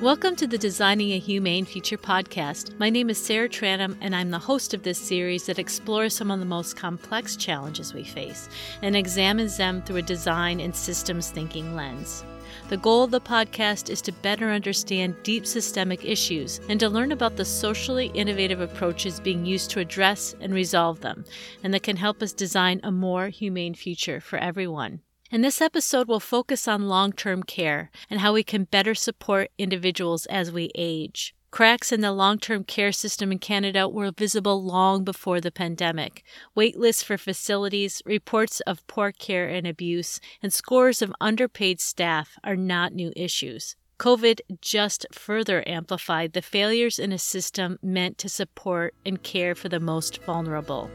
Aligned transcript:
Welcome 0.00 0.36
to 0.36 0.46
the 0.46 0.56
Designing 0.56 1.10
a 1.10 1.18
Humane 1.18 1.64
Future 1.64 1.98
podcast. 1.98 2.78
My 2.78 2.88
name 2.88 3.10
is 3.10 3.18
Sarah 3.18 3.48
Tranum, 3.48 3.96
and 4.00 4.14
I'm 4.14 4.30
the 4.30 4.38
host 4.38 4.72
of 4.72 4.84
this 4.84 4.96
series 4.96 5.46
that 5.46 5.58
explores 5.58 6.14
some 6.14 6.30
of 6.30 6.38
the 6.38 6.46
most 6.46 6.76
complex 6.76 7.34
challenges 7.34 7.92
we 7.92 8.04
face 8.04 8.48
and 8.82 8.94
examines 8.94 9.56
them 9.56 9.82
through 9.82 9.96
a 9.96 10.02
design 10.02 10.60
and 10.60 10.72
systems 10.74 11.32
thinking 11.32 11.74
lens. 11.74 12.24
The 12.68 12.76
goal 12.76 13.02
of 13.02 13.10
the 13.10 13.20
podcast 13.20 13.90
is 13.90 14.00
to 14.02 14.12
better 14.12 14.52
understand 14.52 15.16
deep 15.24 15.44
systemic 15.44 16.04
issues 16.04 16.60
and 16.68 16.78
to 16.78 16.88
learn 16.88 17.10
about 17.10 17.34
the 17.34 17.44
socially 17.44 18.12
innovative 18.14 18.60
approaches 18.60 19.18
being 19.18 19.44
used 19.44 19.68
to 19.70 19.80
address 19.80 20.32
and 20.40 20.54
resolve 20.54 21.00
them, 21.00 21.24
and 21.64 21.74
that 21.74 21.82
can 21.82 21.96
help 21.96 22.22
us 22.22 22.32
design 22.32 22.78
a 22.84 22.92
more 22.92 23.30
humane 23.30 23.74
future 23.74 24.20
for 24.20 24.38
everyone. 24.38 25.00
In 25.30 25.42
this 25.42 25.60
episode, 25.60 26.08
we'll 26.08 26.20
focus 26.20 26.66
on 26.66 26.88
long 26.88 27.12
term 27.12 27.42
care 27.42 27.90
and 28.08 28.20
how 28.20 28.32
we 28.32 28.42
can 28.42 28.64
better 28.64 28.94
support 28.94 29.50
individuals 29.58 30.24
as 30.26 30.50
we 30.50 30.70
age. 30.74 31.34
Cracks 31.50 31.92
in 31.92 32.00
the 32.00 32.12
long 32.12 32.38
term 32.38 32.64
care 32.64 32.92
system 32.92 33.30
in 33.30 33.38
Canada 33.38 33.86
were 33.86 34.10
visible 34.10 34.64
long 34.64 35.04
before 35.04 35.38
the 35.38 35.50
pandemic. 35.50 36.24
Wait 36.54 36.78
lists 36.78 37.02
for 37.02 37.18
facilities, 37.18 38.00
reports 38.06 38.60
of 38.60 38.86
poor 38.86 39.12
care 39.12 39.46
and 39.46 39.66
abuse, 39.66 40.18
and 40.42 40.50
scores 40.50 41.02
of 41.02 41.12
underpaid 41.20 41.78
staff 41.78 42.38
are 42.42 42.56
not 42.56 42.94
new 42.94 43.12
issues. 43.14 43.76
COVID 43.98 44.40
just 44.62 45.04
further 45.12 45.62
amplified 45.68 46.32
the 46.32 46.40
failures 46.40 46.98
in 46.98 47.12
a 47.12 47.18
system 47.18 47.78
meant 47.82 48.16
to 48.16 48.30
support 48.30 48.94
and 49.04 49.22
care 49.22 49.54
for 49.54 49.68
the 49.68 49.80
most 49.80 50.22
vulnerable. 50.22 50.90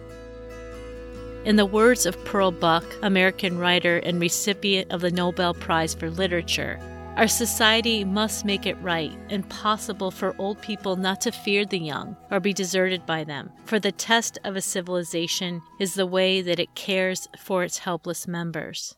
In 1.46 1.58
the 1.58 1.66
words 1.66 2.06
of 2.06 2.24
Pearl 2.24 2.52
Buck, 2.52 2.86
American 3.02 3.58
writer 3.58 3.98
and 3.98 4.18
recipient 4.18 4.90
of 4.94 5.02
the 5.02 5.12
Nobel 5.12 5.54
Prize 5.54 5.94
for 5.94 6.10
Literature, 6.10 6.80
our 7.18 7.28
society 7.28 8.06
must 8.06 8.46
make 8.46 8.66
it 8.66 8.82
right 8.82 9.12
and 9.30 9.48
possible 9.50 10.10
for 10.10 10.38
old 10.38 10.62
people 10.62 10.96
not 10.96 11.20
to 11.20 11.34
fear 11.34 11.66
the 11.66 11.80
young 11.80 12.16
or 12.32 12.40
be 12.40 12.54
deserted 12.54 13.06
by 13.06 13.26
them, 13.26 13.52
for 13.66 13.78
the 13.78 13.92
test 13.92 14.40
of 14.46 14.56
a 14.56 14.62
civilization 14.62 15.62
is 15.82 15.96
the 15.96 16.08
way 16.08 16.42
that 16.42 16.62
it 16.62 16.76
cares 16.76 17.28
for 17.38 17.66
its 17.66 17.80
helpless 17.80 18.26
members. 18.26 18.96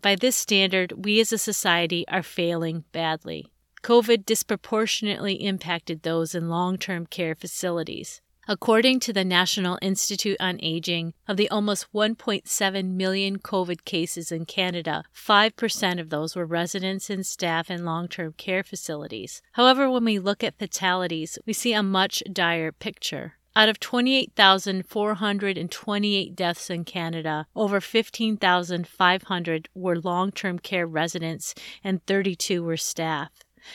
By 0.00 0.14
this 0.14 0.36
standard, 0.36 1.04
we 1.04 1.18
as 1.18 1.32
a 1.32 1.38
society 1.38 2.06
are 2.06 2.22
failing 2.22 2.84
badly. 2.92 3.52
COVID 3.82 4.24
disproportionately 4.24 5.34
impacted 5.34 6.04
those 6.04 6.32
in 6.32 6.48
long 6.48 6.78
term 6.78 7.06
care 7.06 7.34
facilities. 7.34 8.20
According 8.50 9.00
to 9.00 9.12
the 9.12 9.26
National 9.26 9.78
Institute 9.82 10.38
on 10.40 10.58
Aging, 10.62 11.12
of 11.28 11.36
the 11.36 11.50
almost 11.50 11.92
1.7 11.92 12.92
million 12.92 13.38
COVID 13.40 13.84
cases 13.84 14.32
in 14.32 14.46
Canada, 14.46 15.04
5% 15.14 16.00
of 16.00 16.08
those 16.08 16.34
were 16.34 16.46
residents 16.46 17.10
and 17.10 17.26
staff 17.26 17.70
in 17.70 17.84
long 17.84 18.08
term 18.08 18.32
care 18.38 18.62
facilities. 18.62 19.42
However, 19.52 19.90
when 19.90 20.06
we 20.06 20.18
look 20.18 20.42
at 20.42 20.58
fatalities, 20.58 21.38
we 21.44 21.52
see 21.52 21.74
a 21.74 21.82
much 21.82 22.22
dire 22.32 22.72
picture. 22.72 23.34
Out 23.54 23.68
of 23.68 23.80
28,428 23.80 26.34
deaths 26.34 26.70
in 26.70 26.84
Canada, 26.84 27.46
over 27.54 27.82
15,500 27.82 29.68
were 29.74 30.00
long 30.00 30.32
term 30.32 30.58
care 30.58 30.86
residents 30.86 31.54
and 31.84 32.02
32 32.06 32.62
were 32.62 32.78
staff 32.78 33.28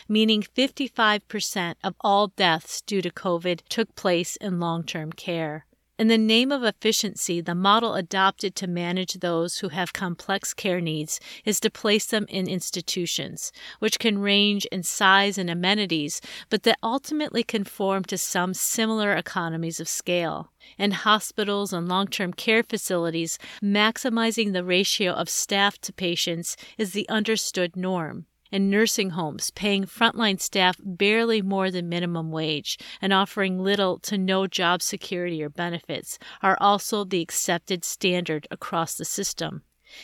meaning 0.08 0.42
55% 0.42 1.76
of 1.84 1.95
all 2.02 2.28
deaths 2.28 2.81
due 2.81 3.02
to 3.02 3.09
COVID 3.09 3.62
took 3.70 3.95
place 3.95 4.36
in 4.38 4.59
long 4.59 4.84
term 4.84 5.12
care. 5.12 5.66
In 6.00 6.08
the 6.08 6.17
name 6.17 6.52
of 6.52 6.64
efficiency, 6.64 7.39
the 7.39 7.53
model 7.53 7.94
adopted 7.94 8.56
to 8.56 8.67
manage 8.67 9.14
those 9.14 9.59
who 9.59 9.70
have 9.70 9.94
complex 9.94 10.52
care 10.52 10.81
needs 10.81 11.20
is 11.45 11.59
to 11.59 11.70
place 11.70 12.08
them 12.08 12.26
in 12.30 12.48
institutions, 12.48 13.52
which 13.78 14.00
can 14.00 14.17
range 14.17 14.66
in 14.66 14.81
size 14.81 15.38
and 15.38 15.52
amenities, 15.52 16.20
but 16.50 16.64
that 16.64 16.80
ultimately 16.81 17.44
conform 17.44 18.04
to 18.05 18.17
some 18.17 18.55
similar 18.55 19.14
economies 19.14 19.80
of 19.80 19.88
scale. 19.88 20.52
In 20.80 20.92
hospitals 20.92 21.71
and 21.71 21.88
long 21.88 22.08
term 22.08 22.33
care 22.33 22.64
facilities, 22.64 23.38
maximizing 23.61 24.52
the 24.52 24.64
ratio 24.64 25.14
of 25.14 25.30
staff 25.30 25.77
to 25.82 25.94
patients 25.94 26.58
is 26.76 26.94
the 26.94 27.08
understood 27.08 27.76
norm 27.76 28.26
and 28.53 28.69
nursing 28.69 29.09
homes, 29.09 29.49
paying 29.52 29.83
frontline 29.83 30.39
staff 30.39 30.77
barely 30.80 31.41
more 31.41 31.71
than 31.71 31.89
minimum 31.89 32.31
wage 32.31 32.77
and 33.02 33.11
offering 33.11 33.59
little 33.59 33.97
to 33.97 34.17
no 34.17 34.45
job 34.45 34.81
security 34.81 35.43
or 35.43 35.49
benefits, 35.49 36.19
are 36.43 36.58
also 36.61 37.03
the 37.03 37.21
accepted 37.21 37.83
standard 37.83 38.47
across 38.52 38.95
the 38.95 39.03
system. 39.03 39.64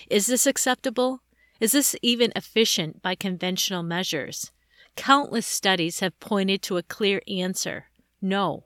Is 0.09 0.25
this 0.25 0.47
acceptable? 0.47 1.21
Is 1.59 1.73
this 1.73 1.95
even 2.01 2.33
efficient 2.35 3.03
by 3.03 3.13
conventional 3.13 3.83
measures? 3.83 4.51
Countless 4.95 5.45
studies 5.45 5.99
have 5.99 6.19
pointed 6.19 6.63
to 6.63 6.77
a 6.77 6.83
clear 6.83 7.21
answer 7.27 7.85
no. 8.21 8.65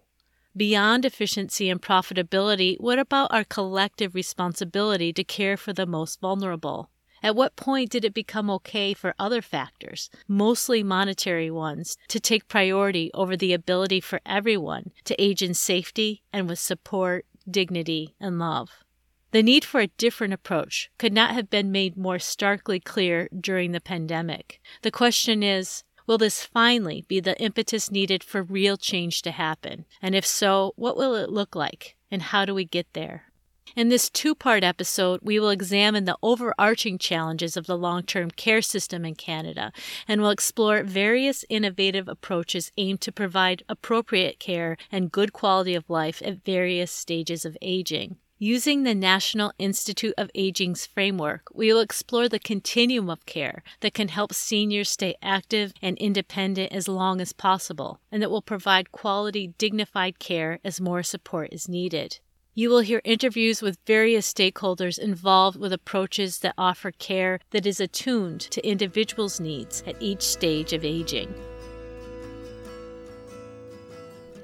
Beyond 0.55 1.05
efficiency 1.05 1.69
and 1.69 1.81
profitability, 1.81 2.79
what 2.79 2.99
about 2.99 3.31
our 3.31 3.43
collective 3.43 4.15
responsibility 4.15 5.11
to 5.13 5.23
care 5.23 5.57
for 5.57 5.73
the 5.73 5.85
most 5.85 6.21
vulnerable? 6.21 6.89
At 7.23 7.37
what 7.37 7.55
point 7.55 7.89
did 7.89 8.03
it 8.03 8.13
become 8.13 8.49
okay 8.49 8.93
for 8.93 9.15
other 9.17 9.41
factors, 9.41 10.09
mostly 10.27 10.83
monetary 10.83 11.49
ones, 11.49 11.97
to 12.09 12.19
take 12.19 12.49
priority 12.49 13.09
over 13.13 13.37
the 13.37 13.53
ability 13.53 14.01
for 14.01 14.19
everyone 14.25 14.91
to 15.05 15.19
age 15.21 15.41
in 15.41 15.53
safety 15.53 16.21
and 16.33 16.49
with 16.49 16.59
support, 16.59 17.25
dignity, 17.49 18.13
and 18.19 18.37
love? 18.37 18.83
The 19.31 19.41
need 19.41 19.63
for 19.63 19.79
a 19.79 19.87
different 19.87 20.33
approach 20.33 20.91
could 20.97 21.13
not 21.13 21.31
have 21.31 21.49
been 21.49 21.71
made 21.71 21.95
more 21.95 22.19
starkly 22.19 22.81
clear 22.81 23.29
during 23.39 23.71
the 23.71 23.81
pandemic. 23.81 24.59
The 24.81 24.91
question 24.91 25.41
is, 25.41 25.85
Will 26.05 26.17
this 26.17 26.43
finally 26.43 27.05
be 27.07 27.21
the 27.21 27.39
impetus 27.39 27.89
needed 27.89 28.23
for 28.23 28.43
real 28.43 28.75
change 28.75 29.21
to 29.21 29.31
happen? 29.31 29.85
And 30.01 30.13
if 30.13 30.25
so, 30.25 30.73
what 30.75 30.97
will 30.97 31.15
it 31.15 31.29
look 31.29 31.55
like? 31.55 31.95
And 32.11 32.21
how 32.21 32.43
do 32.43 32.53
we 32.53 32.65
get 32.65 32.87
there? 32.93 33.31
In 33.75 33.89
this 33.89 34.09
two 34.09 34.35
part 34.35 34.63
episode, 34.63 35.21
we 35.23 35.39
will 35.39 35.49
examine 35.49 36.05
the 36.05 36.17
overarching 36.21 36.99
challenges 36.99 37.57
of 37.57 37.65
the 37.65 37.77
long 37.77 38.03
term 38.03 38.29
care 38.29 38.61
system 38.61 39.03
in 39.03 39.15
Canada 39.15 39.71
and 40.07 40.21
will 40.21 40.29
explore 40.29 40.83
various 40.83 41.43
innovative 41.49 42.07
approaches 42.07 42.71
aimed 42.77 43.01
to 43.01 43.11
provide 43.11 43.63
appropriate 43.67 44.39
care 44.39 44.77
and 44.91 45.11
good 45.11 45.33
quality 45.33 45.73
of 45.73 45.89
life 45.89 46.21
at 46.23 46.43
various 46.43 46.91
stages 46.91 47.45
of 47.45 47.57
aging. 47.61 48.17
Using 48.37 48.83
the 48.83 48.93
National 48.93 49.53
Institute 49.57 50.13
of 50.17 50.29
Aging's 50.35 50.85
framework, 50.85 51.47
we 51.53 51.71
will 51.71 51.79
explore 51.79 52.27
the 52.27 52.39
continuum 52.39 53.09
of 53.09 53.25
care 53.25 53.63
that 53.79 53.93
can 53.93 54.09
help 54.09 54.33
seniors 54.33 54.89
stay 54.89 55.15
active 55.21 55.73
and 55.81 55.97
independent 55.97 56.73
as 56.73 56.89
long 56.89 57.21
as 57.21 57.31
possible, 57.31 58.01
and 58.11 58.21
that 58.21 58.29
will 58.29 58.41
provide 58.41 58.91
quality, 58.91 59.53
dignified 59.57 60.19
care 60.19 60.59
as 60.63 60.81
more 60.81 61.03
support 61.03 61.53
is 61.53 61.69
needed. 61.69 62.19
You 62.55 62.69
will 62.69 62.81
hear 62.81 63.01
interviews 63.03 63.63
with 63.63 63.79
various 63.87 64.31
stakeholders 64.31 64.99
involved 64.99 65.57
with 65.59 65.73
approaches 65.73 66.37
that 66.39 66.53
offer 66.55 66.91
care 66.91 67.39
that 67.49 67.65
is 67.65 67.79
attuned 67.79 68.41
to 68.41 68.67
individuals' 68.67 69.39
needs 69.39 69.81
at 69.87 69.99
each 69.99 70.21
stage 70.21 70.71
of 70.71 70.85
aging. 70.85 71.33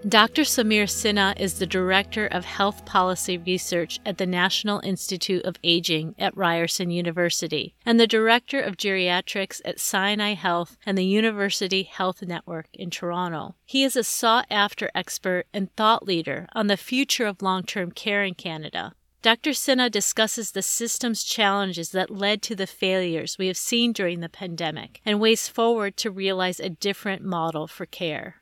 Dr. 0.07 0.43
Samir 0.43 0.85
Sinha 0.85 1.37
is 1.37 1.55
the 1.59 1.67
Director 1.67 2.25
of 2.25 2.45
Health 2.45 2.85
Policy 2.85 3.37
Research 3.37 3.99
at 4.05 4.17
the 4.17 4.25
National 4.25 4.79
Institute 4.79 5.43
of 5.43 5.57
Aging 5.61 6.15
at 6.17 6.35
Ryerson 6.37 6.89
University 6.89 7.75
and 7.85 7.99
the 7.99 8.07
Director 8.07 8.61
of 8.61 8.77
Geriatrics 8.77 9.59
at 9.65 9.77
Sinai 9.77 10.35
Health 10.35 10.77
and 10.85 10.97
the 10.97 11.03
University 11.03 11.83
Health 11.83 12.21
Network 12.21 12.67
in 12.71 12.89
Toronto. 12.89 13.55
He 13.65 13.83
is 13.83 13.97
a 13.97 14.05
sought 14.05 14.45
after 14.49 14.89
expert 14.95 15.47
and 15.53 15.75
thought 15.75 16.07
leader 16.07 16.47
on 16.53 16.67
the 16.67 16.77
future 16.77 17.25
of 17.25 17.41
long 17.41 17.63
term 17.63 17.91
care 17.91 18.23
in 18.23 18.35
Canada. 18.35 18.93
Dr. 19.21 19.49
Sinha 19.49 19.91
discusses 19.91 20.51
the 20.51 20.61
system's 20.61 21.25
challenges 21.25 21.89
that 21.91 22.09
led 22.09 22.41
to 22.43 22.55
the 22.55 22.67
failures 22.67 23.37
we 23.37 23.47
have 23.47 23.57
seen 23.57 23.91
during 23.91 24.21
the 24.21 24.29
pandemic 24.29 25.01
and 25.05 25.19
ways 25.19 25.49
forward 25.49 25.97
to 25.97 26.09
realize 26.09 26.61
a 26.61 26.69
different 26.69 27.21
model 27.21 27.67
for 27.67 27.85
care. 27.85 28.37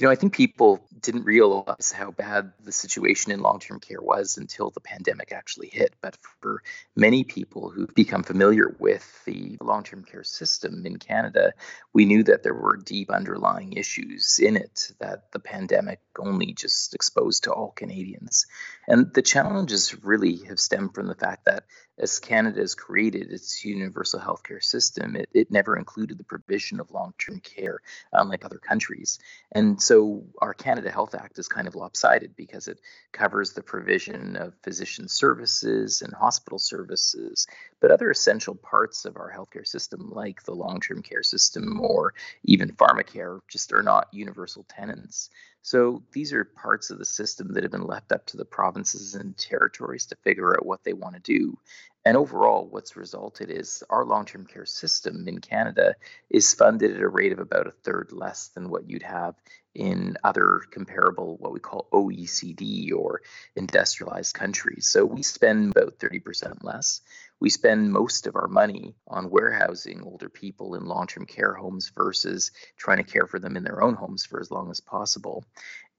You 0.00 0.06
know, 0.06 0.12
I 0.12 0.16
think 0.16 0.32
people 0.32 0.82
didn't 0.98 1.24
realize 1.24 1.92
how 1.92 2.10
bad 2.10 2.52
the 2.64 2.72
situation 2.72 3.32
in 3.32 3.42
long 3.42 3.58
term 3.58 3.80
care 3.80 4.00
was 4.00 4.38
until 4.38 4.70
the 4.70 4.80
pandemic 4.80 5.30
actually 5.30 5.68
hit. 5.70 5.94
But 6.00 6.16
for 6.40 6.62
many 6.96 7.22
people 7.22 7.68
who've 7.68 7.94
become 7.94 8.22
familiar 8.22 8.74
with 8.78 9.06
the 9.26 9.58
long 9.60 9.82
term 9.82 10.02
care 10.04 10.24
system 10.24 10.86
in 10.86 10.96
Canada, 10.96 11.52
we 11.92 12.06
knew 12.06 12.22
that 12.22 12.42
there 12.42 12.54
were 12.54 12.78
deep 12.78 13.10
underlying 13.10 13.74
issues 13.74 14.38
in 14.38 14.56
it 14.56 14.90
that 15.00 15.32
the 15.32 15.38
pandemic 15.38 16.00
only 16.18 16.54
just 16.54 16.94
exposed 16.94 17.44
to 17.44 17.52
all 17.52 17.70
Canadians. 17.70 18.46
And 18.88 19.12
the 19.12 19.20
challenges 19.20 20.02
really 20.02 20.44
have 20.48 20.60
stemmed 20.60 20.94
from 20.94 21.08
the 21.08 21.14
fact 21.14 21.44
that 21.44 21.64
as 22.00 22.18
Canada 22.18 22.60
has 22.60 22.74
created 22.74 23.30
its 23.30 23.62
universal 23.64 24.18
healthcare 24.18 24.62
system, 24.62 25.16
it, 25.16 25.28
it 25.34 25.50
never 25.50 25.76
included 25.76 26.16
the 26.16 26.24
provision 26.24 26.80
of 26.80 26.90
long 26.90 27.12
term 27.18 27.40
care, 27.40 27.80
unlike 28.12 28.44
other 28.44 28.58
countries. 28.58 29.18
And 29.52 29.80
so 29.80 30.24
our 30.40 30.54
Canada 30.54 30.90
Health 30.90 31.14
Act 31.14 31.38
is 31.38 31.46
kind 31.46 31.68
of 31.68 31.74
lopsided 31.74 32.34
because 32.34 32.68
it 32.68 32.80
covers 33.12 33.52
the 33.52 33.62
provision 33.62 34.36
of 34.36 34.54
physician 34.62 35.08
services 35.08 36.00
and 36.00 36.14
hospital 36.14 36.58
services, 36.58 37.46
but 37.80 37.90
other 37.90 38.10
essential 38.10 38.54
parts 38.54 39.04
of 39.04 39.16
our 39.16 39.30
healthcare 39.30 39.66
system, 39.66 40.10
like 40.10 40.42
the 40.44 40.54
long 40.54 40.80
term 40.80 41.02
care 41.02 41.22
system 41.22 41.80
or 41.80 42.14
even 42.44 42.72
pharmacare, 42.72 43.40
just 43.48 43.72
are 43.74 43.82
not 43.82 44.08
universal 44.12 44.64
tenants. 44.68 45.28
So 45.62 46.02
these 46.12 46.32
are 46.32 46.44
parts 46.44 46.90
of 46.90 46.98
the 46.98 47.04
system 47.04 47.52
that 47.52 47.62
have 47.64 47.72
been 47.72 47.86
left 47.86 48.12
up 48.12 48.26
to 48.26 48.38
the 48.38 48.46
provinces 48.46 49.14
and 49.14 49.36
territories 49.36 50.06
to 50.06 50.16
figure 50.16 50.54
out 50.54 50.64
what 50.64 50.84
they 50.84 50.94
want 50.94 51.16
to 51.16 51.20
do. 51.20 51.58
And 52.04 52.16
overall, 52.16 52.66
what's 52.66 52.96
resulted 52.96 53.50
is 53.50 53.82
our 53.90 54.06
long 54.06 54.24
term 54.24 54.46
care 54.46 54.64
system 54.64 55.28
in 55.28 55.40
Canada 55.40 55.96
is 56.30 56.54
funded 56.54 56.96
at 56.96 57.02
a 57.02 57.08
rate 57.08 57.32
of 57.32 57.40
about 57.40 57.66
a 57.66 57.72
third 57.72 58.10
less 58.10 58.48
than 58.48 58.70
what 58.70 58.88
you'd 58.88 59.02
have 59.02 59.34
in 59.74 60.16
other 60.24 60.62
comparable, 60.70 61.36
what 61.36 61.52
we 61.52 61.60
call 61.60 61.88
OECD 61.92 62.92
or 62.92 63.20
industrialized 63.54 64.34
countries. 64.34 64.88
So 64.88 65.04
we 65.04 65.22
spend 65.22 65.76
about 65.76 65.98
30% 65.98 66.64
less. 66.64 67.02
We 67.38 67.50
spend 67.50 67.92
most 67.92 68.26
of 68.26 68.34
our 68.34 68.48
money 68.48 68.94
on 69.06 69.30
warehousing 69.30 70.02
older 70.02 70.28
people 70.28 70.74
in 70.74 70.86
long 70.86 71.06
term 71.06 71.26
care 71.26 71.54
homes 71.54 71.90
versus 71.94 72.50
trying 72.78 72.98
to 72.98 73.04
care 73.04 73.26
for 73.26 73.38
them 73.38 73.56
in 73.56 73.62
their 73.64 73.82
own 73.82 73.94
homes 73.94 74.24
for 74.24 74.40
as 74.40 74.50
long 74.50 74.70
as 74.70 74.80
possible. 74.80 75.44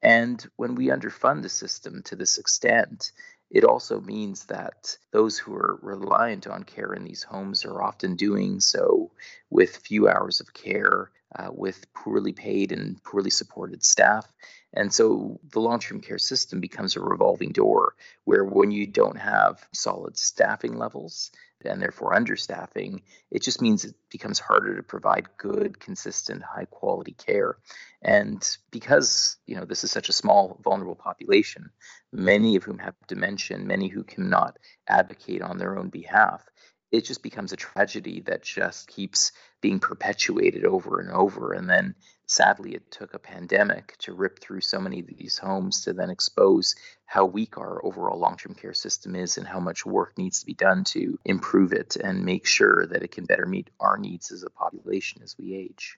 And 0.01 0.43
when 0.55 0.75
we 0.75 0.87
underfund 0.87 1.43
the 1.43 1.49
system 1.49 2.01
to 2.05 2.15
this 2.15 2.39
extent, 2.39 3.11
it 3.51 3.65
also 3.65 3.99
means 3.99 4.45
that 4.45 4.97
those 5.11 5.37
who 5.37 5.53
are 5.53 5.77
reliant 5.81 6.47
on 6.47 6.63
care 6.63 6.93
in 6.93 7.03
these 7.03 7.23
homes 7.23 7.65
are 7.65 7.81
often 7.83 8.15
doing 8.15 8.61
so 8.61 9.11
with 9.49 9.75
few 9.75 10.07
hours 10.07 10.39
of 10.39 10.53
care, 10.53 11.11
uh, 11.37 11.49
with 11.51 11.93
poorly 11.93 12.31
paid 12.31 12.71
and 12.71 13.03
poorly 13.03 13.29
supported 13.29 13.83
staff. 13.83 14.25
And 14.73 14.93
so 14.93 15.39
the 15.51 15.59
long 15.59 15.79
term 15.79 15.99
care 15.99 16.17
system 16.17 16.61
becomes 16.61 16.95
a 16.95 17.01
revolving 17.01 17.51
door 17.51 17.95
where 18.23 18.45
when 18.45 18.71
you 18.71 18.87
don't 18.87 19.19
have 19.19 19.67
solid 19.73 20.17
staffing 20.17 20.77
levels, 20.77 21.31
and 21.65 21.81
therefore 21.81 22.13
understaffing, 22.13 23.01
it 23.29 23.41
just 23.41 23.61
means 23.61 23.85
it 23.85 23.95
becomes 24.09 24.39
harder 24.39 24.75
to 24.75 24.83
provide 24.83 25.27
good, 25.37 25.79
consistent, 25.79 26.43
high 26.43 26.65
quality 26.65 27.13
care. 27.13 27.57
And 28.01 28.45
because, 28.71 29.37
you 29.45 29.55
know, 29.55 29.65
this 29.65 29.83
is 29.83 29.91
such 29.91 30.09
a 30.09 30.13
small, 30.13 30.59
vulnerable 30.63 30.95
population, 30.95 31.69
many 32.11 32.55
of 32.55 32.63
whom 32.63 32.79
have 32.79 32.95
dementia, 33.07 33.57
many 33.57 33.87
who 33.87 34.03
cannot 34.03 34.57
advocate 34.87 35.41
on 35.41 35.57
their 35.57 35.77
own 35.77 35.89
behalf, 35.89 36.43
it 36.91 37.05
just 37.05 37.23
becomes 37.23 37.53
a 37.53 37.57
tragedy 37.57 38.21
that 38.21 38.43
just 38.43 38.87
keeps 38.87 39.31
being 39.61 39.79
perpetuated 39.79 40.65
over 40.65 40.99
and 40.99 41.09
over. 41.11 41.53
And 41.53 41.69
then 41.69 41.95
sadly, 42.31 42.73
it 42.75 42.89
took 42.91 43.13
a 43.13 43.19
pandemic 43.19 43.95
to 43.99 44.13
rip 44.13 44.39
through 44.39 44.61
so 44.61 44.79
many 44.79 44.99
of 44.99 45.07
these 45.07 45.37
homes 45.37 45.81
to 45.81 45.93
then 45.93 46.09
expose 46.09 46.75
how 47.05 47.25
weak 47.25 47.57
our 47.57 47.83
overall 47.85 48.17
long 48.17 48.37
term 48.37 48.55
care 48.55 48.73
system 48.73 49.15
is 49.15 49.37
and 49.37 49.45
how 49.45 49.59
much 49.59 49.85
work 49.85 50.17
needs 50.17 50.39
to 50.39 50.45
be 50.45 50.53
done 50.53 50.83
to 50.85 51.19
improve 51.25 51.73
it 51.73 51.97
and 51.97 52.25
make 52.25 52.45
sure 52.45 52.85
that 52.87 53.03
it 53.03 53.11
can 53.11 53.25
better 53.25 53.45
meet 53.45 53.69
our 53.79 53.97
needs 53.97 54.31
as 54.31 54.43
a 54.43 54.49
population 54.49 55.21
as 55.21 55.37
we 55.37 55.53
age. 55.53 55.97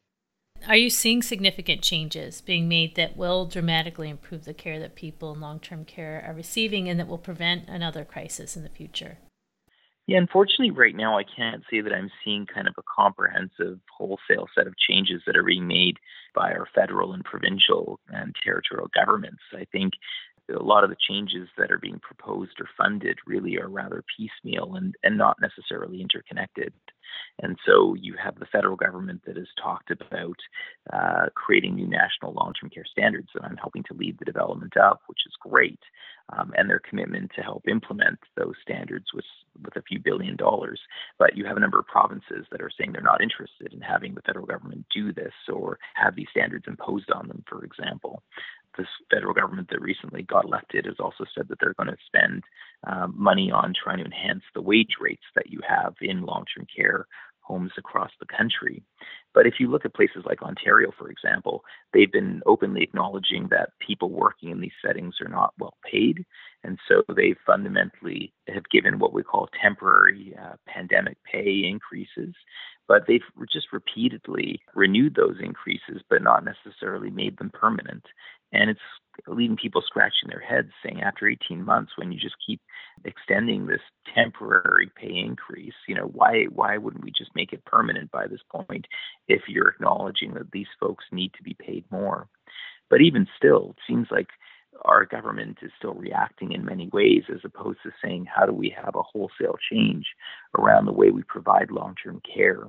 Are 0.68 0.78
you 0.78 0.90
seeing 0.90 1.22
significant 1.22 1.82
changes 1.82 2.40
being 2.40 2.70
made 2.70 2.96
that 2.96 3.18
will 3.18 3.46
dramatically 3.46 4.10
improve 4.10 4.46
the 4.46 4.54
care 4.54 4.80
that 4.80 4.96
people 4.96 5.34
in 5.34 5.42
long 5.42 5.60
term 5.60 5.84
care 5.86 6.24
are 6.26 6.34
receiving 6.34 6.90
and 6.90 7.00
that 7.00 7.08
will 7.08 7.18
prevent 7.18 7.68
another 7.68 8.06
crisis 8.06 8.56
in 8.56 8.64
the 8.64 8.70
future? 8.70 9.18
Yeah, 10.06 10.18
unfortunately, 10.18 10.72
right 10.72 10.96
now 10.96 11.18
I 11.18 11.24
can't 11.24 11.64
say 11.72 11.80
that 11.80 11.94
I'm 11.94 12.12
seeing 12.24 12.46
kind 12.46 12.68
of 12.68 12.74
a 12.78 12.84
comprehensive 12.84 13.80
wholesale 13.90 14.48
set 14.56 14.68
of 14.68 14.78
changes 14.78 15.22
that 15.26 15.38
are 15.38 15.44
being 15.44 15.66
made 15.66 15.98
by 16.36 16.52
our 16.52 16.68
federal 16.76 17.14
and 17.14 17.24
provincial 17.24 18.00
and 18.10 18.36
territorial 18.44 18.90
governments. 18.94 19.42
I 19.54 19.66
think 19.72 19.94
a 20.54 20.64
lot 20.64 20.84
of 20.84 20.90
the 20.90 20.96
changes 21.10 21.48
that 21.58 21.72
are 21.72 21.80
being 21.80 22.00
proposed 22.00 22.60
or 22.60 22.68
funded 22.78 23.18
really 23.26 23.58
are 23.58 23.70
rather 23.70 24.04
piecemeal 24.18 24.76
and, 24.76 24.96
and 25.04 25.18
not 25.18 25.38
necessarily 25.42 26.02
interconnected. 26.02 26.74
And 27.42 27.58
so 27.66 27.96
you 28.00 28.16
have 28.24 28.40
the 28.40 28.48
federal 28.52 28.76
government 28.76 29.22
that 29.26 29.38
has 29.38 29.48
talked 29.62 29.92
about 29.92 30.38
uh, 30.92 31.28
creating 31.36 31.76
new 31.76 31.88
national 31.88 32.34
long 32.34 32.54
term 32.60 32.70
care 32.70 32.86
standards, 32.90 33.30
and 33.36 33.46
I'm 33.46 33.58
helping 33.58 33.84
to 33.84 33.94
lead 33.94 34.18
the 34.20 34.26
development 34.26 34.76
of, 34.78 34.98
which 35.08 35.20
is 35.26 35.34
great. 35.40 35.80
Um, 36.38 36.54
and 36.56 36.70
their 36.70 36.80
commitment 36.80 37.32
to 37.36 37.42
help 37.42 37.68
implement 37.68 38.18
those 38.38 38.54
standards 38.62 39.08
with, 39.14 39.26
with 39.62 39.76
a 39.76 39.82
few 39.82 40.00
billion 40.00 40.38
dollars. 40.38 40.80
But 41.20 41.36
you 41.36 41.46
have 41.46 41.58
a 41.58 41.60
number 41.60 41.78
of 41.78 41.86
provinces 41.86 42.46
that 42.50 42.62
are 42.62 42.72
saying 42.78 42.94
they're 42.94 43.02
not 43.02 43.22
interested 43.22 43.74
in 43.74 43.82
having 43.82 44.16
the 44.16 44.22
federal 44.22 44.46
government 44.46 44.86
do 44.96 45.12
this 45.12 45.34
or 45.52 45.80
have 45.96 46.16
these 46.16 46.30
standards 46.32 46.64
imposed 46.66 47.12
on 47.12 47.28
them, 47.28 47.44
for 47.46 47.66
example 47.66 48.24
this 48.78 48.88
federal 49.12 49.34
government 49.34 49.70
that 49.70 49.82
recently 49.82 50.24
got 50.24 50.46
elected 50.46 50.86
has 50.86 50.96
also 51.00 51.26
said 51.36 51.48
that 51.48 51.58
they're 51.60 51.76
going 51.76 51.90
to 51.90 51.98
spend 52.06 52.44
um, 52.88 53.14
money 53.18 53.52
on 53.52 53.74
trying 53.74 54.00
to 54.00 54.06
enhance 54.06 54.44
the 54.54 54.62
wage 54.62 54.96
rates 55.00 55.24
that 55.36 55.50
you 55.50 55.60
have 55.68 55.94
in 56.02 56.26
long 56.26 56.46
term 56.56 56.66
care 56.76 57.08
homes 57.44 57.72
across 57.78 58.12
the 58.20 58.26
country. 58.26 58.82
But 59.34 59.46
if 59.46 59.56
you 59.60 59.70
look 59.70 59.86
at 59.86 59.94
places 59.94 60.24
like 60.26 60.42
Ontario, 60.42 60.92
for 60.98 61.10
example, 61.10 61.64
they've 61.94 62.12
been 62.12 62.42
openly 62.46 62.84
acknowledging 62.84 63.48
that 63.50 63.72
people 63.86 64.10
working 64.10 64.50
in 64.50 64.62
these 64.62 64.72
settings 64.86 65.16
are 65.22 65.30
not 65.30 65.54
well 65.60 65.76
paid. 65.90 66.26
And 66.64 66.78
so 66.88 67.04
they 67.14 67.36
fundamentally 67.46 68.34
have 68.48 68.70
given 68.72 69.00
what 69.00 69.14
we 69.14 69.24
call 69.24 69.50
temporary 69.62 70.36
uh, 70.42 70.56
pandemic 70.68 71.18
pay 71.30 71.64
increases. 71.66 72.34
But 72.88 73.04
they've 73.08 73.22
just 73.52 73.68
repeatedly 73.74 74.62
renewed 74.76 75.16
those 75.16 75.38
increases, 75.42 76.02
but 76.10 76.22
not 76.22 76.46
necessarily 76.46 77.10
made 77.10 77.38
them 77.38 77.52
permanent. 77.54 78.04
And 78.54 78.70
it's 78.70 78.80
leaving 79.28 79.58
people 79.58 79.82
scratching 79.86 80.30
their 80.30 80.40
heads 80.40 80.70
saying 80.84 81.02
after 81.02 81.28
18 81.28 81.64
months 81.64 81.94
when 81.98 82.12
you 82.12 82.20
just 82.20 82.36
keep 82.46 82.62
extending 83.06 83.66
this 83.66 83.82
temporary 84.16 84.90
pay 84.96 85.16
increase 85.16 85.74
you 85.88 85.94
know 85.94 86.10
why 86.14 86.46
why 86.46 86.78
wouldn't 86.78 87.04
we 87.04 87.12
just 87.12 87.30
make 87.36 87.54
it 87.54 87.64
permanent 87.66 88.10
by 88.12 88.26
this 88.28 88.42
point 88.52 88.88
if 89.28 89.42
you're 89.48 89.70
acknowledging 89.70 90.34
that 90.34 90.52
these 90.52 90.68
folks 90.80 91.06
need 91.12 91.32
to 91.36 91.44
be 91.44 91.56
paid 91.60 91.84
more? 91.92 92.28
But 92.90 93.02
even 93.02 93.28
still 93.38 93.76
it 93.78 93.84
seems 93.88 94.08
like 94.10 94.30
our 94.86 95.06
government 95.06 95.60
is 95.62 95.72
still 95.78 95.94
reacting 95.94 96.52
in 96.52 96.66
many 96.66 96.90
ways 96.92 97.24
as 97.32 97.42
opposed 97.44 97.80
to 97.84 97.92
saying 98.04 98.26
how 98.26 98.46
do 98.46 98.54
we 98.54 98.76
have 98.76 98.96
a 98.96 99.04
wholesale 99.04 99.58
change 99.72 100.08
around 100.58 100.86
the 100.86 100.92
way 100.92 101.12
we 101.12 101.24
provide 101.24 101.70
long-term 101.70 102.22
care 102.22 102.64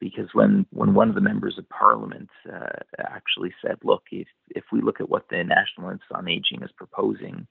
because 0.00 0.28
when 0.32 0.66
when 0.70 0.94
one 0.94 1.08
of 1.08 1.14
the 1.14 1.20
members 1.20 1.58
of 1.58 1.68
parliament 1.68 2.28
uh, 2.52 2.68
actually 2.98 3.54
said, 3.62 3.76
"Look, 3.82 4.04
if 4.10 4.28
if 4.50 4.64
we 4.72 4.80
look 4.80 5.00
at 5.00 5.08
what 5.08 5.28
the 5.28 5.42
National 5.42 5.90
Institute 5.90 6.16
on 6.16 6.28
Aging 6.28 6.62
is 6.62 6.70
proposing, 6.76 7.46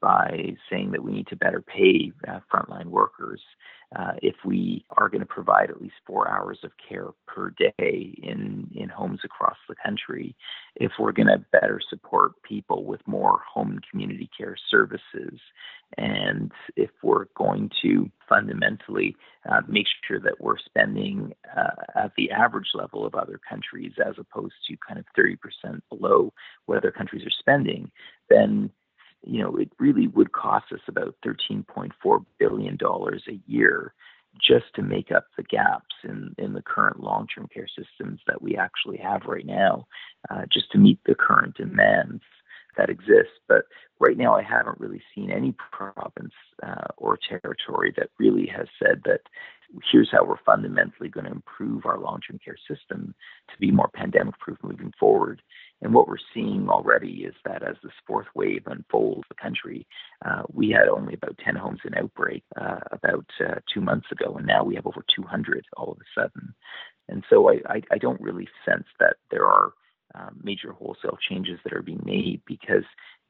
by 0.00 0.56
saying 0.70 0.92
that 0.92 1.04
we 1.04 1.12
need 1.12 1.26
to 1.28 1.36
better 1.36 1.60
pay 1.60 2.12
uh, 2.26 2.40
frontline 2.52 2.86
workers 2.86 3.40
uh, 3.96 4.12
if 4.22 4.36
we 4.44 4.84
are 4.96 5.08
going 5.08 5.20
to 5.20 5.26
provide 5.26 5.68
at 5.68 5.80
least 5.80 5.94
four 6.06 6.28
hours 6.28 6.58
of 6.62 6.70
care 6.88 7.08
per 7.26 7.50
day 7.50 8.14
in, 8.22 8.70
in 8.74 8.88
homes 8.88 9.20
across 9.24 9.56
the 9.68 9.74
country, 9.84 10.36
if 10.76 10.92
we're 10.98 11.10
going 11.10 11.26
to 11.26 11.44
better 11.50 11.80
support 11.90 12.40
people 12.42 12.84
with 12.84 13.00
more 13.06 13.40
home 13.52 13.72
and 13.72 13.84
community 13.90 14.30
care 14.36 14.56
services, 14.70 15.40
and 15.98 16.52
if 16.76 16.90
we're 17.02 17.26
going 17.36 17.68
to 17.82 18.08
fundamentally 18.28 19.16
uh, 19.50 19.60
make 19.66 19.86
sure 20.06 20.20
that 20.20 20.40
we're 20.40 20.58
spending 20.58 21.32
uh, 21.56 21.70
at 21.96 22.12
the 22.16 22.30
average 22.30 22.68
level 22.74 23.04
of 23.04 23.16
other 23.16 23.40
countries 23.48 23.92
as 24.06 24.14
opposed 24.18 24.54
to 24.68 24.76
kind 24.86 25.00
of 25.00 25.06
30% 25.18 25.36
below 25.90 26.32
what 26.66 26.78
other 26.78 26.92
countries 26.92 27.26
are 27.26 27.30
spending, 27.40 27.90
then 28.28 28.70
you 29.22 29.40
know, 29.42 29.56
it 29.56 29.70
really 29.78 30.06
would 30.08 30.32
cost 30.32 30.66
us 30.72 30.80
about 30.88 31.14
$13.4 31.24 32.24
billion 32.38 32.78
a 32.82 33.40
year 33.46 33.94
just 34.40 34.66
to 34.74 34.82
make 34.82 35.10
up 35.10 35.26
the 35.36 35.42
gaps 35.42 35.94
in, 36.04 36.34
in 36.38 36.52
the 36.52 36.62
current 36.62 37.00
long 37.00 37.26
term 37.26 37.48
care 37.52 37.66
systems 37.66 38.20
that 38.26 38.40
we 38.40 38.56
actually 38.56 38.96
have 38.98 39.22
right 39.26 39.46
now, 39.46 39.86
uh, 40.30 40.42
just 40.52 40.70
to 40.72 40.78
meet 40.78 40.98
the 41.04 41.14
current 41.14 41.56
demands 41.56 42.22
that 42.76 42.90
exist. 42.90 43.30
But 43.48 43.64
right 43.98 44.16
now, 44.16 44.36
I 44.36 44.42
haven't 44.42 44.80
really 44.80 45.02
seen 45.14 45.30
any 45.30 45.54
province 45.72 46.34
uh, 46.62 46.88
or 46.96 47.18
territory 47.28 47.92
that 47.96 48.10
really 48.18 48.46
has 48.46 48.68
said 48.78 49.02
that 49.04 49.22
here's 49.90 50.10
how 50.10 50.24
we're 50.24 50.36
fundamentally 50.44 51.08
going 51.08 51.26
to 51.26 51.32
improve 51.32 51.86
our 51.86 51.98
long 51.98 52.20
term 52.26 52.38
care 52.44 52.56
system 52.68 53.14
to 53.50 53.58
be 53.58 53.70
more 53.70 53.90
pandemic 53.92 54.38
proof 54.38 54.58
moving 54.62 54.92
forward. 54.98 55.42
And 55.82 55.94
what 55.94 56.08
we're 56.08 56.16
seeing 56.34 56.68
already 56.68 57.24
is 57.24 57.34
that 57.44 57.62
as 57.62 57.76
this 57.82 57.92
fourth 58.06 58.26
wave 58.34 58.62
unfolds 58.66 59.24
the 59.28 59.34
country, 59.34 59.86
uh, 60.24 60.42
we 60.52 60.70
had 60.70 60.88
only 60.88 61.14
about 61.14 61.38
10 61.44 61.56
homes 61.56 61.80
in 61.84 61.94
outbreak 61.94 62.42
uh, 62.60 62.80
about 62.92 63.26
uh, 63.40 63.56
two 63.72 63.80
months 63.80 64.08
ago, 64.12 64.34
and 64.36 64.46
now 64.46 64.62
we 64.62 64.74
have 64.74 64.86
over 64.86 65.04
200 65.14 65.64
all 65.76 65.92
of 65.92 65.98
a 65.98 66.20
sudden. 66.20 66.54
And 67.08 67.24
so 67.30 67.48
I, 67.50 67.60
I, 67.66 67.82
I 67.92 67.98
don't 67.98 68.20
really 68.20 68.48
sense 68.64 68.86
that 68.98 69.16
there 69.30 69.46
are 69.46 69.72
um, 70.14 70.40
major 70.42 70.72
wholesale 70.72 71.18
changes 71.28 71.58
that 71.64 71.72
are 71.72 71.82
being 71.82 72.02
made 72.04 72.42
because 72.46 72.84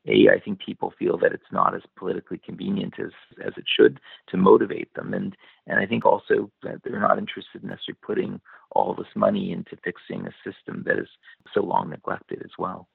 A, 0.06 0.28
I 0.30 0.40
think 0.40 0.60
people 0.60 0.92
feel 0.98 1.18
that 1.18 1.32
it's 1.32 1.52
not 1.52 1.74
as 1.74 1.82
politically 1.96 2.38
convenient 2.38 2.94
as, 2.98 3.10
as 3.44 3.52
it 3.56 3.64
should 3.66 4.00
to 4.28 4.36
motivate 4.36 4.92
them. 4.94 5.12
And, 5.12 5.36
and 5.66 5.78
I 5.78 5.86
think 5.86 6.06
also 6.06 6.50
that 6.62 6.80
they're 6.82 7.00
not 7.00 7.18
interested 7.18 7.62
in 7.62 7.68
necessarily 7.68 7.98
putting 8.02 8.40
all 8.72 8.94
this 8.94 9.14
money 9.14 9.52
into 9.52 9.76
fixing 9.84 10.26
a 10.26 10.32
system 10.44 10.84
that 10.86 10.98
is 10.98 11.08
so 11.52 11.62
long 11.62 11.90
neglected 11.90 12.40
as 12.42 12.52
well. 12.58 12.88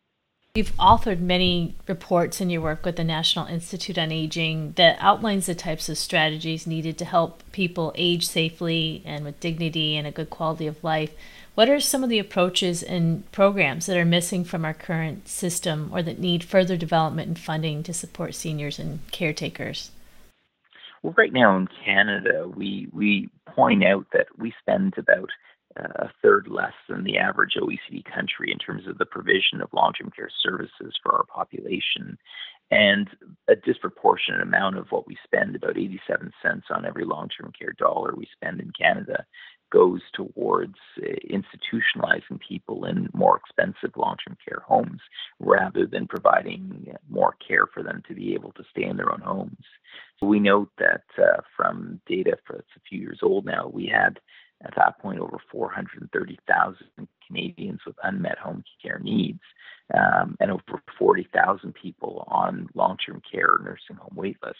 You've 0.55 0.75
authored 0.77 1.19
many 1.19 1.75
reports 1.85 2.39
in 2.39 2.49
your 2.49 2.61
work 2.61 2.85
with 2.85 2.95
the 2.95 3.03
National 3.03 3.45
Institute 3.45 3.97
on 3.97 4.09
Aging 4.09 4.71
that 4.77 4.95
outlines 5.01 5.47
the 5.47 5.53
types 5.53 5.89
of 5.89 5.97
strategies 5.97 6.65
needed 6.65 6.97
to 6.99 7.05
help 7.05 7.43
people 7.51 7.91
age 7.95 8.25
safely 8.25 9.03
and 9.05 9.25
with 9.25 9.41
dignity 9.41 9.97
and 9.97 10.07
a 10.07 10.11
good 10.11 10.29
quality 10.29 10.65
of 10.65 10.81
life. 10.81 11.11
What 11.55 11.69
are 11.69 11.79
some 11.79 12.03
of 12.03 12.09
the 12.09 12.19
approaches 12.19 12.83
and 12.83 13.29
programs 13.31 13.85
that 13.85 13.95
are 13.95 14.03
missing 14.03 14.43
from 14.43 14.65
our 14.65 14.73
current 14.73 15.29
system 15.29 15.89
or 15.93 16.03
that 16.03 16.19
need 16.19 16.43
further 16.43 16.75
development 16.75 17.29
and 17.29 17.39
funding 17.39 17.81
to 17.83 17.93
support 17.93 18.35
seniors 18.35 18.77
and 18.77 18.99
caretakers? 19.11 19.91
Well, 21.01 21.13
right 21.17 21.31
now 21.31 21.55
in 21.55 21.69
Canada, 21.85 22.45
we, 22.53 22.89
we 22.91 23.29
point 23.47 23.85
out 23.85 24.05
that 24.11 24.27
we 24.37 24.53
spend 24.59 24.95
about 24.97 25.29
uh, 25.79 26.07
a 26.07 26.09
third 26.21 26.47
less 26.49 26.73
than 26.89 27.05
the 27.05 27.17
average 27.17 27.55
OECD 27.55 28.03
country 28.03 28.51
in 28.51 28.57
terms 28.57 28.85
of 28.85 28.97
the 28.97 29.05
provision 29.05 29.61
of 29.61 29.71
long 29.71 29.93
term 29.93 30.11
care 30.13 30.29
services 30.43 30.99
for 31.01 31.13
our 31.13 31.23
population. 31.23 32.17
And 32.71 33.07
a 33.47 33.55
disproportionate 33.55 34.41
amount 34.41 34.77
of 34.77 34.87
what 34.89 35.07
we 35.07 35.17
spend, 35.23 35.55
about 35.55 35.77
87 35.77 36.33
cents 36.41 36.65
on 36.69 36.85
every 36.85 37.05
long 37.05 37.29
term 37.29 37.53
care 37.57 37.73
dollar 37.77 38.13
we 38.15 38.27
spend 38.35 38.59
in 38.59 38.71
Canada, 38.71 39.25
goes 39.75 40.01
towards 40.13 40.75
uh, 41.03 41.07
institutionalizing 41.29 42.39
people 42.47 42.85
in 42.85 43.09
more 43.13 43.37
expensive 43.37 43.91
long 43.97 44.15
term 44.25 44.37
care 44.47 44.63
homes 44.65 45.01
rather 45.39 45.85
than 45.85 46.07
providing 46.07 46.87
more 47.09 47.35
care 47.45 47.67
for 47.73 47.83
them 47.83 48.01
to 48.07 48.15
be 48.15 48.33
able 48.33 48.53
to 48.53 48.63
stay 48.71 48.85
in 48.85 48.95
their 48.95 49.11
own 49.11 49.19
homes. 49.21 49.65
We 50.21 50.39
note 50.39 50.71
that 50.79 51.03
uh, 51.19 51.41
from 51.55 51.99
data 52.07 52.37
that's 52.49 52.63
a 52.77 52.79
few 52.89 52.99
years 52.99 53.19
old 53.21 53.45
now, 53.45 53.69
we 53.71 53.85
had 53.85 54.19
at 54.63 54.73
that 54.77 54.99
point, 54.99 55.19
over 55.19 55.37
430,000 55.51 57.07
Canadians 57.27 57.81
with 57.85 57.95
unmet 58.03 58.37
home 58.37 58.63
care 58.81 58.99
needs, 58.99 59.41
um, 59.93 60.35
and 60.39 60.51
over 60.51 60.81
40,000 60.97 61.73
people 61.73 62.25
on 62.27 62.67
long-term 62.73 63.21
care 63.29 63.57
nursing 63.63 63.97
home 63.97 64.15
waitlists. 64.15 64.53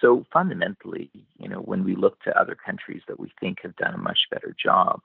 So 0.00 0.24
fundamentally, 0.32 1.10
you 1.38 1.48
know, 1.48 1.58
when 1.60 1.84
we 1.84 1.94
look 1.94 2.20
to 2.22 2.38
other 2.38 2.54
countries 2.54 3.02
that 3.08 3.20
we 3.20 3.32
think 3.40 3.58
have 3.62 3.76
done 3.76 3.94
a 3.94 3.98
much 3.98 4.18
better 4.30 4.54
job, 4.62 5.00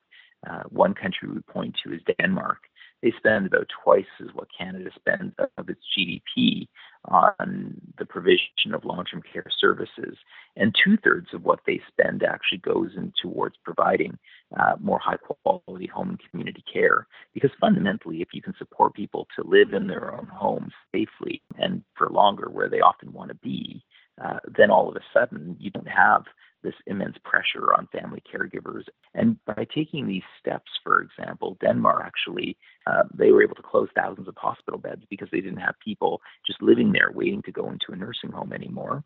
uh, 0.49 0.63
one 0.69 0.93
country 0.93 1.29
we 1.29 1.41
point 1.41 1.75
to 1.83 1.93
is 1.93 2.01
Denmark. 2.19 2.59
They 3.01 3.13
spend 3.17 3.45
about 3.45 3.67
twice 3.83 4.05
as 4.21 4.33
what 4.33 4.47
Canada 4.55 4.89
spends 4.95 5.33
of 5.57 5.69
its 5.69 5.81
GDP 5.97 6.67
on 7.05 7.79
the 7.97 8.05
provision 8.05 8.73
of 8.73 8.83
long-term 8.83 9.23
care 9.31 9.45
services, 9.57 10.17
and 10.57 10.75
two-thirds 10.83 11.33
of 11.33 11.43
what 11.43 11.61
they 11.65 11.81
spend 11.87 12.23
actually 12.23 12.57
goes 12.57 12.91
in 12.97 13.13
towards 13.21 13.55
providing 13.63 14.17
uh, 14.59 14.75
more 14.81 14.99
high-quality 14.99 15.87
home 15.87 16.09
and 16.09 16.19
community 16.29 16.63
care. 16.71 17.07
Because 17.33 17.51
fundamentally, 17.59 18.21
if 18.21 18.29
you 18.33 18.41
can 18.41 18.55
support 18.57 18.93
people 18.93 19.27
to 19.35 19.47
live 19.47 19.73
in 19.73 19.87
their 19.87 20.13
own 20.13 20.27
homes 20.27 20.73
safely 20.93 21.41
and 21.57 21.83
for 21.95 22.09
longer, 22.09 22.49
where 22.49 22.69
they 22.69 22.81
often 22.81 23.13
want 23.13 23.29
to 23.29 23.35
be, 23.35 23.83
uh, 24.21 24.39
then 24.57 24.69
all 24.69 24.89
of 24.89 24.95
a 24.97 25.01
sudden 25.13 25.55
you 25.59 25.69
don't 25.69 25.87
have 25.87 26.23
this 26.63 26.73
immense 26.87 27.17
pressure 27.23 27.73
on 27.73 27.87
family 27.91 28.21
caregivers. 28.31 28.83
And 29.13 29.37
by 29.45 29.65
taking 29.73 30.07
these 30.07 30.23
steps, 30.39 30.71
for 30.83 31.01
example, 31.01 31.57
Denmark 31.61 32.03
actually, 32.05 32.57
uh, 32.87 33.03
they 33.13 33.31
were 33.31 33.43
able 33.43 33.55
to 33.55 33.61
close 33.61 33.89
thousands 33.95 34.27
of 34.27 34.35
hospital 34.37 34.79
beds 34.79 35.03
because 35.09 35.29
they 35.31 35.41
didn't 35.41 35.59
have 35.59 35.75
people 35.83 36.21
just 36.45 36.61
living 36.61 36.91
there 36.91 37.11
waiting 37.13 37.41
to 37.43 37.51
go 37.51 37.69
into 37.69 37.91
a 37.91 37.95
nursing 37.95 38.31
home 38.31 38.53
anymore. 38.53 39.03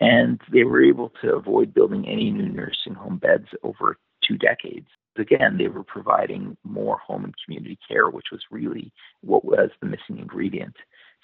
And 0.00 0.40
they 0.52 0.64
were 0.64 0.82
able 0.82 1.12
to 1.22 1.34
avoid 1.34 1.74
building 1.74 2.06
any 2.08 2.30
new 2.30 2.48
nursing 2.48 2.94
home 2.94 3.18
beds 3.18 3.46
over 3.62 3.96
two 4.26 4.36
decades. 4.36 4.88
Again, 5.16 5.56
they 5.58 5.68
were 5.68 5.84
providing 5.84 6.56
more 6.64 6.98
home 6.98 7.24
and 7.24 7.34
community 7.44 7.78
care, 7.86 8.10
which 8.10 8.26
was 8.32 8.42
really 8.50 8.92
what 9.20 9.44
was 9.44 9.70
the 9.80 9.86
missing 9.86 10.18
ingredient. 10.18 10.74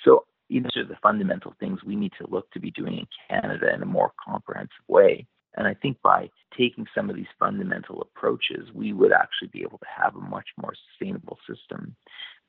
So 0.05 0.27
these 0.49 0.65
are 0.77 0.85
the 0.85 0.97
fundamental 1.03 1.55
things 1.59 1.83
we 1.85 1.97
need 1.97 2.13
to 2.21 2.27
look 2.29 2.51
to 2.53 2.61
be 2.61 2.71
doing 2.71 2.99
in 2.99 3.07
Canada 3.29 3.73
in 3.75 3.83
a 3.83 3.87
more 3.87 4.13
comprehensive 4.25 4.71
way. 4.89 5.27
And 5.57 5.67
I 5.67 5.75
think 5.75 6.01
by 6.03 6.31
taking 6.57 6.87
some 6.95 7.11
of 7.11 7.17
these 7.17 7.27
fundamental 7.39 8.03
approaches, 8.03 8.69
we 8.73 8.93
would 8.93 9.13
actually 9.13 9.49
be 9.49 9.63
able 9.63 9.79
to 9.79 9.87
have 10.03 10.15
a 10.15 10.21
much 10.21 10.49
more 10.61 10.75
sustainable 10.91 11.39
system. 11.49 11.97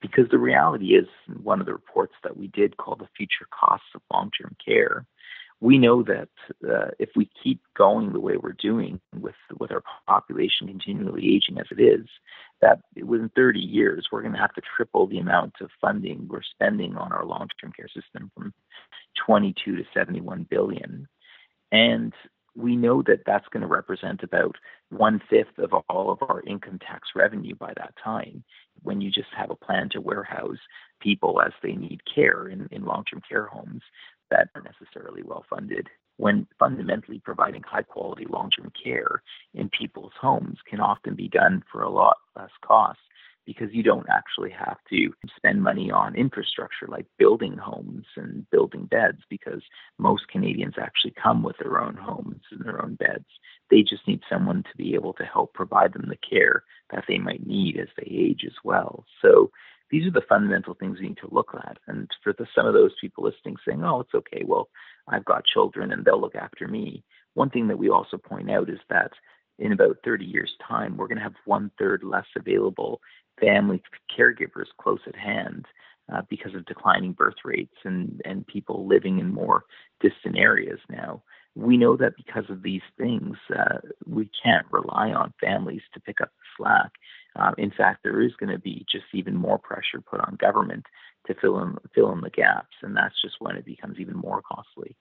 Because 0.01 0.25
the 0.29 0.39
reality 0.39 0.95
is, 0.95 1.07
one 1.43 1.59
of 1.59 1.67
the 1.67 1.73
reports 1.73 2.13
that 2.23 2.35
we 2.35 2.47
did 2.47 2.77
called 2.77 2.99
the 2.99 3.09
future 3.15 3.47
costs 3.51 3.87
of 3.95 4.01
long 4.11 4.31
term 4.39 4.55
care, 4.63 5.05
we 5.59 5.77
know 5.77 6.01
that 6.01 6.29
uh, 6.67 6.89
if 6.97 7.09
we 7.15 7.29
keep 7.41 7.61
going 7.77 8.11
the 8.11 8.19
way 8.19 8.35
we're 8.35 8.53
doing 8.53 8.99
with 9.19 9.35
with 9.59 9.71
our 9.71 9.83
population 10.07 10.67
continually 10.67 11.35
aging 11.35 11.59
as 11.59 11.67
it 11.69 11.79
is, 11.79 12.07
that 12.61 12.79
within 13.03 13.29
30 13.35 13.59
years 13.59 14.07
we're 14.11 14.21
going 14.21 14.33
to 14.33 14.39
have 14.39 14.53
to 14.53 14.61
triple 14.75 15.05
the 15.05 15.19
amount 15.19 15.53
of 15.61 15.69
funding 15.79 16.27
we're 16.27 16.41
spending 16.41 16.97
on 16.97 17.11
our 17.11 17.25
long-term 17.25 17.71
care 17.77 17.87
system 17.87 18.31
from 18.35 18.51
22 19.25 19.75
to 19.75 19.83
71 19.93 20.47
billion. 20.49 21.07
And 21.71 22.11
we 22.55 22.75
know 22.75 23.01
that 23.03 23.23
that's 23.25 23.47
going 23.51 23.61
to 23.61 23.67
represent 23.67 24.23
about 24.23 24.55
one 24.89 25.21
fifth 25.29 25.57
of 25.57 25.73
all 25.89 26.11
of 26.11 26.21
our 26.21 26.41
income 26.45 26.79
tax 26.79 27.09
revenue 27.15 27.55
by 27.55 27.73
that 27.77 27.93
time. 28.03 28.43
When 28.83 29.01
you 29.01 29.11
just 29.11 29.29
have 29.35 29.49
a 29.51 29.55
plan 29.55 29.89
to 29.91 30.01
warehouse 30.01 30.57
people 31.01 31.41
as 31.41 31.53
they 31.63 31.73
need 31.73 32.01
care 32.13 32.47
in, 32.47 32.67
in 32.71 32.85
long 32.85 33.03
term 33.05 33.21
care 33.27 33.45
homes 33.45 33.81
that 34.29 34.49
are 34.55 34.61
necessarily 34.61 35.23
well 35.23 35.45
funded, 35.49 35.87
when 36.17 36.47
fundamentally 36.59 37.21
providing 37.23 37.63
high 37.63 37.83
quality 37.83 38.25
long 38.29 38.49
term 38.49 38.71
care 38.83 39.21
in 39.53 39.69
people's 39.69 40.13
homes 40.19 40.57
can 40.69 40.79
often 40.79 41.15
be 41.15 41.27
done 41.27 41.63
for 41.71 41.83
a 41.83 41.89
lot 41.89 42.17
less 42.35 42.51
cost 42.65 42.99
because 43.45 43.69
you 43.73 43.83
don't 43.83 44.07
actually 44.09 44.51
have 44.51 44.77
to 44.89 45.13
spend 45.35 45.61
money 45.61 45.91
on 45.91 46.15
infrastructure 46.15 46.87
like 46.87 47.05
building 47.17 47.57
homes 47.57 48.05
and 48.15 48.49
building 48.49 48.85
beds 48.85 49.19
because 49.29 49.61
most 49.97 50.27
Canadians 50.27 50.75
actually 50.79 51.13
come 51.21 51.43
with 51.43 51.57
their 51.57 51.79
own 51.79 51.95
homes 51.95 52.41
and 52.51 52.63
their 52.63 52.81
own 52.81 52.95
beds. 52.95 53.25
They 53.69 53.81
just 53.81 54.07
need 54.07 54.21
someone 54.29 54.63
to 54.63 54.77
be 54.77 54.93
able 54.93 55.13
to 55.13 55.23
help 55.23 55.53
provide 55.53 55.93
them 55.93 56.07
the 56.07 56.17
care 56.17 56.63
that 56.91 57.05
they 57.07 57.17
might 57.17 57.45
need 57.45 57.79
as 57.79 57.87
they 57.97 58.07
age 58.09 58.43
as 58.45 58.55
well. 58.63 59.05
So 59.21 59.51
these 59.89 60.07
are 60.07 60.11
the 60.11 60.25
fundamental 60.27 60.73
things 60.73 60.99
we 60.99 61.09
need 61.09 61.17
to 61.17 61.33
look 61.33 61.53
at. 61.53 61.77
And 61.87 62.09
for 62.23 62.33
the, 62.33 62.47
some 62.55 62.65
of 62.65 62.73
those 62.73 62.93
people 63.01 63.23
listening 63.23 63.57
saying, 63.67 63.83
oh, 63.83 64.01
it's 64.01 64.13
okay, 64.13 64.43
well, 64.45 64.69
I've 65.07 65.25
got 65.25 65.45
children 65.45 65.91
and 65.91 66.05
they'll 66.05 66.21
look 66.21 66.35
after 66.35 66.67
me. 66.67 67.03
One 67.33 67.49
thing 67.49 67.67
that 67.67 67.77
we 67.77 67.89
also 67.89 68.17
point 68.17 68.49
out 68.49 68.69
is 68.69 68.79
that 68.89 69.11
in 69.59 69.73
about 69.73 69.97
30 70.03 70.25
years' 70.25 70.55
time, 70.67 70.97
we're 70.97 71.07
going 71.07 71.17
to 71.17 71.23
have 71.23 71.35
one 71.45 71.71
third 71.77 72.03
less 72.03 72.25
available 72.35 73.01
family 73.41 73.81
caregivers 74.17 74.67
close 74.79 75.01
at 75.07 75.15
hand 75.15 75.65
uh, 76.13 76.21
because 76.29 76.53
of 76.55 76.65
declining 76.65 77.13
birth 77.13 77.35
rates 77.43 77.75
and, 77.83 78.21
and 78.25 78.47
people 78.47 78.87
living 78.87 79.19
in 79.19 79.33
more 79.33 79.63
distant 79.99 80.37
areas 80.37 80.79
now. 80.89 81.21
We 81.53 81.75
know 81.75 81.97
that 81.97 82.15
because 82.15 82.45
of 82.49 82.63
these 82.63 82.81
things, 82.97 83.35
uh, 83.53 83.79
we 84.05 84.29
can't 84.41 84.65
rely 84.71 85.11
on 85.11 85.33
families 85.41 85.81
to 85.93 85.99
pick 85.99 86.21
up 86.21 86.29
the 86.29 86.63
slack. 86.63 86.91
Uh, 87.35 87.51
in 87.57 87.71
fact, 87.71 88.03
there 88.03 88.21
is 88.21 88.31
going 88.39 88.51
to 88.51 88.59
be 88.59 88.85
just 88.89 89.05
even 89.13 89.35
more 89.35 89.57
pressure 89.57 89.99
put 90.01 90.21
on 90.21 90.37
government 90.39 90.85
to 91.27 91.35
fill 91.35 91.61
in 91.61 91.75
fill 91.93 92.11
in 92.13 92.21
the 92.21 92.29
gaps, 92.29 92.75
and 92.81 92.95
that's 92.95 93.21
just 93.21 93.35
when 93.39 93.55
it 93.55 93.65
becomes 93.65 93.99
even 93.99 94.15
more 94.15 94.41
costly. 94.41 94.95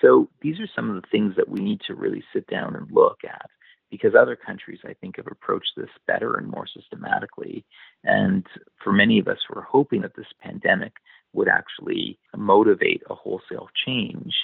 So 0.00 0.28
these 0.40 0.60
are 0.60 0.68
some 0.76 0.88
of 0.88 1.00
the 1.00 1.08
things 1.10 1.34
that 1.36 1.48
we 1.48 1.60
need 1.60 1.80
to 1.86 1.94
really 1.94 2.22
sit 2.32 2.46
down 2.46 2.76
and 2.76 2.90
look 2.90 3.20
at 3.24 3.50
because 3.90 4.14
other 4.14 4.36
countries, 4.36 4.80
I 4.84 4.94
think, 4.94 5.16
have 5.16 5.26
approached 5.30 5.72
this 5.76 5.90
better 6.06 6.34
and 6.34 6.48
more 6.48 6.66
systematically. 6.66 7.64
And 8.02 8.46
for 8.82 8.92
many 8.92 9.18
of 9.18 9.28
us, 9.28 9.38
we're 9.48 9.62
hoping 9.62 10.02
that 10.02 10.16
this 10.16 10.26
pandemic 10.40 10.92
would 11.32 11.48
actually 11.48 12.18
motivate 12.36 13.02
a 13.08 13.14
wholesale 13.14 13.68
change. 13.86 14.34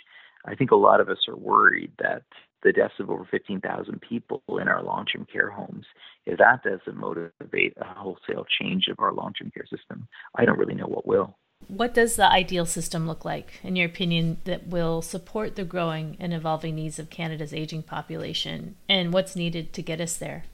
I 0.44 0.54
think 0.54 0.70
a 0.70 0.76
lot 0.76 1.00
of 1.00 1.08
us 1.08 1.26
are 1.28 1.36
worried 1.36 1.92
that 1.98 2.22
the 2.62 2.72
deaths 2.72 2.94
of 2.98 3.10
over 3.10 3.26
15,000 3.30 4.00
people 4.00 4.42
in 4.60 4.68
our 4.68 4.82
long 4.82 5.06
term 5.06 5.26
care 5.30 5.50
homes, 5.50 5.86
if 6.26 6.38
that 6.38 6.62
doesn't 6.62 6.98
motivate 6.98 7.74
a 7.78 7.84
wholesale 7.84 8.46
change 8.60 8.88
of 8.88 8.98
our 8.98 9.12
long 9.12 9.32
term 9.32 9.50
care 9.50 9.66
system, 9.66 10.08
I 10.34 10.44
don't 10.44 10.58
really 10.58 10.74
know 10.74 10.86
what 10.86 11.06
will. 11.06 11.36
What 11.80 11.94
does 11.94 12.16
the 12.16 12.30
ideal 12.30 12.66
system 12.66 13.06
look 13.06 13.24
like, 13.24 13.60
in 13.62 13.76
your 13.76 13.86
opinion, 13.86 14.38
that 14.44 14.66
will 14.66 15.02
support 15.02 15.54
the 15.54 15.64
growing 15.64 16.16
and 16.18 16.34
evolving 16.34 16.74
needs 16.74 16.98
of 16.98 17.10
Canada's 17.10 17.54
aging 17.54 17.84
population? 17.84 18.76
And 18.88 19.12
what's 19.12 19.36
needed 19.36 19.72
to 19.74 19.82
get 19.82 20.00
us 20.00 20.16
there? 20.16 20.44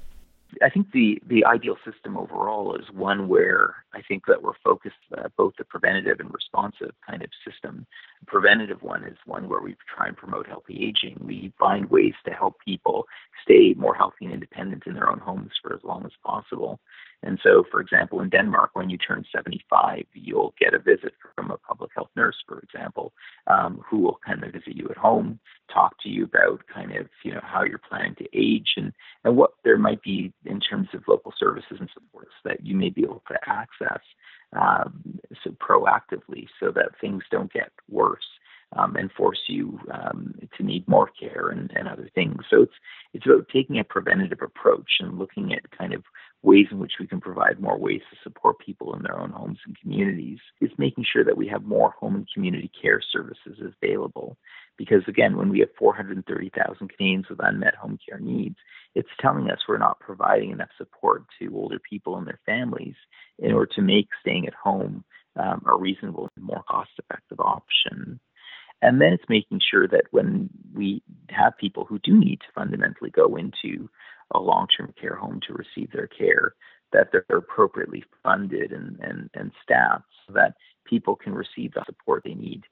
I 0.62 0.70
think 0.70 0.92
the, 0.92 1.20
the 1.26 1.44
ideal 1.44 1.76
system 1.84 2.16
overall 2.16 2.76
is 2.76 2.90
one 2.92 3.28
where 3.28 3.74
I 3.92 4.02
think 4.02 4.26
that 4.26 4.42
we're 4.42 4.52
focused 4.62 4.94
uh, 5.16 5.28
both 5.36 5.54
the 5.58 5.64
preventative 5.64 6.20
and 6.20 6.32
responsive 6.32 6.92
kind 7.04 7.22
of 7.22 7.30
system. 7.44 7.86
The 8.20 8.26
preventative 8.26 8.82
one 8.82 9.02
is 9.02 9.16
one 9.26 9.48
where 9.48 9.60
we 9.60 9.74
try 9.92 10.06
and 10.06 10.16
promote 10.16 10.46
healthy 10.46 10.84
aging. 10.84 11.18
We 11.20 11.52
find 11.58 11.90
ways 11.90 12.14
to 12.26 12.30
help 12.30 12.54
people 12.64 13.06
stay 13.42 13.74
more 13.76 13.94
healthy 13.94 14.26
and 14.26 14.34
independent 14.34 14.84
in 14.86 14.94
their 14.94 15.10
own 15.10 15.18
homes 15.18 15.52
for 15.60 15.74
as 15.74 15.82
long 15.82 16.04
as 16.04 16.12
possible. 16.24 16.78
And 17.22 17.40
so, 17.42 17.64
for 17.70 17.80
example, 17.80 18.20
in 18.20 18.28
Denmark, 18.28 18.70
when 18.74 18.90
you 18.90 18.98
turn 18.98 19.24
75, 19.34 20.04
you'll 20.14 20.54
get 20.60 20.74
a 20.74 20.78
visit 20.78 21.12
from 21.34 21.50
a 21.50 21.56
public 21.56 21.90
health 21.94 22.10
nurse, 22.14 22.36
for 22.46 22.60
example, 22.60 23.12
um, 23.46 23.82
who 23.88 23.98
will 23.98 24.20
kind 24.24 24.44
of 24.44 24.52
visit 24.52 24.76
you 24.76 24.86
at 24.90 24.96
home, 24.96 25.40
talk 25.72 25.96
to 26.02 26.08
you 26.08 26.24
about 26.24 26.60
kind 26.72 26.94
of 26.96 27.08
you 27.24 27.32
know 27.32 27.40
how 27.42 27.64
you're 27.64 27.80
planning 27.88 28.14
to 28.16 28.28
age 28.32 28.74
and 28.76 28.92
and 29.24 29.36
what 29.36 29.52
there 29.64 29.78
might 29.78 30.02
be 30.02 30.32
in 30.44 30.60
terms 30.60 30.88
of 30.94 31.02
local 31.08 31.32
services 31.38 31.78
and 31.80 31.90
supports 31.92 32.34
that 32.44 32.64
you 32.64 32.76
may 32.76 32.90
be 32.90 33.02
able 33.02 33.22
to 33.28 33.38
access 33.46 34.00
um, 34.52 35.18
so 35.42 35.50
proactively 35.50 36.46
so 36.60 36.70
that 36.70 36.98
things 37.00 37.24
don't 37.30 37.52
get 37.52 37.70
worse 37.90 38.26
um, 38.74 38.96
and 38.96 39.10
force 39.12 39.38
you 39.48 39.78
um, 39.92 40.34
to 40.56 40.62
need 40.62 40.86
more 40.88 41.10
care 41.18 41.48
and, 41.48 41.70
and 41.74 41.88
other 41.88 42.10
things. 42.14 42.42
So 42.50 42.62
it's 42.62 42.74
it's 43.14 43.26
about 43.26 43.48
taking 43.52 43.78
a 43.78 43.84
preventative 43.84 44.42
approach 44.42 44.90
and 45.00 45.18
looking 45.18 45.52
at 45.52 45.70
kind 45.76 45.94
of 45.94 46.02
ways 46.42 46.66
in 46.70 46.78
which 46.78 46.94
we 47.00 47.06
can 47.06 47.20
provide 47.20 47.60
more 47.60 47.78
ways 47.78 48.02
to 48.10 48.16
support 48.22 48.58
people 48.58 48.94
in 48.94 49.02
their 49.02 49.18
own 49.18 49.30
homes 49.30 49.58
and 49.66 49.78
communities. 49.80 50.38
Is 50.60 50.70
making 50.78 51.04
sure 51.10 51.24
that 51.24 51.36
we 51.36 51.48
have 51.48 51.64
more 51.64 51.92
home 51.92 52.16
and 52.16 52.28
community 52.32 52.70
care 52.80 53.00
services 53.12 53.58
available. 53.60 54.36
Because 54.76 55.02
again, 55.08 55.36
when 55.36 55.48
we 55.48 55.60
have 55.60 55.70
430,000 55.78 56.88
Canadians 56.88 57.26
with 57.30 57.38
unmet 57.42 57.74
home 57.76 57.98
care 58.06 58.20
needs, 58.20 58.56
it's 58.94 59.08
telling 59.20 59.50
us 59.50 59.60
we're 59.66 59.78
not 59.78 60.00
providing 60.00 60.50
enough 60.50 60.68
support 60.76 61.24
to 61.38 61.54
older 61.54 61.78
people 61.78 62.18
and 62.18 62.26
their 62.26 62.40
families 62.44 62.94
in 63.38 63.52
order 63.52 63.70
to 63.74 63.80
make 63.80 64.08
staying 64.20 64.46
at 64.46 64.54
home 64.54 65.02
um, 65.36 65.62
a 65.66 65.76
reasonable 65.76 66.28
and 66.36 66.44
more 66.44 66.62
cost 66.68 66.90
effective 66.98 67.40
option. 67.40 68.20
And 68.82 69.00
then 69.00 69.12
it's 69.12 69.24
making 69.28 69.60
sure 69.60 69.88
that 69.88 70.04
when 70.10 70.50
we 70.74 71.02
have 71.30 71.56
people 71.58 71.84
who 71.84 71.98
do 71.98 72.16
need 72.16 72.40
to 72.40 72.52
fundamentally 72.54 73.10
go 73.10 73.36
into 73.36 73.88
a 74.34 74.38
long 74.38 74.66
term 74.76 74.92
care 75.00 75.16
home 75.16 75.40
to 75.46 75.54
receive 75.54 75.90
their 75.92 76.06
care, 76.06 76.54
that 76.92 77.08
they're 77.12 77.38
appropriately 77.38 78.04
funded 78.22 78.72
and, 78.72 78.98
and, 79.00 79.30
and 79.34 79.52
staffed 79.62 80.04
so 80.26 80.32
that 80.34 80.54
people 80.84 81.16
can 81.16 81.34
receive 81.34 81.72
the 81.74 81.82
support 81.86 82.22
they 82.24 82.34
need. 82.34 82.62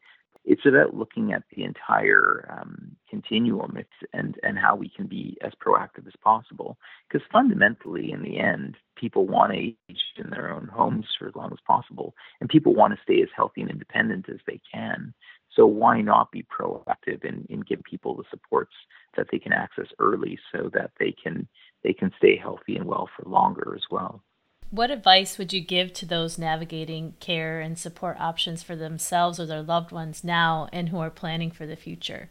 It's 0.44 0.66
about 0.66 0.94
looking 0.94 1.32
at 1.32 1.42
the 1.56 1.64
entire 1.64 2.46
um, 2.50 2.94
continuum 3.08 3.78
and, 4.12 4.36
and 4.42 4.58
how 4.58 4.76
we 4.76 4.90
can 4.90 5.06
be 5.06 5.38
as 5.42 5.52
proactive 5.54 6.06
as 6.06 6.12
possible. 6.22 6.76
Because 7.08 7.26
fundamentally, 7.32 8.12
in 8.12 8.22
the 8.22 8.38
end, 8.38 8.76
people 8.94 9.26
want 9.26 9.52
to 9.52 9.58
age 9.58 10.02
in 10.18 10.28
their 10.28 10.52
own 10.52 10.68
homes 10.68 11.06
for 11.18 11.28
as 11.28 11.34
long 11.34 11.50
as 11.50 11.58
possible, 11.66 12.14
and 12.40 12.50
people 12.50 12.74
want 12.74 12.92
to 12.94 13.00
stay 13.02 13.22
as 13.22 13.30
healthy 13.34 13.62
and 13.62 13.70
independent 13.70 14.28
as 14.28 14.38
they 14.46 14.60
can. 14.70 15.14
So 15.54 15.66
why 15.66 16.00
not 16.00 16.32
be 16.32 16.44
proactive 16.44 17.26
and, 17.26 17.46
and 17.48 17.66
give 17.66 17.82
people 17.82 18.16
the 18.16 18.24
supports 18.30 18.72
that 19.16 19.26
they 19.30 19.38
can 19.38 19.52
access 19.52 19.86
early 19.98 20.38
so 20.52 20.70
that 20.74 20.90
they 20.98 21.12
can 21.12 21.46
they 21.82 21.92
can 21.92 22.10
stay 22.16 22.36
healthy 22.36 22.76
and 22.76 22.86
well 22.86 23.08
for 23.14 23.28
longer 23.28 23.74
as 23.76 23.82
well. 23.90 24.22
What 24.70 24.90
advice 24.90 25.38
would 25.38 25.52
you 25.52 25.60
give 25.60 25.92
to 25.92 26.06
those 26.06 26.38
navigating 26.38 27.14
care 27.20 27.60
and 27.60 27.78
support 27.78 28.16
options 28.18 28.62
for 28.62 28.74
themselves 28.74 29.38
or 29.38 29.46
their 29.46 29.62
loved 29.62 29.92
ones 29.92 30.24
now 30.24 30.68
and 30.72 30.88
who 30.88 30.98
are 30.98 31.10
planning 31.10 31.50
for 31.50 31.66
the 31.66 31.76
future? 31.76 32.30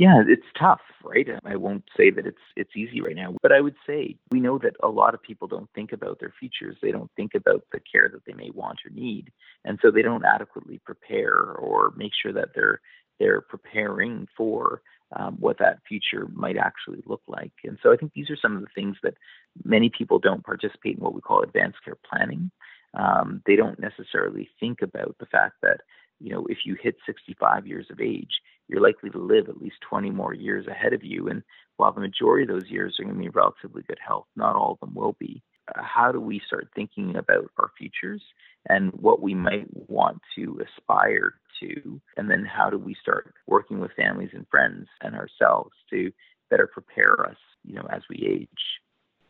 Yeah, 0.00 0.22
it's 0.26 0.46
tough, 0.58 0.80
right? 1.04 1.28
I 1.44 1.56
won't 1.56 1.84
say 1.94 2.08
that 2.08 2.26
it's 2.26 2.40
it's 2.56 2.74
easy 2.74 3.02
right 3.02 3.14
now, 3.14 3.34
but 3.42 3.52
I 3.52 3.60
would 3.60 3.74
say 3.86 4.16
we 4.30 4.40
know 4.40 4.56
that 4.56 4.74
a 4.82 4.88
lot 4.88 5.12
of 5.12 5.22
people 5.22 5.46
don't 5.46 5.68
think 5.74 5.92
about 5.92 6.20
their 6.20 6.32
futures. 6.40 6.78
They 6.80 6.90
don't 6.90 7.10
think 7.16 7.34
about 7.34 7.66
the 7.70 7.80
care 7.80 8.08
that 8.10 8.24
they 8.24 8.32
may 8.32 8.48
want 8.48 8.78
or 8.86 8.90
need, 8.94 9.30
and 9.66 9.78
so 9.82 9.90
they 9.90 10.00
don't 10.00 10.24
adequately 10.24 10.80
prepare 10.86 11.34
or 11.38 11.92
make 11.98 12.12
sure 12.14 12.32
that 12.32 12.54
they're 12.54 12.80
they're 13.18 13.42
preparing 13.42 14.26
for 14.34 14.80
um, 15.14 15.36
what 15.38 15.58
that 15.58 15.80
future 15.86 16.28
might 16.32 16.56
actually 16.56 17.02
look 17.04 17.20
like. 17.28 17.52
And 17.64 17.76
so 17.82 17.92
I 17.92 17.98
think 17.98 18.14
these 18.14 18.30
are 18.30 18.38
some 18.40 18.56
of 18.56 18.62
the 18.62 18.74
things 18.74 18.96
that 19.02 19.18
many 19.66 19.90
people 19.90 20.18
don't 20.18 20.42
participate 20.42 20.96
in 20.96 21.04
what 21.04 21.12
we 21.12 21.20
call 21.20 21.42
advanced 21.42 21.84
care 21.84 21.98
planning. 22.10 22.50
Um, 22.94 23.42
they 23.44 23.54
don't 23.54 23.78
necessarily 23.78 24.48
think 24.58 24.80
about 24.80 25.16
the 25.20 25.26
fact 25.26 25.56
that 25.60 25.82
you 26.20 26.30
know 26.32 26.46
if 26.46 26.60
you 26.64 26.74
hit 26.82 26.96
65 27.04 27.66
years 27.66 27.84
of 27.90 28.00
age 28.00 28.40
you're 28.70 28.80
likely 28.80 29.10
to 29.10 29.18
live 29.18 29.48
at 29.48 29.60
least 29.60 29.76
20 29.88 30.10
more 30.10 30.32
years 30.32 30.66
ahead 30.68 30.92
of 30.92 31.02
you. 31.02 31.28
And 31.28 31.42
while 31.76 31.92
the 31.92 32.00
majority 32.00 32.44
of 32.44 32.48
those 32.48 32.70
years 32.70 32.96
are 32.98 33.04
going 33.04 33.16
to 33.16 33.20
be 33.22 33.28
relatively 33.28 33.82
good 33.82 33.98
health, 34.06 34.26
not 34.36 34.54
all 34.54 34.72
of 34.72 34.80
them 34.80 34.94
will 34.94 35.16
be. 35.18 35.42
Uh, 35.74 35.82
how 35.82 36.12
do 36.12 36.20
we 36.20 36.40
start 36.46 36.68
thinking 36.74 37.16
about 37.16 37.50
our 37.58 37.70
futures 37.76 38.22
and 38.68 38.92
what 38.92 39.20
we 39.20 39.34
might 39.34 39.66
want 39.88 40.20
to 40.36 40.60
aspire 40.64 41.34
to? 41.60 42.00
And 42.16 42.30
then 42.30 42.44
how 42.44 42.70
do 42.70 42.78
we 42.78 42.94
start 43.00 43.34
working 43.48 43.80
with 43.80 43.90
families 43.96 44.30
and 44.32 44.46
friends 44.48 44.86
and 45.02 45.16
ourselves 45.16 45.72
to 45.90 46.12
better 46.48 46.68
prepare 46.68 47.26
us, 47.26 47.36
you 47.64 47.74
know, 47.74 47.88
as 47.90 48.02
we 48.08 48.24
age? 48.24 48.48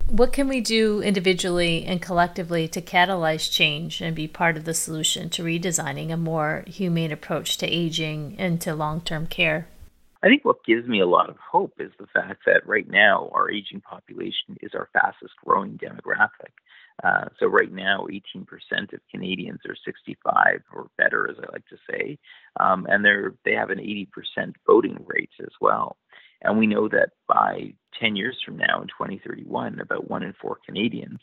What 0.09 0.33
can 0.33 0.49
we 0.49 0.61
do 0.61 1.01
individually 1.03 1.85
and 1.85 2.03
collectively 2.03 2.67
to 2.69 2.83
catalyze 2.83 3.51
change 3.51 4.01
and 4.01 4.15
be 4.15 4.27
part 4.27 4.57
of 4.57 4.65
the 4.65 4.75
solution 4.75 5.31
to 5.31 5.45
redesigning 5.45 6.11
a 6.11 6.17
more 6.17 6.65
humane 6.67 7.13
approach 7.13 7.57
to 7.59 7.67
aging 7.67 8.35
and 8.39 8.61
to 8.63 8.75
long 8.75 9.01
term 9.01 9.27
care? 9.27 9.69
I 10.23 10.29
think 10.29 10.45
what 10.45 10.65
gives 10.65 10.87
me 10.87 11.01
a 11.01 11.07
lot 11.07 11.31
of 11.31 11.37
hope 11.39 11.75
is 11.79 11.93
the 11.99 12.07
fact 12.09 12.43
that 12.45 12.67
right 12.67 12.89
now 12.89 13.31
our 13.33 13.51
aging 13.51 13.81
population 13.81 14.57
is 14.61 14.73
our 14.75 14.89
fastest 14.93 15.33
growing 15.45 15.79
demographic. 15.79 16.53
Uh, 17.03 17.27
so 17.39 17.47
right 17.47 17.73
now, 17.73 18.07
18% 18.11 18.93
of 18.93 19.01
Canadians 19.11 19.61
are 19.67 19.77
65 19.87 20.61
or 20.75 20.91
better, 20.99 21.29
as 21.31 21.37
I 21.39 21.51
like 21.53 21.67
to 21.69 21.79
say, 21.91 22.19
um, 22.59 22.87
and 22.91 23.03
they're 23.03 23.35
they 23.45 23.55
have 23.55 23.71
an 23.71 23.79
80% 23.79 24.53
voting 24.67 25.03
rate 25.07 25.31
as 25.41 25.53
well. 25.61 25.97
And 26.43 26.59
we 26.59 26.67
know 26.67 26.89
that 26.89 27.11
by 27.27 27.73
10 27.99 28.17
years 28.17 28.39
from 28.45 28.57
now, 28.57 28.81
in 28.81 28.89
2031, 28.89 29.81
about 29.81 30.11
one 30.11 30.23
in 30.23 30.35
four 30.41 30.59
Canadians 30.65 31.21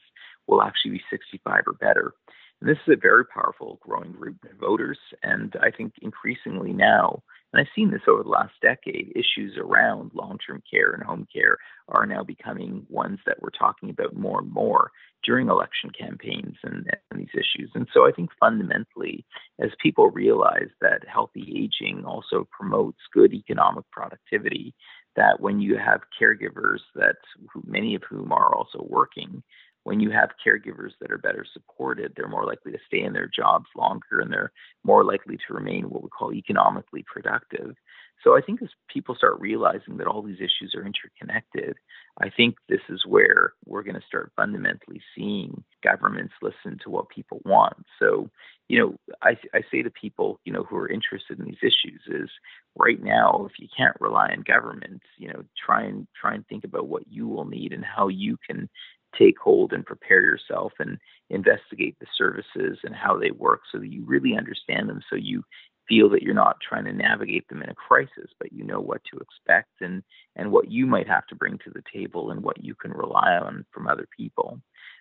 will 0.47 0.61
actually 0.61 0.91
be 0.91 1.01
65 1.09 1.63
or 1.67 1.73
better. 1.73 2.13
And 2.59 2.69
this 2.69 2.77
is 2.87 2.93
a 2.93 2.99
very 2.99 3.25
powerful 3.25 3.79
growing 3.81 4.13
group 4.13 4.37
of 4.43 4.57
voters. 4.57 4.97
And 5.21 5.55
I 5.61 5.69
think 5.69 5.93
increasingly 6.01 6.73
now, 6.73 7.21
and 7.53 7.61
I've 7.61 7.73
seen 7.75 7.91
this 7.91 8.01
over 8.07 8.23
the 8.23 8.29
last 8.29 8.53
decade, 8.61 9.13
issues 9.15 9.57
around 9.57 10.11
long 10.13 10.37
term 10.45 10.61
care 10.69 10.91
and 10.91 11.03
home 11.03 11.27
care 11.31 11.57
are 11.87 12.05
now 12.05 12.23
becoming 12.23 12.85
ones 12.89 13.19
that 13.25 13.41
we're 13.41 13.49
talking 13.49 13.89
about 13.89 14.15
more 14.15 14.39
and 14.39 14.51
more 14.51 14.91
during 15.23 15.49
election 15.49 15.91
campaigns 15.91 16.55
and, 16.63 16.89
and, 17.11 17.19
these 17.19 17.27
issues. 17.33 17.71
And 17.73 17.87
so 17.93 18.07
I 18.07 18.11
think 18.11 18.29
fundamentally, 18.39 19.25
as 19.59 19.71
people 19.81 20.09
realize 20.09 20.69
that 20.81 21.07
healthy 21.07 21.53
aging 21.55 22.05
also 22.05 22.47
promotes 22.51 22.99
good 23.13 23.33
economic 23.33 23.85
productivity, 23.91 24.73
that 25.17 25.41
when 25.41 25.59
you 25.59 25.77
have 25.77 26.01
caregivers 26.19 26.79
that 26.95 27.17
many 27.65 27.95
of 27.95 28.03
whom 28.09 28.31
are 28.31 28.55
also 28.55 28.85
working, 28.87 29.43
when 29.83 29.99
you 29.99 30.11
have 30.11 30.29
caregivers 30.45 30.91
that 30.99 31.11
are 31.11 31.17
better 31.17 31.45
supported, 31.53 32.13
they're 32.15 32.27
more 32.27 32.45
likely 32.45 32.71
to 32.71 32.77
stay 32.87 33.01
in 33.01 33.13
their 33.13 33.29
jobs 33.33 33.67
longer 33.75 34.19
and 34.19 34.31
they're 34.31 34.51
more 34.83 35.03
likely 35.03 35.37
to 35.37 35.53
remain 35.53 35.89
what 35.89 36.03
we 36.03 36.09
call 36.09 36.33
economically 36.33 37.03
productive. 37.11 37.75
So 38.23 38.35
I 38.35 38.41
think 38.41 38.61
as 38.61 38.69
people 38.89 39.15
start 39.15 39.39
realizing 39.39 39.97
that 39.97 40.07
all 40.07 40.21
these 40.21 40.39
issues 40.39 40.75
are 40.75 40.85
interconnected, 40.85 41.77
I 42.19 42.29
think 42.29 42.57
this 42.67 42.81
is 42.89 43.05
where 43.05 43.53
we're 43.65 43.83
going 43.83 43.95
to 43.95 44.07
start 44.07 44.33
fundamentally 44.35 45.01
seeing 45.15 45.63
governments 45.83 46.33
listen 46.41 46.79
to 46.83 46.89
what 46.89 47.09
people 47.09 47.41
want. 47.45 47.77
So, 47.99 48.29
you 48.67 48.79
know, 48.79 48.95
I, 49.21 49.37
I 49.53 49.61
say 49.71 49.81
to 49.81 49.89
people, 49.89 50.39
you 50.43 50.51
know, 50.51 50.63
who 50.63 50.75
are 50.75 50.89
interested 50.89 51.39
in 51.39 51.45
these 51.45 51.61
issues 51.61 52.01
is 52.07 52.29
right 52.75 53.01
now, 53.01 53.47
if 53.49 53.59
you 53.59 53.67
can't 53.75 53.95
rely 53.99 54.29
on 54.29 54.41
government, 54.41 55.01
you 55.17 55.29
know, 55.29 55.43
try 55.65 55.83
and 55.83 56.07
try 56.19 56.33
and 56.33 56.45
think 56.47 56.65
about 56.65 56.87
what 56.87 57.03
you 57.09 57.27
will 57.27 57.45
need 57.45 57.71
and 57.71 57.85
how 57.85 58.09
you 58.09 58.37
can 58.47 58.69
take 59.17 59.39
hold 59.39 59.71
and 59.71 59.85
prepare 59.85 60.21
yourself 60.21 60.73
and 60.79 60.97
investigate 61.29 61.95
the 61.99 62.05
services 62.17 62.77
and 62.83 62.93
how 62.93 63.17
they 63.17 63.31
work 63.31 63.61
so 63.71 63.79
that 63.79 63.91
you 63.91 64.03
really 64.05 64.35
understand 64.37 64.89
them 64.89 65.01
so 65.09 65.15
you 65.15 65.43
feel 65.87 66.09
that 66.09 66.21
you're 66.21 66.33
not 66.33 66.57
trying 66.59 66.85
to 66.85 66.93
navigate 66.93 67.47
them 67.47 67.61
in 67.61 67.69
a 67.69 67.75
crisis, 67.75 68.29
but 68.39 68.51
you 68.51 68.63
know 68.63 68.79
what 68.79 69.01
to 69.05 69.17
expect 69.19 69.69
and, 69.81 70.03
and 70.35 70.51
what 70.51 70.69
you 70.69 70.85
might 70.85 71.07
have 71.07 71.25
to 71.27 71.35
bring 71.35 71.57
to 71.59 71.69
the 71.69 71.83
table 71.93 72.31
and 72.31 72.43
what 72.43 72.63
you 72.63 72.75
can 72.75 72.91
rely 72.91 73.37
on 73.37 73.65
from 73.71 73.87
other 73.87 74.07
people. 74.15 74.59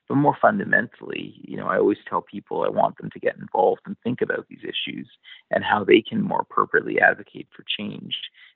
But 0.09 0.17
more 0.17 0.37
fundamentally, 0.41 1.35
you 1.43 1.57
know, 1.57 1.67
I 1.67 1.79
always 1.79 1.99
tell 2.09 2.23
people 2.23 2.63
I 2.63 2.69
want 2.69 2.97
them 2.99 3.11
to 3.11 3.21
get 3.21 3.37
involved 3.37 3.83
and 3.87 3.97
think 4.05 4.21
about 4.21 4.47
these 4.49 4.63
issues 4.63 5.09
and 5.51 5.65
how 5.65 5.83
they 5.83 6.01
can 6.01 6.23
more 6.23 6.41
appropriately 6.43 7.01
advocate 7.01 7.49
for 7.55 7.65
change. 7.79 8.15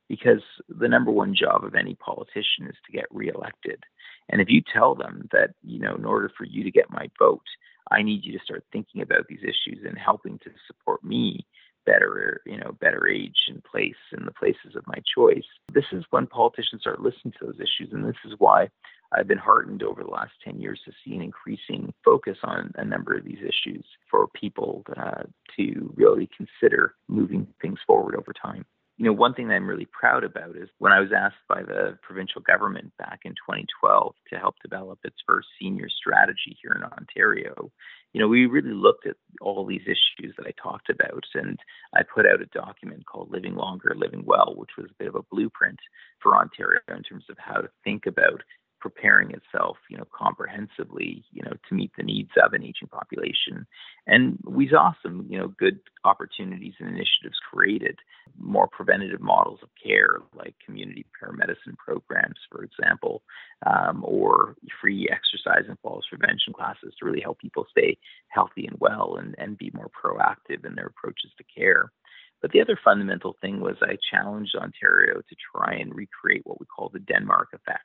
Because 0.08 0.42
the 0.68 0.88
number 0.88 1.10
one 1.10 1.36
job 1.36 1.64
of 1.64 1.74
any 1.74 1.94
politician 1.94 2.66
is 2.68 2.76
to 2.86 2.92
get 2.92 3.06
reelected. 3.10 3.84
And 4.28 4.40
if 4.40 4.48
you 4.48 4.60
tell 4.72 4.94
them 4.94 5.28
that, 5.32 5.50
you 5.62 5.78
know, 5.78 5.94
in 5.94 6.04
order 6.04 6.30
for 6.36 6.44
you 6.44 6.64
to 6.64 6.70
get 6.70 6.90
my 6.90 7.08
vote, 7.18 7.46
I 7.90 8.02
need 8.02 8.24
you 8.24 8.32
to 8.36 8.44
start 8.44 8.64
thinking 8.72 9.02
about 9.02 9.26
these 9.28 9.42
issues 9.42 9.84
and 9.84 9.98
helping 9.98 10.38
to 10.40 10.50
support 10.66 11.04
me 11.04 11.46
better, 11.86 12.42
you 12.46 12.58
know, 12.58 12.76
better 12.80 13.08
age 13.08 13.36
and 13.48 13.62
place 13.64 13.96
in 14.16 14.24
the 14.24 14.32
places 14.32 14.76
of 14.76 14.86
my 14.86 14.98
choice. 15.14 15.46
This 15.72 15.86
is 15.92 16.04
when 16.10 16.26
politicians 16.26 16.82
start 16.82 17.00
listening 17.00 17.34
to 17.38 17.46
those 17.46 17.60
issues, 17.60 17.92
and 17.92 18.04
this 18.04 18.20
is 18.24 18.34
why 18.38 18.68
I've 19.12 19.28
been 19.28 19.38
heartened 19.38 19.82
over 19.82 20.02
the 20.02 20.10
last 20.10 20.32
10 20.44 20.60
years 20.60 20.80
to 20.84 20.92
see 21.04 21.14
an 21.14 21.22
increasing 21.22 21.92
focus 22.04 22.38
on 22.44 22.72
a 22.76 22.84
number 22.84 23.16
of 23.16 23.24
these 23.24 23.38
issues 23.38 23.84
for 24.10 24.28
people 24.28 24.84
uh, 24.96 25.24
to 25.56 25.92
really 25.96 26.28
consider 26.36 26.94
moving 27.08 27.46
things 27.60 27.78
forward 27.86 28.14
over 28.14 28.32
time. 28.32 28.64
You 28.98 29.06
know, 29.06 29.14
one 29.14 29.32
thing 29.32 29.48
that 29.48 29.54
I'm 29.54 29.66
really 29.66 29.88
proud 29.90 30.24
about 30.24 30.56
is 30.56 30.68
when 30.76 30.92
I 30.92 31.00
was 31.00 31.08
asked 31.10 31.42
by 31.48 31.62
the 31.62 31.98
provincial 32.02 32.42
government 32.42 32.92
back 32.98 33.20
in 33.24 33.32
2012 33.32 34.14
to 34.28 34.38
help 34.38 34.56
develop 34.62 34.98
its 35.04 35.16
first 35.26 35.48
senior 35.58 35.88
strategy 35.88 36.54
here 36.60 36.76
in 36.76 36.84
Ontario, 36.84 37.72
you 38.12 38.20
know, 38.20 38.28
we 38.28 38.44
really 38.44 38.74
looked 38.74 39.06
at 39.06 39.16
all 39.40 39.64
these 39.64 39.86
issues 39.86 40.34
that 40.36 40.46
I 40.46 40.52
talked 40.62 40.90
about, 40.90 41.24
and 41.34 41.58
I 41.94 42.02
put 42.02 42.26
out 42.26 42.42
a 42.42 42.46
document 42.46 43.06
called 43.06 43.30
Living 43.30 43.54
Longer, 43.54 43.94
Living 43.96 44.22
Well, 44.26 44.54
which 44.56 44.76
was 44.76 44.90
a 44.90 44.94
bit 44.98 45.08
of 45.08 45.14
a 45.14 45.22
blueprint 45.30 45.78
for 46.22 46.36
Ontario 46.36 46.80
in 46.88 47.02
terms 47.02 47.24
of 47.30 47.38
how 47.38 47.62
to 47.62 47.70
think 47.84 48.04
about 48.04 48.42
preparing 48.80 49.30
itself, 49.30 49.76
you 49.88 49.96
know, 49.96 50.06
comprehensively, 50.16 51.24
you 51.32 51.42
know, 51.42 51.52
to 51.68 51.74
meet 51.74 51.92
the 51.96 52.02
needs 52.02 52.30
of 52.42 52.52
an 52.52 52.62
aging 52.62 52.88
population. 52.88 53.66
And 54.06 54.38
we 54.44 54.68
saw 54.68 54.92
some, 55.02 55.26
you 55.28 55.38
know, 55.38 55.48
good 55.48 55.80
opportunities 56.04 56.74
and 56.80 56.88
initiatives 56.88 57.38
created, 57.50 57.98
more 58.38 58.68
preventative 58.68 59.20
models 59.20 59.60
of 59.62 59.68
care, 59.82 60.18
like 60.34 60.54
community 60.64 61.04
paramedicine 61.22 61.76
programs, 61.76 62.38
for 62.50 62.64
example, 62.64 63.22
um, 63.66 64.02
or 64.04 64.56
free 64.80 65.08
exercise 65.10 65.64
and 65.68 65.78
falls 65.80 66.06
prevention 66.08 66.52
classes 66.52 66.94
to 66.98 67.04
really 67.04 67.20
help 67.20 67.38
people 67.38 67.66
stay 67.70 67.98
healthy 68.28 68.66
and 68.66 68.76
well 68.80 69.16
and, 69.18 69.34
and 69.38 69.58
be 69.58 69.70
more 69.74 69.90
proactive 69.90 70.64
in 70.64 70.74
their 70.74 70.86
approaches 70.86 71.30
to 71.36 71.44
care. 71.44 71.92
But 72.40 72.52
the 72.52 72.62
other 72.62 72.78
fundamental 72.82 73.36
thing 73.42 73.60
was 73.60 73.76
I 73.82 73.98
challenged 74.10 74.56
Ontario 74.56 75.20
to 75.20 75.36
try 75.54 75.74
and 75.74 75.94
recreate 75.94 76.42
what 76.44 76.58
we 76.58 76.64
call 76.64 76.88
the 76.88 77.00
Denmark 77.00 77.48
effect 77.52 77.84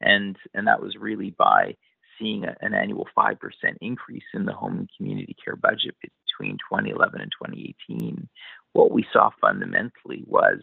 and 0.00 0.36
and 0.54 0.66
that 0.66 0.82
was 0.82 0.96
really 0.96 1.34
by 1.38 1.76
seeing 2.18 2.44
a, 2.44 2.56
an 2.60 2.74
annual 2.74 3.06
5% 3.16 3.36
increase 3.80 4.24
in 4.34 4.44
the 4.44 4.52
home 4.52 4.78
and 4.78 4.90
community 4.96 5.36
care 5.42 5.56
budget 5.56 5.94
between 6.02 6.58
2011 6.70 7.20
and 7.20 7.32
2018. 7.32 8.28
What 8.72 8.90
we 8.90 9.06
saw 9.12 9.30
fundamentally 9.40 10.24
was 10.26 10.58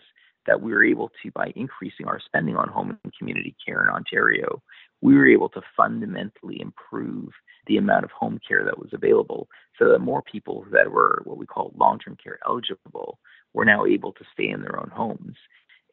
that 0.48 0.62
we 0.62 0.72
were 0.72 0.86
able 0.86 1.12
to, 1.24 1.32
by 1.32 1.52
increasing 1.56 2.08
our 2.08 2.20
spending 2.24 2.56
on 2.56 2.70
home 2.70 2.98
and 3.04 3.14
community 3.18 3.56
care 3.66 3.82
in 3.82 3.90
Ontario, 3.90 4.62
we 5.02 5.16
were 5.16 5.28
able 5.28 5.50
to 5.50 5.62
fundamentally 5.76 6.62
improve 6.62 7.30
the 7.68 7.78
amount 7.78 8.06
of 8.06 8.12
home 8.12 8.40
care 8.48 8.64
that 8.64 8.78
was 8.78 8.90
available 8.94 9.48
so 9.80 9.90
that 9.90 10.00
more 10.00 10.22
people 10.22 10.66
that 10.72 10.92
were 10.92 11.22
what 11.24 11.38
we 11.38 11.46
call 11.46 11.74
long 11.76 11.98
term 11.98 12.16
care 12.22 12.38
eligible 12.48 13.18
were 13.54 13.66
now 13.66 13.86
able 13.86 14.12
to 14.14 14.24
stay 14.34 14.50
in 14.50 14.62
their 14.62 14.80
own 14.80 14.92
homes 14.94 15.36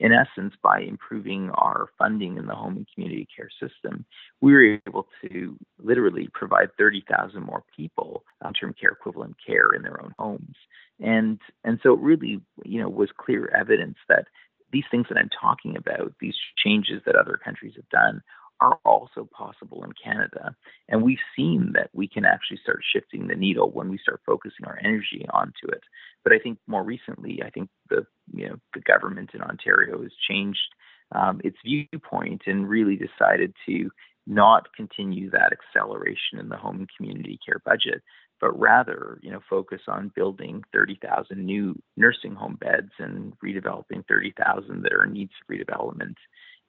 in 0.02 0.12
essence, 0.12 0.54
by 0.60 0.80
improving 0.80 1.50
our 1.50 1.88
funding 1.96 2.36
in 2.36 2.46
the 2.46 2.56
home 2.56 2.76
and 2.76 2.88
community 2.92 3.28
care 3.34 3.48
system, 3.60 4.04
we 4.40 4.52
were 4.52 4.80
able 4.84 5.06
to 5.22 5.56
literally 5.78 6.28
provide 6.34 6.70
30,000 6.76 7.40
more 7.40 7.62
people 7.74 8.24
uh, 8.40 8.46
long-term 8.46 8.74
care 8.78 8.90
equivalent 8.90 9.36
care 9.46 9.70
in 9.72 9.82
their 9.82 10.02
own 10.02 10.12
homes. 10.18 10.56
And 10.98 11.38
and 11.62 11.78
so 11.84 11.94
it 11.94 12.00
really, 12.00 12.40
you 12.64 12.80
know, 12.80 12.88
was 12.88 13.10
clear 13.16 13.48
evidence 13.56 13.96
that 14.08 14.26
these 14.72 14.84
things 14.90 15.06
that 15.08 15.18
I'm 15.18 15.30
talking 15.40 15.76
about, 15.76 16.14
these 16.20 16.36
changes 16.56 17.02
that 17.06 17.14
other 17.14 17.38
countries 17.42 17.74
have 17.76 17.88
done, 17.90 18.22
are 18.62 18.78
also 18.84 19.28
possible 19.36 19.82
in 19.82 19.92
Canada. 19.92 20.54
And 20.88 21.02
we've 21.02 21.18
seen 21.36 21.72
that 21.74 21.90
we 21.92 22.06
can 22.06 22.24
actually 22.24 22.60
start 22.62 22.80
shifting 22.92 23.26
the 23.26 23.34
needle 23.34 23.70
when 23.70 23.88
we 23.88 23.98
start 23.98 24.20
focusing 24.24 24.64
our 24.66 24.78
energy 24.82 25.26
onto 25.34 25.66
it. 25.68 25.82
But 26.22 26.32
I 26.32 26.38
think 26.38 26.58
more 26.68 26.84
recently, 26.84 27.42
I 27.44 27.50
think 27.50 27.68
the 27.90 28.06
you 28.32 28.48
know 28.48 28.56
the 28.72 28.80
government 28.80 29.30
in 29.34 29.42
Ontario 29.42 30.00
has 30.02 30.12
changed 30.28 30.68
um, 31.12 31.40
its 31.42 31.56
viewpoint 31.64 32.42
and 32.46 32.68
really 32.68 32.96
decided 32.96 33.52
to 33.66 33.90
not 34.26 34.72
continue 34.76 35.28
that 35.30 35.52
acceleration 35.52 36.38
in 36.38 36.48
the 36.48 36.56
home 36.56 36.76
and 36.76 36.88
community 36.96 37.40
care 37.44 37.60
budget, 37.64 38.00
but 38.40 38.58
rather, 38.58 39.18
you 39.20 39.32
know, 39.32 39.40
focus 39.50 39.80
on 39.88 40.12
building 40.14 40.62
30,000 40.72 41.44
new 41.44 41.76
nursing 41.96 42.36
home 42.36 42.56
beds 42.60 42.92
and 43.00 43.32
redeveloping 43.44 44.06
30,000 44.06 44.82
that 44.82 44.92
are 44.92 45.04
in 45.04 45.12
needs 45.12 45.32
of 45.42 45.52
redevelopment 45.52 46.14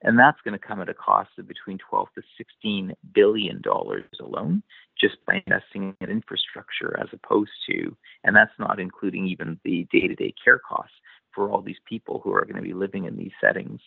and 0.04 0.18
that's 0.18 0.40
going 0.42 0.58
to 0.58 0.64
come 0.64 0.80
at 0.80 0.88
a 0.88 0.94
cost 0.94 1.30
of 1.38 1.48
between 1.48 1.78
12 1.78 2.08
to 2.14 2.22
16 2.38 2.92
billion 3.12 3.60
dollars 3.62 4.04
alone 4.20 4.62
just 5.00 5.16
by 5.26 5.42
investing 5.46 5.96
in 6.00 6.10
infrastructure 6.10 6.96
as 7.00 7.08
opposed 7.12 7.50
to 7.68 7.96
and 8.22 8.36
that's 8.36 8.58
not 8.58 8.78
including 8.78 9.26
even 9.26 9.58
the 9.64 9.86
day-to-day 9.90 10.34
care 10.42 10.58
costs 10.60 10.94
for 11.34 11.50
all 11.50 11.62
these 11.62 11.80
people 11.88 12.20
who 12.22 12.32
are 12.32 12.44
going 12.44 12.56
to 12.56 12.62
be 12.62 12.74
living 12.74 13.04
in 13.04 13.16
these 13.16 13.32
settings. 13.40 13.80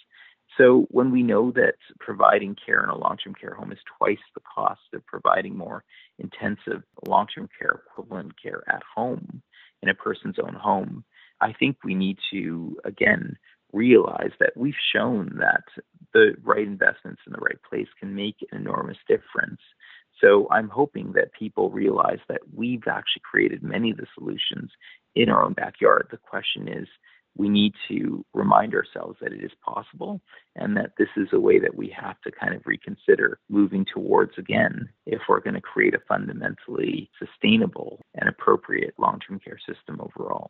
So 0.57 0.87
when 0.89 1.11
we 1.11 1.23
know 1.23 1.51
that 1.51 1.75
providing 1.99 2.55
care 2.65 2.83
in 2.83 2.89
a 2.89 2.97
long-term 2.97 3.35
care 3.35 3.53
home 3.53 3.71
is 3.71 3.79
twice 3.97 4.17
the 4.33 4.41
cost 4.41 4.81
of 4.93 5.05
providing 5.05 5.55
more 5.55 5.83
intensive 6.19 6.83
long-term 7.05 7.49
care 7.57 7.81
equivalent 7.91 8.33
care 8.41 8.63
at 8.67 8.81
home 8.95 9.41
in 9.81 9.89
a 9.89 9.93
person's 9.93 10.39
own 10.39 10.55
home 10.55 11.03
i 11.41 11.53
think 11.53 11.77
we 11.83 11.93
need 11.93 12.17
to 12.31 12.75
again 12.83 13.37
realize 13.73 14.31
that 14.39 14.55
we've 14.55 14.73
shown 14.93 15.37
that 15.39 15.63
the 16.13 16.35
right 16.43 16.65
investments 16.65 17.21
in 17.25 17.33
the 17.33 17.39
right 17.39 17.61
place 17.69 17.87
can 17.99 18.15
make 18.15 18.35
an 18.51 18.59
enormous 18.59 18.97
difference. 19.07 19.61
So 20.21 20.47
I'm 20.49 20.69
hoping 20.69 21.11
that 21.13 21.33
people 21.33 21.69
realize 21.69 22.19
that 22.27 22.41
we've 22.55 22.87
actually 22.87 23.21
created 23.29 23.61
many 23.61 23.91
of 23.91 23.97
the 23.97 24.07
solutions 24.17 24.71
in 25.15 25.29
our 25.29 25.43
own 25.43 25.53
backyard. 25.53 26.07
The 26.09 26.17
question 26.17 26.67
is, 26.67 26.87
we 27.37 27.49
need 27.49 27.73
to 27.87 28.25
remind 28.33 28.73
ourselves 28.73 29.17
that 29.21 29.31
it 29.31 29.43
is 29.43 29.51
possible 29.63 30.21
and 30.55 30.75
that 30.75 30.93
this 30.97 31.09
is 31.15 31.27
a 31.31 31.39
way 31.39 31.59
that 31.59 31.75
we 31.75 31.87
have 31.89 32.19
to 32.21 32.31
kind 32.31 32.55
of 32.55 32.65
reconsider 32.65 33.37
moving 33.47 33.85
towards 33.85 34.31
again 34.37 34.89
if 35.05 35.21
we're 35.29 35.39
going 35.39 35.53
to 35.53 35.61
create 35.61 35.93
a 35.93 35.99
fundamentally 36.07 37.09
sustainable 37.19 38.01
and 38.15 38.27
appropriate 38.27 38.95
long 38.97 39.19
term 39.19 39.39
care 39.39 39.59
system 39.59 40.01
overall. 40.01 40.49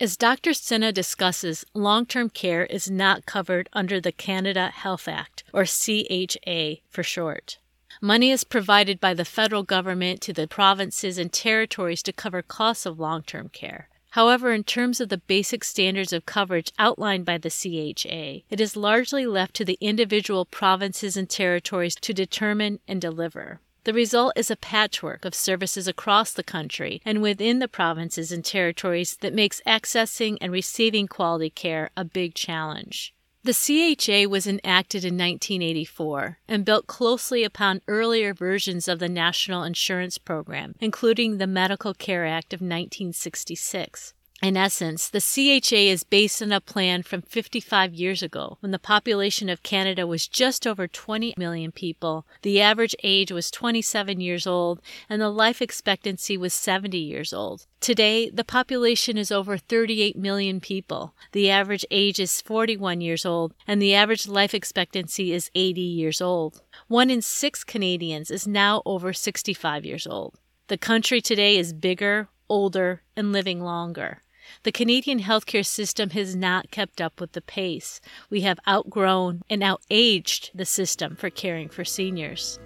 As 0.00 0.16
Dr. 0.16 0.52
Sinha 0.52 0.94
discusses, 0.94 1.64
long 1.74 2.06
term 2.06 2.30
care 2.30 2.64
is 2.66 2.88
not 2.88 3.26
covered 3.26 3.68
under 3.72 4.00
the 4.00 4.12
Canada 4.12 4.68
Health 4.68 5.08
Act, 5.08 5.42
or 5.52 5.64
CHA 5.64 6.82
for 6.88 7.02
short. 7.02 7.58
Money 8.00 8.30
is 8.30 8.44
provided 8.44 9.00
by 9.00 9.12
the 9.12 9.24
federal 9.24 9.64
government 9.64 10.20
to 10.20 10.32
the 10.32 10.46
provinces 10.46 11.18
and 11.18 11.32
territories 11.32 12.00
to 12.04 12.12
cover 12.12 12.42
costs 12.42 12.86
of 12.86 13.00
long 13.00 13.24
term 13.24 13.48
care. 13.48 13.88
However, 14.10 14.52
in 14.52 14.62
terms 14.62 15.00
of 15.00 15.08
the 15.08 15.18
basic 15.18 15.64
standards 15.64 16.12
of 16.12 16.26
coverage 16.26 16.70
outlined 16.78 17.24
by 17.24 17.38
the 17.38 17.50
CHA, 17.50 18.44
it 18.48 18.60
is 18.60 18.76
largely 18.76 19.26
left 19.26 19.54
to 19.54 19.64
the 19.64 19.78
individual 19.80 20.44
provinces 20.44 21.16
and 21.16 21.28
territories 21.28 21.96
to 21.96 22.14
determine 22.14 22.78
and 22.86 23.00
deliver. 23.00 23.60
The 23.84 23.92
result 23.92 24.32
is 24.36 24.50
a 24.50 24.56
patchwork 24.56 25.24
of 25.24 25.34
services 25.34 25.88
across 25.88 26.32
the 26.32 26.42
country 26.42 27.00
and 27.04 27.22
within 27.22 27.58
the 27.58 27.68
provinces 27.68 28.32
and 28.32 28.44
territories 28.44 29.16
that 29.20 29.32
makes 29.32 29.62
accessing 29.66 30.36
and 30.40 30.52
receiving 30.52 31.08
quality 31.08 31.50
care 31.50 31.90
a 31.96 32.04
big 32.04 32.34
challenge. 32.34 33.14
The 33.44 33.54
CHA 33.54 34.28
was 34.28 34.46
enacted 34.46 35.04
in 35.04 35.14
1984 35.14 36.38
and 36.48 36.64
built 36.64 36.86
closely 36.86 37.44
upon 37.44 37.80
earlier 37.88 38.34
versions 38.34 38.88
of 38.88 38.98
the 38.98 39.08
National 39.08 39.62
Insurance 39.62 40.18
Program, 40.18 40.74
including 40.80 41.38
the 41.38 41.46
Medical 41.46 41.94
Care 41.94 42.26
Act 42.26 42.52
of 42.52 42.60
1966. 42.60 44.12
In 44.40 44.56
essence, 44.56 45.08
the 45.08 45.20
CHA 45.20 45.74
is 45.74 46.04
based 46.04 46.40
on 46.40 46.52
a 46.52 46.60
plan 46.60 47.02
from 47.02 47.22
55 47.22 47.92
years 47.92 48.22
ago 48.22 48.56
when 48.60 48.70
the 48.70 48.78
population 48.78 49.48
of 49.48 49.64
Canada 49.64 50.06
was 50.06 50.28
just 50.28 50.64
over 50.64 50.86
20 50.86 51.34
million 51.36 51.72
people, 51.72 52.24
the 52.42 52.60
average 52.60 52.94
age 53.02 53.32
was 53.32 53.50
27 53.50 54.20
years 54.20 54.46
old, 54.46 54.80
and 55.08 55.20
the 55.20 55.28
life 55.28 55.60
expectancy 55.60 56.38
was 56.38 56.54
70 56.54 56.96
years 56.96 57.32
old. 57.32 57.66
Today, 57.80 58.30
the 58.30 58.44
population 58.44 59.18
is 59.18 59.32
over 59.32 59.58
38 59.58 60.16
million 60.16 60.60
people, 60.60 61.14
the 61.32 61.50
average 61.50 61.84
age 61.90 62.20
is 62.20 62.40
41 62.40 63.00
years 63.00 63.26
old, 63.26 63.54
and 63.66 63.82
the 63.82 63.94
average 63.94 64.28
life 64.28 64.54
expectancy 64.54 65.32
is 65.32 65.50
80 65.56 65.80
years 65.80 66.20
old. 66.20 66.62
One 66.86 67.10
in 67.10 67.22
six 67.22 67.64
Canadians 67.64 68.30
is 68.30 68.46
now 68.46 68.82
over 68.86 69.12
65 69.12 69.84
years 69.84 70.06
old. 70.06 70.36
The 70.68 70.78
country 70.78 71.20
today 71.20 71.56
is 71.56 71.72
bigger, 71.72 72.28
older, 72.48 73.02
and 73.16 73.32
living 73.32 73.60
longer. 73.60 74.22
The 74.62 74.72
Canadian 74.72 75.20
healthcare 75.20 75.64
system 75.64 76.10
has 76.10 76.34
not 76.34 76.70
kept 76.70 77.00
up 77.00 77.20
with 77.20 77.32
the 77.32 77.40
pace. 77.40 78.00
We 78.30 78.40
have 78.42 78.60
outgrown 78.68 79.42
and 79.48 79.62
outaged 79.62 80.50
the 80.54 80.64
system 80.64 81.16
for 81.16 81.30
caring 81.30 81.68
for 81.68 81.84
seniors. 81.84 82.58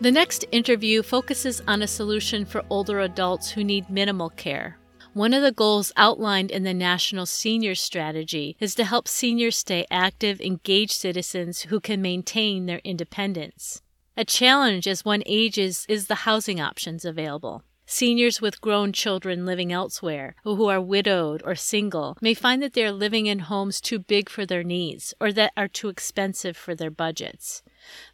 The 0.00 0.10
next 0.10 0.44
interview 0.50 1.02
focuses 1.02 1.62
on 1.68 1.80
a 1.80 1.86
solution 1.86 2.44
for 2.44 2.64
older 2.68 2.98
adults 2.98 3.52
who 3.52 3.62
need 3.62 3.88
minimal 3.88 4.30
care. 4.30 4.78
One 5.14 5.34
of 5.34 5.42
the 5.42 5.52
goals 5.52 5.92
outlined 5.96 6.50
in 6.50 6.64
the 6.64 6.74
National 6.74 7.26
Senior 7.26 7.74
Strategy 7.74 8.56
is 8.58 8.74
to 8.76 8.84
help 8.84 9.06
seniors 9.06 9.56
stay 9.56 9.86
active, 9.90 10.40
engaged 10.40 10.92
citizens 10.92 11.62
who 11.62 11.78
can 11.78 12.02
maintain 12.02 12.66
their 12.66 12.80
independence. 12.82 13.82
A 14.16 14.24
challenge 14.24 14.88
as 14.88 15.04
one 15.04 15.22
ages 15.24 15.86
is 15.88 16.06
the 16.06 16.24
housing 16.26 16.60
options 16.60 17.04
available. 17.04 17.62
Seniors 17.94 18.40
with 18.40 18.62
grown 18.62 18.90
children 18.90 19.44
living 19.44 19.70
elsewhere, 19.70 20.34
who 20.44 20.66
are 20.66 20.80
widowed 20.80 21.42
or 21.44 21.54
single, 21.54 22.16
may 22.22 22.32
find 22.32 22.62
that 22.62 22.72
they 22.72 22.82
are 22.86 22.90
living 22.90 23.26
in 23.26 23.40
homes 23.40 23.82
too 23.82 23.98
big 23.98 24.30
for 24.30 24.46
their 24.46 24.64
needs 24.64 25.12
or 25.20 25.30
that 25.30 25.52
are 25.58 25.68
too 25.68 25.90
expensive 25.90 26.56
for 26.56 26.74
their 26.74 26.90
budgets. 26.90 27.62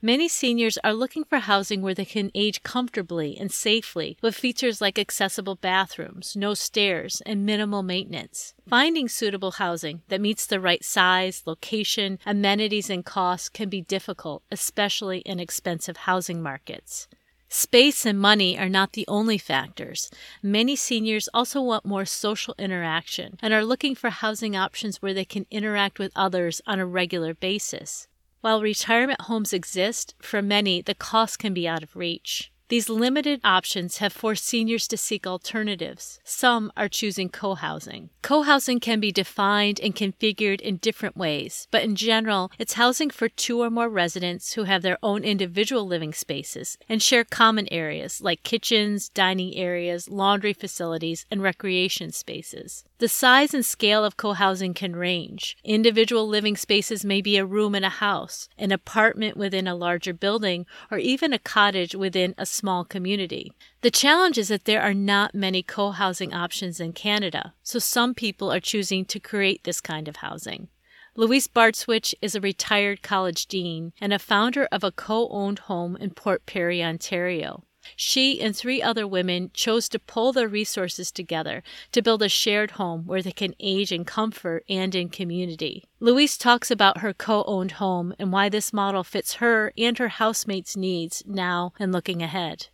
Many 0.02 0.26
seniors 0.26 0.78
are 0.82 0.92
looking 0.92 1.22
for 1.22 1.38
housing 1.38 1.80
where 1.80 1.94
they 1.94 2.04
can 2.04 2.32
age 2.34 2.64
comfortably 2.64 3.38
and 3.38 3.52
safely 3.52 4.18
with 4.20 4.34
features 4.34 4.80
like 4.80 4.98
accessible 4.98 5.54
bathrooms, 5.54 6.34
no 6.34 6.54
stairs, 6.54 7.22
and 7.24 7.46
minimal 7.46 7.84
maintenance. 7.84 8.54
Finding 8.68 9.08
suitable 9.08 9.52
housing 9.52 10.02
that 10.08 10.20
meets 10.20 10.44
the 10.44 10.58
right 10.58 10.84
size, 10.84 11.44
location, 11.46 12.18
amenities, 12.26 12.90
and 12.90 13.04
costs 13.04 13.48
can 13.48 13.68
be 13.68 13.82
difficult, 13.82 14.42
especially 14.50 15.18
in 15.18 15.38
expensive 15.38 15.98
housing 15.98 16.42
markets. 16.42 17.06
Space 17.50 18.04
and 18.04 18.20
money 18.20 18.58
are 18.58 18.68
not 18.68 18.92
the 18.92 19.06
only 19.08 19.38
factors. 19.38 20.10
Many 20.42 20.76
seniors 20.76 21.30
also 21.32 21.62
want 21.62 21.86
more 21.86 22.04
social 22.04 22.54
interaction 22.58 23.38
and 23.40 23.54
are 23.54 23.64
looking 23.64 23.94
for 23.94 24.10
housing 24.10 24.54
options 24.54 25.00
where 25.00 25.14
they 25.14 25.24
can 25.24 25.46
interact 25.50 25.98
with 25.98 26.12
others 26.14 26.60
on 26.66 26.78
a 26.78 26.84
regular 26.84 27.32
basis. 27.32 28.06
While 28.42 28.60
retirement 28.60 29.22
homes 29.22 29.54
exist, 29.54 30.14
for 30.20 30.42
many 30.42 30.82
the 30.82 30.94
cost 30.94 31.38
can 31.38 31.54
be 31.54 31.66
out 31.66 31.82
of 31.82 31.96
reach. 31.96 32.52
These 32.68 32.90
limited 32.90 33.40
options 33.44 33.96
have 33.98 34.12
forced 34.12 34.44
seniors 34.44 34.86
to 34.88 34.98
seek 34.98 35.26
alternatives. 35.26 36.20
Some 36.22 36.70
are 36.76 36.88
choosing 36.88 37.30
co 37.30 37.54
housing. 37.54 38.10
Co 38.20 38.42
housing 38.42 38.78
can 38.78 39.00
be 39.00 39.10
defined 39.10 39.80
and 39.80 39.96
configured 39.96 40.60
in 40.60 40.76
different 40.76 41.16
ways, 41.16 41.66
but 41.70 41.82
in 41.82 41.96
general, 41.96 42.50
it's 42.58 42.74
housing 42.74 43.08
for 43.08 43.30
two 43.30 43.62
or 43.62 43.70
more 43.70 43.88
residents 43.88 44.52
who 44.52 44.64
have 44.64 44.82
their 44.82 44.98
own 45.02 45.24
individual 45.24 45.86
living 45.86 46.12
spaces 46.12 46.76
and 46.90 47.02
share 47.02 47.24
common 47.24 47.68
areas 47.72 48.20
like 48.20 48.42
kitchens, 48.42 49.08
dining 49.08 49.56
areas, 49.56 50.10
laundry 50.10 50.52
facilities, 50.52 51.24
and 51.30 51.42
recreation 51.42 52.12
spaces. 52.12 52.84
The 52.98 53.06
size 53.06 53.54
and 53.54 53.64
scale 53.64 54.04
of 54.04 54.16
co 54.16 54.32
housing 54.32 54.74
can 54.74 54.96
range. 54.96 55.56
Individual 55.62 56.26
living 56.26 56.56
spaces 56.56 57.04
may 57.04 57.20
be 57.20 57.36
a 57.36 57.46
room 57.46 57.76
in 57.76 57.84
a 57.84 57.88
house, 57.88 58.48
an 58.58 58.72
apartment 58.72 59.36
within 59.36 59.68
a 59.68 59.76
larger 59.76 60.12
building, 60.12 60.66
or 60.90 60.98
even 60.98 61.32
a 61.32 61.38
cottage 61.38 61.94
within 61.94 62.34
a 62.36 62.44
small 62.44 62.84
community. 62.84 63.52
The 63.82 63.92
challenge 63.92 64.36
is 64.36 64.48
that 64.48 64.64
there 64.64 64.82
are 64.82 64.94
not 64.94 65.32
many 65.32 65.62
co 65.62 65.92
housing 65.92 66.34
options 66.34 66.80
in 66.80 66.92
Canada, 66.92 67.54
so 67.62 67.78
some 67.78 68.14
people 68.14 68.52
are 68.52 68.58
choosing 68.58 69.04
to 69.04 69.20
create 69.20 69.62
this 69.62 69.80
kind 69.80 70.08
of 70.08 70.16
housing. 70.16 70.66
Louise 71.14 71.46
Bardswich 71.46 72.16
is 72.20 72.34
a 72.34 72.40
retired 72.40 73.02
college 73.02 73.46
dean 73.46 73.92
and 74.00 74.12
a 74.12 74.18
founder 74.18 74.66
of 74.72 74.82
a 74.82 74.90
co 74.90 75.28
owned 75.28 75.60
home 75.60 75.96
in 76.00 76.10
Port 76.10 76.46
Perry, 76.46 76.82
Ontario. 76.82 77.62
She 77.96 78.40
and 78.40 78.56
three 78.56 78.82
other 78.82 79.06
women 79.06 79.50
chose 79.54 79.88
to 79.90 79.98
pull 79.98 80.32
their 80.32 80.48
resources 80.48 81.10
together 81.10 81.62
to 81.92 82.02
build 82.02 82.22
a 82.22 82.28
shared 82.28 82.72
home 82.72 83.06
where 83.06 83.22
they 83.22 83.32
can 83.32 83.54
age 83.60 83.92
in 83.92 84.04
comfort 84.04 84.64
and 84.68 84.94
in 84.94 85.08
community. 85.08 85.84
Louise 86.00 86.38
talks 86.38 86.70
about 86.70 86.98
her 86.98 87.12
co 87.12 87.44
owned 87.44 87.72
home 87.72 88.14
and 88.18 88.32
why 88.32 88.48
this 88.48 88.72
model 88.72 89.04
fits 89.04 89.34
her 89.34 89.72
and 89.76 89.98
her 89.98 90.08
housemates' 90.08 90.76
needs 90.76 91.22
now 91.26 91.72
and 91.78 91.92
looking 91.92 92.22
ahead. 92.22 92.68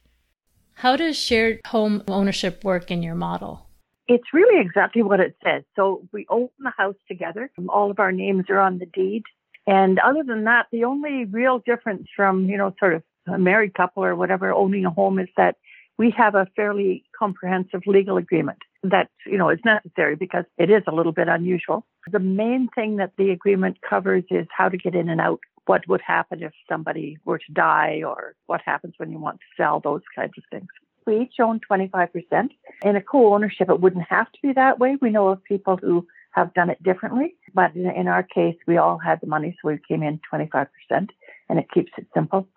How 0.74 0.96
does 0.96 1.16
shared 1.16 1.60
home 1.66 2.02
ownership 2.08 2.64
work 2.64 2.90
in 2.90 3.02
your 3.02 3.14
model? 3.14 3.66
It's 4.06 4.34
really 4.34 4.60
exactly 4.60 5.02
what 5.02 5.20
it 5.20 5.36
says. 5.42 5.62
So 5.76 6.06
we 6.12 6.26
own 6.28 6.50
the 6.58 6.72
house 6.76 6.96
together. 7.08 7.50
All 7.68 7.90
of 7.90 7.98
our 7.98 8.12
names 8.12 8.46
are 8.50 8.60
on 8.60 8.78
the 8.78 8.86
deed. 8.86 9.22
And 9.66 9.98
other 9.98 10.22
than 10.22 10.44
that, 10.44 10.66
the 10.70 10.84
only 10.84 11.24
real 11.24 11.60
difference 11.64 12.06
from, 12.14 12.46
you 12.46 12.58
know, 12.58 12.74
sort 12.78 12.94
of 12.94 13.02
a 13.26 13.38
married 13.38 13.74
couple 13.74 14.04
or 14.04 14.16
whatever 14.16 14.52
owning 14.52 14.84
a 14.84 14.90
home 14.90 15.18
is 15.18 15.28
that 15.36 15.56
we 15.98 16.12
have 16.16 16.34
a 16.34 16.46
fairly 16.56 17.04
comprehensive 17.16 17.82
legal 17.86 18.16
agreement 18.16 18.58
that 18.82 19.08
you 19.26 19.38
know 19.38 19.48
is 19.48 19.60
necessary 19.64 20.16
because 20.16 20.44
it 20.58 20.70
is 20.70 20.82
a 20.86 20.94
little 20.94 21.12
bit 21.12 21.28
unusual. 21.28 21.86
The 22.10 22.18
main 22.18 22.68
thing 22.74 22.96
that 22.96 23.12
the 23.16 23.30
agreement 23.30 23.78
covers 23.88 24.24
is 24.30 24.46
how 24.56 24.68
to 24.68 24.76
get 24.76 24.94
in 24.94 25.08
and 25.08 25.20
out, 25.20 25.40
what 25.66 25.88
would 25.88 26.02
happen 26.02 26.42
if 26.42 26.52
somebody 26.68 27.18
were 27.24 27.38
to 27.38 27.52
die, 27.52 28.02
or 28.06 28.34
what 28.46 28.60
happens 28.64 28.94
when 28.98 29.10
you 29.10 29.18
want 29.18 29.38
to 29.38 29.62
sell, 29.62 29.80
those 29.80 30.02
kinds 30.14 30.32
of 30.36 30.44
things. 30.50 30.68
We 31.06 31.20
each 31.20 31.34
own 31.40 31.60
25%. 31.70 32.48
In 32.84 32.96
a 32.96 33.00
co-ownership, 33.02 33.68
it 33.68 33.80
wouldn't 33.80 34.06
have 34.08 34.30
to 34.32 34.38
be 34.42 34.52
that 34.54 34.78
way. 34.78 34.96
We 35.00 35.10
know 35.10 35.28
of 35.28 35.44
people 35.44 35.76
who 35.76 36.06
have 36.32 36.52
done 36.54 36.70
it 36.70 36.82
differently, 36.82 37.36
but 37.54 37.74
in, 37.76 38.08
our 38.08 38.22
case, 38.22 38.56
we 38.66 38.76
all 38.76 38.98
had 38.98 39.20
the 39.20 39.26
money, 39.26 39.56
so 39.60 39.68
we 39.68 39.78
came 39.86 40.02
in 40.02 40.20
25%, 40.32 40.66
and 40.90 41.58
it 41.58 41.70
keeps 41.72 41.92
it 41.96 42.06
simple. 42.14 42.48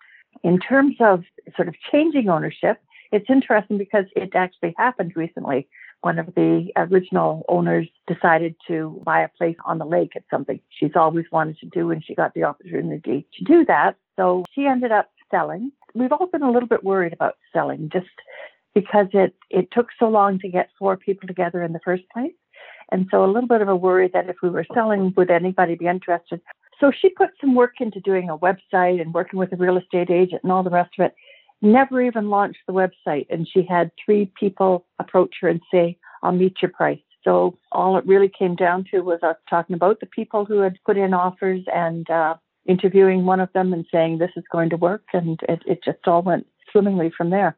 In 0.42 0.58
terms 0.58 0.96
of 1.00 1.24
sort 1.56 1.68
of 1.68 1.74
changing 1.90 2.28
ownership, 2.28 2.80
it's 3.12 3.28
interesting 3.28 3.78
because 3.78 4.04
it 4.14 4.34
actually 4.34 4.74
happened 4.76 5.12
recently. 5.16 5.68
One 6.02 6.18
of 6.18 6.26
the 6.36 6.70
original 6.76 7.44
owners 7.48 7.88
decided 8.06 8.54
to 8.68 9.00
buy 9.04 9.22
a 9.22 9.28
place 9.28 9.56
on 9.64 9.78
the 9.78 9.86
lake 9.86 10.12
at 10.14 10.22
something 10.30 10.60
she's 10.68 10.94
always 10.94 11.24
wanted 11.32 11.58
to 11.58 11.66
do, 11.66 11.90
and 11.90 12.04
she 12.04 12.14
got 12.14 12.34
the 12.34 12.44
opportunity 12.44 13.26
to 13.38 13.44
do 13.44 13.64
that. 13.66 13.96
So 14.16 14.44
she 14.54 14.66
ended 14.66 14.92
up 14.92 15.10
selling. 15.30 15.72
We've 15.94 16.12
all 16.12 16.26
been 16.26 16.42
a 16.42 16.50
little 16.50 16.68
bit 16.68 16.84
worried 16.84 17.12
about 17.12 17.36
selling 17.52 17.90
just 17.92 18.06
because 18.74 19.06
it, 19.12 19.34
it 19.50 19.68
took 19.72 19.88
so 19.98 20.08
long 20.08 20.38
to 20.40 20.48
get 20.48 20.70
four 20.78 20.96
people 20.96 21.26
together 21.26 21.62
in 21.64 21.72
the 21.72 21.80
first 21.84 22.04
place. 22.12 22.32
And 22.90 23.06
so 23.10 23.24
a 23.24 23.30
little 23.30 23.48
bit 23.48 23.60
of 23.60 23.68
a 23.68 23.76
worry 23.76 24.08
that 24.12 24.28
if 24.28 24.36
we 24.42 24.50
were 24.50 24.66
selling, 24.72 25.12
would 25.16 25.30
anybody 25.30 25.74
be 25.74 25.86
interested? 25.86 26.40
So 26.80 26.92
she 26.92 27.08
put 27.08 27.30
some 27.40 27.54
work 27.54 27.74
into 27.80 28.00
doing 28.00 28.30
a 28.30 28.38
website 28.38 29.00
and 29.00 29.12
working 29.12 29.38
with 29.38 29.52
a 29.52 29.56
real 29.56 29.76
estate 29.76 30.10
agent 30.10 30.42
and 30.42 30.52
all 30.52 30.62
the 30.62 30.70
rest 30.70 30.92
of 30.98 31.06
it. 31.06 31.14
Never 31.60 32.00
even 32.00 32.30
launched 32.30 32.60
the 32.66 32.72
website. 32.72 33.26
And 33.30 33.48
she 33.48 33.64
had 33.68 33.90
three 34.04 34.30
people 34.38 34.86
approach 34.98 35.36
her 35.40 35.48
and 35.48 35.60
say, 35.72 35.98
I'll 36.22 36.32
meet 36.32 36.62
your 36.62 36.70
price. 36.70 37.00
So 37.24 37.58
all 37.72 37.96
it 37.98 38.06
really 38.06 38.30
came 38.36 38.54
down 38.54 38.84
to 38.92 39.00
was 39.00 39.22
us 39.22 39.36
talking 39.50 39.74
about 39.74 40.00
the 40.00 40.06
people 40.06 40.44
who 40.44 40.60
had 40.60 40.78
put 40.86 40.96
in 40.96 41.12
offers 41.12 41.64
and 41.74 42.08
uh, 42.08 42.36
interviewing 42.66 43.26
one 43.26 43.40
of 43.40 43.52
them 43.54 43.72
and 43.72 43.84
saying, 43.92 44.18
this 44.18 44.30
is 44.36 44.44
going 44.52 44.70
to 44.70 44.76
work. 44.76 45.02
And 45.12 45.40
it, 45.48 45.62
it 45.66 45.84
just 45.84 46.06
all 46.06 46.22
went 46.22 46.46
swimmingly 46.70 47.10
from 47.16 47.30
there. 47.30 47.56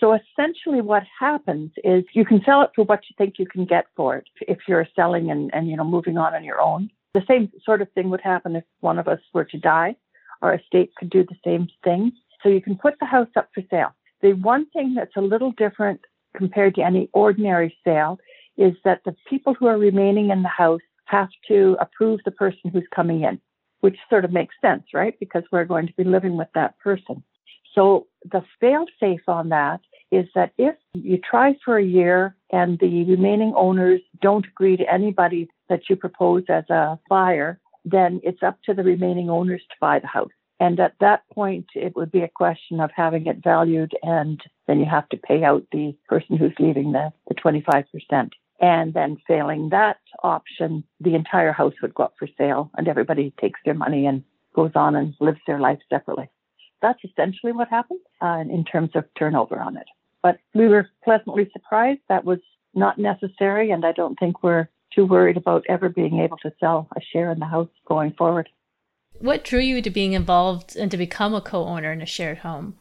So 0.00 0.14
essentially 0.14 0.80
what 0.80 1.02
happens 1.18 1.70
is 1.84 2.04
you 2.14 2.24
can 2.24 2.40
sell 2.44 2.62
it 2.62 2.70
for 2.74 2.84
what 2.84 3.00
you 3.08 3.14
think 3.18 3.34
you 3.38 3.46
can 3.46 3.66
get 3.66 3.84
for 3.94 4.16
it 4.16 4.24
if 4.48 4.58
you're 4.66 4.88
selling 4.96 5.30
and, 5.30 5.50
and 5.52 5.68
you 5.68 5.76
know 5.76 5.84
moving 5.84 6.16
on 6.16 6.34
on 6.34 6.42
your 6.42 6.60
own. 6.60 6.90
The 7.14 7.22
same 7.28 7.50
sort 7.64 7.82
of 7.82 7.90
thing 7.92 8.10
would 8.10 8.20
happen 8.20 8.56
if 8.56 8.64
one 8.80 8.98
of 8.98 9.08
us 9.08 9.20
were 9.34 9.44
to 9.44 9.58
die. 9.58 9.96
Our 10.42 10.54
estate 10.54 10.94
could 10.96 11.10
do 11.10 11.24
the 11.24 11.36
same 11.44 11.68
thing. 11.82 12.12
So 12.42 12.48
you 12.48 12.60
can 12.60 12.76
put 12.76 12.98
the 13.00 13.06
house 13.06 13.28
up 13.36 13.48
for 13.54 13.62
sale. 13.70 13.94
The 14.22 14.34
one 14.34 14.66
thing 14.70 14.94
that's 14.94 15.16
a 15.16 15.20
little 15.20 15.52
different 15.52 16.00
compared 16.36 16.74
to 16.76 16.82
any 16.82 17.08
ordinary 17.12 17.76
sale 17.84 18.18
is 18.56 18.74
that 18.84 19.02
the 19.04 19.16
people 19.28 19.54
who 19.54 19.66
are 19.66 19.78
remaining 19.78 20.30
in 20.30 20.42
the 20.42 20.48
house 20.48 20.80
have 21.06 21.30
to 21.48 21.76
approve 21.80 22.20
the 22.24 22.30
person 22.30 22.70
who's 22.70 22.86
coming 22.94 23.22
in, 23.22 23.40
which 23.80 23.96
sort 24.08 24.24
of 24.24 24.32
makes 24.32 24.54
sense, 24.60 24.84
right? 24.94 25.18
Because 25.18 25.42
we're 25.50 25.64
going 25.64 25.86
to 25.86 25.94
be 25.94 26.04
living 26.04 26.36
with 26.36 26.48
that 26.54 26.78
person. 26.78 27.22
So 27.74 28.06
the 28.30 28.42
fail 28.60 28.86
safe 29.00 29.26
on 29.28 29.48
that 29.50 29.80
is 30.10 30.26
that 30.34 30.52
if 30.58 30.74
you 30.94 31.18
try 31.18 31.56
for 31.64 31.78
a 31.78 31.84
year 31.84 32.34
and 32.52 32.78
the 32.78 33.04
remaining 33.04 33.52
owners 33.56 34.00
don't 34.20 34.46
agree 34.46 34.76
to 34.76 34.92
anybody 34.92 35.48
that 35.68 35.88
you 35.88 35.96
propose 35.96 36.44
as 36.48 36.68
a 36.70 36.98
buyer, 37.08 37.60
then 37.84 38.20
it's 38.22 38.42
up 38.42 38.58
to 38.64 38.74
the 38.74 38.82
remaining 38.82 39.30
owners 39.30 39.62
to 39.70 39.76
buy 39.80 39.98
the 39.98 40.06
house. 40.06 40.30
And 40.58 40.78
at 40.78 40.94
that 41.00 41.22
point, 41.32 41.66
it 41.74 41.96
would 41.96 42.12
be 42.12 42.20
a 42.20 42.28
question 42.28 42.80
of 42.80 42.90
having 42.94 43.26
it 43.26 43.42
valued, 43.42 43.92
and 44.02 44.38
then 44.66 44.78
you 44.78 44.84
have 44.84 45.08
to 45.08 45.16
pay 45.16 45.42
out 45.42 45.64
the 45.72 45.96
person 46.06 46.36
who's 46.36 46.52
leaving 46.58 46.92
the, 46.92 47.12
the 47.28 47.34
25%. 47.34 48.30
And 48.60 48.92
then 48.92 49.16
failing 49.26 49.70
that 49.70 49.96
option, 50.22 50.84
the 51.00 51.14
entire 51.14 51.52
house 51.52 51.72
would 51.80 51.94
go 51.94 52.02
up 52.04 52.14
for 52.18 52.28
sale, 52.36 52.70
and 52.76 52.88
everybody 52.88 53.32
takes 53.40 53.58
their 53.64 53.72
money 53.74 54.04
and 54.04 54.22
goes 54.54 54.72
on 54.74 54.96
and 54.96 55.14
lives 55.18 55.40
their 55.46 55.60
life 55.60 55.78
separately. 55.88 56.28
That's 56.82 57.00
essentially 57.04 57.52
what 57.52 57.68
happened 57.68 58.00
uh, 58.20 58.44
in 58.50 58.64
terms 58.64 58.90
of 58.94 59.04
turnover 59.18 59.58
on 59.58 59.78
it. 59.78 59.86
But 60.22 60.38
we 60.54 60.68
were 60.68 60.88
pleasantly 61.04 61.48
surprised. 61.52 62.00
That 62.08 62.24
was 62.24 62.40
not 62.74 62.98
necessary, 62.98 63.70
and 63.70 63.84
I 63.84 63.92
don't 63.92 64.18
think 64.18 64.42
we're 64.42 64.68
too 64.94 65.06
worried 65.06 65.36
about 65.36 65.64
ever 65.68 65.88
being 65.88 66.20
able 66.20 66.36
to 66.38 66.52
sell 66.60 66.88
a 66.96 67.00
share 67.12 67.30
in 67.30 67.38
the 67.38 67.46
house 67.46 67.68
going 67.86 68.12
forward. 68.12 68.48
What 69.18 69.44
drew 69.44 69.60
you 69.60 69.82
to 69.82 69.90
being 69.90 70.14
involved 70.14 70.76
and 70.76 70.90
to 70.90 70.96
become 70.96 71.34
a 71.34 71.40
co 71.40 71.64
owner 71.64 71.92
in 71.92 72.00
a 72.00 72.06
shared 72.06 72.38
home? 72.38 72.76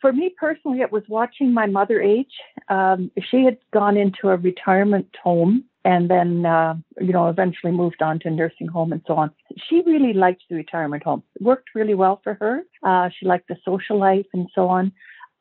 For 0.00 0.12
me 0.12 0.34
personally, 0.38 0.80
it 0.80 0.92
was 0.92 1.02
watching 1.08 1.52
my 1.52 1.66
mother 1.66 2.00
age. 2.00 2.32
Um, 2.68 3.10
she 3.30 3.44
had 3.44 3.58
gone 3.72 3.96
into 3.96 4.28
a 4.28 4.36
retirement 4.36 5.08
home 5.22 5.64
and 5.84 6.10
then, 6.10 6.46
uh, 6.46 6.74
you 7.00 7.12
know, 7.12 7.28
eventually 7.28 7.72
moved 7.72 8.02
on 8.02 8.18
to 8.20 8.28
a 8.28 8.30
nursing 8.30 8.68
home 8.68 8.92
and 8.92 9.02
so 9.06 9.14
on. 9.14 9.30
She 9.68 9.82
really 9.86 10.14
liked 10.14 10.42
the 10.48 10.56
retirement 10.56 11.02
home. 11.02 11.22
It 11.36 11.42
worked 11.42 11.74
really 11.74 11.94
well 11.94 12.20
for 12.24 12.34
her. 12.34 12.62
Uh, 12.82 13.10
she 13.18 13.26
liked 13.26 13.48
the 13.48 13.56
social 13.64 13.98
life 13.98 14.26
and 14.32 14.48
so 14.54 14.68
on. 14.68 14.92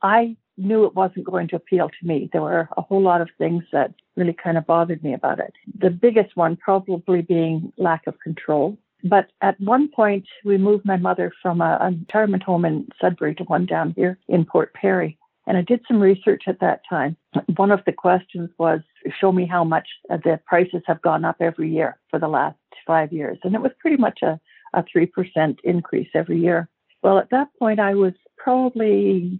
I 0.01 0.35
knew 0.57 0.85
it 0.85 0.95
wasn't 0.95 1.25
going 1.25 1.47
to 1.49 1.55
appeal 1.55 1.89
to 1.89 2.07
me. 2.07 2.29
There 2.31 2.41
were 2.41 2.69
a 2.77 2.81
whole 2.81 3.01
lot 3.01 3.21
of 3.21 3.29
things 3.37 3.63
that 3.71 3.93
really 4.15 4.33
kind 4.33 4.57
of 4.57 4.65
bothered 4.65 5.03
me 5.03 5.13
about 5.13 5.39
it. 5.39 5.53
The 5.79 5.89
biggest 5.89 6.35
one 6.35 6.55
probably 6.55 7.21
being 7.21 7.73
lack 7.77 8.05
of 8.07 8.19
control. 8.19 8.77
But 9.03 9.31
at 9.41 9.59
one 9.59 9.89
point, 9.89 10.25
we 10.45 10.57
moved 10.57 10.85
my 10.85 10.95
mother 10.97 11.31
from 11.41 11.59
a, 11.59 11.77
a 11.81 11.89
retirement 11.89 12.43
home 12.43 12.63
in 12.63 12.87
Sudbury 13.01 13.35
to 13.35 13.43
one 13.43 13.65
down 13.65 13.93
here 13.97 14.17
in 14.29 14.45
Port 14.45 14.73
Perry. 14.73 15.17
And 15.45 15.57
I 15.57 15.61
did 15.61 15.81
some 15.87 15.99
research 15.99 16.43
at 16.47 16.61
that 16.61 16.81
time. 16.89 17.17
One 17.57 17.71
of 17.71 17.81
the 17.85 17.91
questions 17.91 18.49
was, 18.57 18.79
show 19.19 19.33
me 19.33 19.45
how 19.45 19.65
much 19.65 19.87
the 20.07 20.39
prices 20.45 20.83
have 20.87 21.01
gone 21.01 21.25
up 21.25 21.37
every 21.41 21.69
year 21.69 21.99
for 22.09 22.17
the 22.17 22.29
last 22.29 22.57
five 22.87 23.11
years. 23.11 23.37
And 23.43 23.53
it 23.53 23.61
was 23.61 23.73
pretty 23.79 23.97
much 23.97 24.19
a, 24.21 24.39
a 24.73 24.83
3% 24.83 25.57
increase 25.65 26.07
every 26.13 26.39
year. 26.39 26.69
Well, 27.01 27.17
at 27.17 27.29
that 27.31 27.49
point, 27.59 27.81
I 27.81 27.95
was 27.95 28.13
probably 28.37 29.37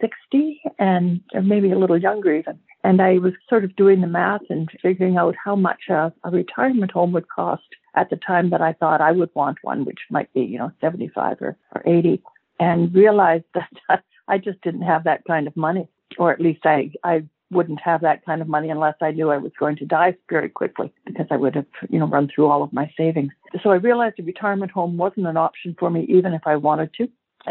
60 0.00 0.60
and 0.78 1.20
maybe 1.42 1.70
a 1.70 1.78
little 1.78 1.98
younger 1.98 2.34
even. 2.34 2.58
And 2.82 3.02
I 3.02 3.18
was 3.18 3.34
sort 3.48 3.64
of 3.64 3.76
doing 3.76 4.00
the 4.00 4.06
math 4.06 4.42
and 4.48 4.68
figuring 4.82 5.16
out 5.16 5.34
how 5.42 5.54
much 5.54 5.82
a, 5.90 6.12
a 6.24 6.30
retirement 6.30 6.92
home 6.92 7.12
would 7.12 7.28
cost 7.28 7.62
at 7.94 8.08
the 8.10 8.16
time 8.16 8.50
that 8.50 8.62
I 8.62 8.72
thought 8.72 9.00
I 9.00 9.12
would 9.12 9.30
want 9.34 9.58
one, 9.62 9.84
which 9.84 9.98
might 10.10 10.32
be, 10.32 10.42
you 10.42 10.58
know, 10.58 10.72
75 10.80 11.38
or, 11.40 11.56
or 11.74 11.82
80, 11.84 12.22
and 12.58 12.94
realized 12.94 13.44
that 13.54 14.04
I 14.28 14.38
just 14.38 14.60
didn't 14.62 14.82
have 14.82 15.04
that 15.04 15.24
kind 15.26 15.46
of 15.46 15.56
money, 15.56 15.88
or 16.18 16.32
at 16.32 16.40
least 16.40 16.64
I, 16.64 16.90
I 17.04 17.24
wouldn't 17.50 17.80
have 17.80 18.00
that 18.02 18.24
kind 18.24 18.40
of 18.40 18.48
money 18.48 18.70
unless 18.70 18.94
I 19.02 19.10
knew 19.10 19.30
I 19.30 19.38
was 19.38 19.52
going 19.58 19.76
to 19.76 19.84
die 19.84 20.14
very 20.30 20.48
quickly 20.48 20.92
because 21.04 21.26
I 21.30 21.36
would 21.36 21.56
have, 21.56 21.66
you 21.88 21.98
know, 21.98 22.06
run 22.06 22.28
through 22.32 22.46
all 22.46 22.62
of 22.62 22.72
my 22.72 22.90
savings. 22.96 23.32
So 23.62 23.70
I 23.70 23.76
realized 23.76 24.20
a 24.20 24.22
retirement 24.22 24.70
home 24.70 24.96
wasn't 24.96 25.26
an 25.26 25.36
option 25.36 25.74
for 25.78 25.90
me, 25.90 26.06
even 26.08 26.32
if 26.32 26.42
I 26.46 26.56
wanted 26.56 26.94
to. 26.98 27.08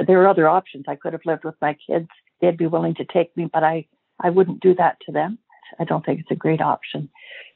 There 0.08 0.22
are 0.22 0.28
other 0.28 0.48
options. 0.48 0.86
I 0.88 0.96
could 0.96 1.14
have 1.14 1.26
lived 1.26 1.44
with 1.44 1.56
my 1.62 1.76
kids. 1.86 2.08
They'd 2.42 2.58
be 2.58 2.68
willing 2.68 2.96
to 2.96 3.06
take 3.06 3.36
me, 3.36 3.50
but 3.52 3.64
I, 3.64 3.86
I 4.20 4.30
wouldn't 4.30 4.62
do 4.62 4.76
that 4.76 4.98
to 5.06 5.12
them. 5.12 5.38
I 5.80 5.84
don't 5.84 6.06
think 6.06 6.20
it's 6.20 6.32
a 6.32 6.36
great 6.36 6.62
option. 6.62 7.10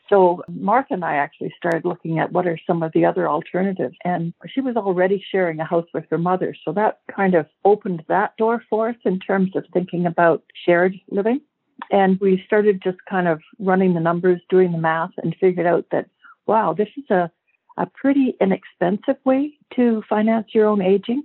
So 0.09 0.43
Martha 0.47 0.93
and 0.93 1.05
I 1.05 1.15
actually 1.15 1.53
started 1.57 1.85
looking 1.85 2.19
at 2.19 2.31
what 2.31 2.45
are 2.45 2.59
some 2.67 2.83
of 2.83 2.91
the 2.93 3.05
other 3.05 3.27
alternatives. 3.27 3.95
And 4.03 4.33
she 4.47 4.61
was 4.61 4.75
already 4.75 5.23
sharing 5.31 5.59
a 5.59 5.65
house 5.65 5.87
with 5.93 6.05
her 6.11 6.17
mother. 6.17 6.55
So 6.63 6.71
that 6.73 6.99
kind 7.15 7.35
of 7.35 7.47
opened 7.65 8.03
that 8.09 8.35
door 8.37 8.63
for 8.69 8.89
us 8.89 8.95
in 9.05 9.19
terms 9.19 9.55
of 9.55 9.65
thinking 9.73 10.05
about 10.05 10.43
shared 10.65 10.95
living. 11.09 11.41
And 11.89 12.19
we 12.19 12.43
started 12.45 12.81
just 12.83 12.97
kind 13.09 13.27
of 13.27 13.41
running 13.59 13.93
the 13.93 13.99
numbers, 13.99 14.41
doing 14.49 14.71
the 14.71 14.77
math, 14.77 15.11
and 15.17 15.35
figured 15.39 15.65
out 15.65 15.85
that, 15.91 16.07
wow, 16.45 16.73
this 16.73 16.89
is 16.97 17.09
a, 17.09 17.31
a 17.77 17.85
pretty 17.87 18.35
inexpensive 18.39 19.17
way 19.25 19.57
to 19.75 20.03
finance 20.07 20.47
your 20.53 20.67
own 20.67 20.81
aging. 20.81 21.23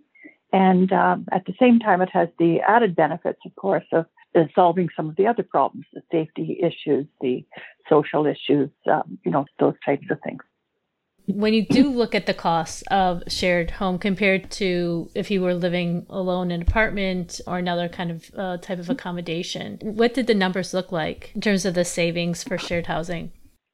And 0.53 0.93
um, 0.93 1.27
at 1.31 1.45
the 1.45 1.55
same 1.61 1.79
time, 1.79 2.01
it 2.01 2.09
has 2.13 2.29
the 2.39 2.61
added 2.67 2.97
benefits, 2.97 3.41
of 3.45 3.55
course, 3.57 3.85
of 3.93 4.07
solving 4.55 4.89
some 4.97 5.09
of 5.09 5.17
the 5.17 5.27
other 5.27 5.43
problems, 5.43 5.87
the 5.93 6.03
safety 6.11 6.61
issues, 6.63 7.07
the 7.21 7.45
social 7.89 8.27
issues, 8.27 8.71
um, 8.91 9.19
you 9.25 9.31
know, 9.31 9.47
those 9.59 9.75
types 9.85 10.07
of 10.11 10.19
things. 10.23 10.43
When 11.27 11.53
you 11.53 11.67
do 11.67 11.91
look 11.91 12.15
at 12.15 12.25
the 12.25 12.33
costs 12.33 12.83
of 12.91 13.23
shared 13.29 13.73
home 13.73 13.99
compared 13.99 14.51
to 14.53 15.11
if 15.15 15.31
you 15.31 15.43
were 15.43 15.55
living 15.55 16.07
alone 16.09 16.51
in 16.51 16.63
an 16.63 16.67
apartment 16.67 17.43
or 17.47 17.59
another 17.59 17.87
kind 17.87 18.11
of 18.11 18.31
uh, 18.35 18.57
type 18.57 18.79
of 18.79 18.89
accommodation, 18.89 19.79
what 19.83 20.15
did 20.15 20.27
the 20.27 20.35
numbers 20.35 20.73
look 20.73 20.91
like 20.91 21.33
in 21.35 21.43
terms 21.43 21.67
of 21.67 21.75
the 21.75 21.85
savings 21.85 22.43
for 22.43 22.57
shared 22.57 22.87
housing? 22.87 23.31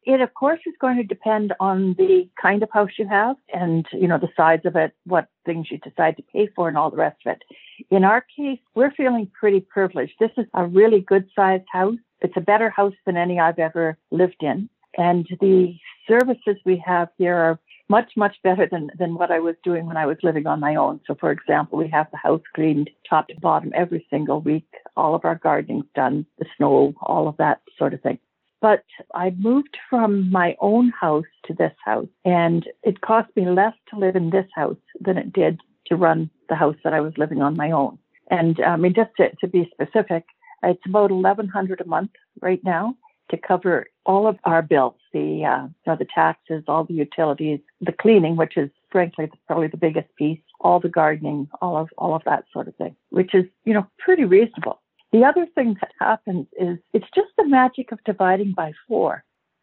It, 0.06 0.20
of 0.20 0.34
course, 0.34 0.60
is 0.66 0.74
going 0.80 0.96
to 0.98 1.02
depend 1.02 1.54
on 1.60 1.94
the 1.94 2.28
kind 2.40 2.62
of 2.62 2.70
house 2.70 2.90
you 2.98 3.08
have 3.08 3.36
and, 3.52 3.86
you 3.92 4.06
know, 4.06 4.18
the 4.18 4.28
size 4.36 4.60
of 4.64 4.76
it, 4.76 4.92
what 5.04 5.28
things 5.46 5.68
you 5.70 5.78
decide 5.78 6.16
to 6.18 6.22
pay 6.22 6.48
for, 6.54 6.68
and 6.68 6.76
all 6.76 6.90
the 6.90 6.96
rest 6.96 7.16
of 7.24 7.32
it. 7.32 7.42
In 7.90 8.04
our 8.04 8.24
case, 8.36 8.60
we're 8.74 8.90
feeling 8.92 9.30
pretty 9.38 9.60
privileged. 9.60 10.12
This 10.20 10.30
is 10.36 10.46
a 10.52 10.66
really 10.66 11.00
good 11.00 11.28
sized 11.34 11.64
house. 11.72 11.96
It's 12.20 12.36
a 12.36 12.42
better 12.42 12.68
house 12.68 12.94
than 13.06 13.16
any 13.16 13.40
I've 13.40 13.58
ever 13.58 13.96
lived 14.10 14.42
in. 14.42 14.68
And 14.96 15.26
the 15.40 15.74
services 16.06 16.56
we 16.64 16.82
have 16.86 17.08
here 17.16 17.34
are 17.34 17.58
much, 17.88 18.12
much 18.16 18.36
better 18.42 18.66
than, 18.70 18.90
than 18.98 19.14
what 19.14 19.30
I 19.30 19.38
was 19.40 19.56
doing 19.62 19.86
when 19.86 19.96
I 19.96 20.06
was 20.06 20.16
living 20.22 20.46
on 20.46 20.60
my 20.60 20.74
own. 20.74 21.00
So, 21.06 21.14
for 21.14 21.30
example, 21.30 21.78
we 21.78 21.88
have 21.88 22.10
the 22.10 22.16
house 22.16 22.42
cleaned 22.54 22.90
top 23.08 23.28
to 23.28 23.40
bottom 23.40 23.72
every 23.74 24.06
single 24.10 24.40
week, 24.40 24.68
all 24.96 25.14
of 25.14 25.24
our 25.24 25.34
gardening's 25.34 25.86
done, 25.94 26.26
the 26.38 26.46
snow, 26.56 26.94
all 27.02 27.28
of 27.28 27.36
that 27.38 27.60
sort 27.78 27.94
of 27.94 28.00
thing. 28.00 28.18
But 28.64 28.84
I 29.14 29.28
moved 29.36 29.76
from 29.90 30.30
my 30.30 30.56
own 30.58 30.88
house 30.98 31.26
to 31.44 31.52
this 31.52 31.74
house, 31.84 32.08
and 32.24 32.66
it 32.82 33.02
cost 33.02 33.28
me 33.36 33.46
less 33.46 33.74
to 33.90 33.98
live 33.98 34.16
in 34.16 34.30
this 34.30 34.46
house 34.54 34.78
than 34.98 35.18
it 35.18 35.34
did 35.34 35.60
to 35.88 35.96
run 35.96 36.30
the 36.48 36.54
house 36.54 36.76
that 36.82 36.94
I 36.94 37.02
was 37.02 37.12
living 37.18 37.42
on 37.42 37.58
my 37.58 37.70
own. 37.70 37.98
And 38.30 38.58
I 38.64 38.76
mean, 38.76 38.94
just 38.94 39.10
to, 39.18 39.28
to 39.42 39.48
be 39.48 39.70
specific, 39.70 40.24
it's 40.62 40.86
about 40.86 41.10
eleven 41.10 41.46
hundred 41.46 41.82
a 41.82 41.86
month 41.86 42.12
right 42.40 42.64
now 42.64 42.96
to 43.30 43.36
cover 43.36 43.86
all 44.06 44.26
of 44.26 44.38
our 44.44 44.62
bills, 44.62 44.96
the 45.12 45.44
uh, 45.44 45.64
you 45.64 45.86
know 45.86 45.96
the 45.98 46.06
taxes, 46.14 46.64
all 46.66 46.84
the 46.84 46.94
utilities, 46.94 47.60
the 47.82 47.92
cleaning, 47.92 48.34
which 48.34 48.56
is 48.56 48.70
frankly 48.90 49.30
probably 49.46 49.68
the 49.68 49.76
biggest 49.76 50.08
piece, 50.16 50.40
all 50.60 50.80
the 50.80 50.88
gardening, 50.88 51.50
all 51.60 51.76
of 51.76 51.90
all 51.98 52.14
of 52.14 52.22
that 52.24 52.44
sort 52.50 52.68
of 52.68 52.74
thing, 52.76 52.96
which 53.10 53.34
is 53.34 53.44
you 53.66 53.74
know 53.74 53.86
pretty 53.98 54.24
reasonable. 54.24 54.80
The 55.14 55.24
other 55.24 55.46
thing 55.54 55.76
that 55.80 55.92
happens 56.00 56.48
is 56.58 56.78
it's 56.92 57.06
just 57.14 57.28
the 57.38 57.46
magic 57.46 57.92
of 57.92 58.02
dividing 58.04 58.52
by 58.52 58.72
four. 58.88 59.22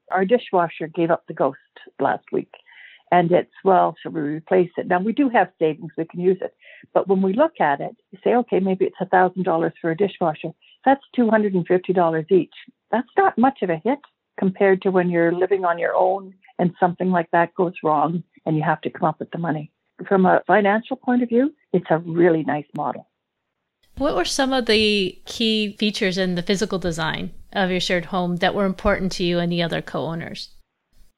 Our 0.10 0.24
dishwasher 0.24 0.88
gave 0.88 1.12
up 1.12 1.26
the 1.28 1.34
ghost 1.34 1.58
last 2.00 2.24
week. 2.32 2.54
And 3.12 3.30
it's, 3.34 3.52
well, 3.66 3.94
should 4.02 4.14
we 4.14 4.22
replace 4.22 4.70
it? 4.78 4.88
Now, 4.88 5.02
we 5.02 5.12
do 5.12 5.28
have 5.28 5.52
savings, 5.60 5.92
we 5.98 6.06
can 6.06 6.22
use 6.22 6.38
it. 6.40 6.56
But 6.94 7.10
when 7.10 7.22
we 7.22 7.34
look 7.34 7.60
at 7.60 7.82
it, 7.82 7.98
you 8.12 8.20
say, 8.24 8.34
okay, 8.36 8.62
maybe 8.62 8.86
it's 8.86 9.12
$1,000 9.12 9.72
for 9.82 9.92
a 9.92 9.98
dishwasher. 9.98 10.54
That's 10.86 11.04
$250 11.20 12.32
each. 12.32 12.54
That's 12.90 13.10
not 13.18 13.38
much 13.38 13.62
of 13.62 13.70
a 13.70 13.82
hit 13.84 14.00
compared 14.40 14.82
to 14.84 14.92
when 14.92 15.10
you're 15.10 15.34
living 15.34 15.66
on 15.66 15.78
your 15.78 15.96
own 15.96 16.34
and 16.60 16.74
something 16.80 17.12
like 17.12 17.30
that 17.32 17.54
goes 17.56 17.74
wrong 17.84 18.24
and 18.46 18.56
you 18.56 18.64
have 18.64 18.80
to 18.84 18.90
come 18.90 19.10
up 19.10 19.20
with 19.20 19.32
the 19.32 19.38
money. 19.38 19.70
From 20.08 20.26
a 20.26 20.44
financial 20.48 20.96
point 20.96 21.24
of 21.24 21.28
view, 21.28 21.54
it's 21.74 21.88
a 21.90 21.98
really 21.98 22.44
nice 22.44 22.68
model. 22.74 23.11
What 23.98 24.16
were 24.16 24.26
some 24.26 24.54
of 24.54 24.66
the 24.66 25.20
key 25.26 25.76
features 25.78 26.18
in 26.18 26.36
the 26.36 26.42
physical 26.42 26.80
design 26.80 27.32
of 27.54 27.70
your 27.70 27.80
shared 27.80 28.06
home 28.06 28.38
that 28.38 28.56
were 28.56 28.66
important 28.66 29.12
to 29.14 29.24
you 29.24 29.40
and 29.40 29.52
the 29.52 29.62
other 29.62 29.82
co 29.82 30.06
owners? 30.06 30.50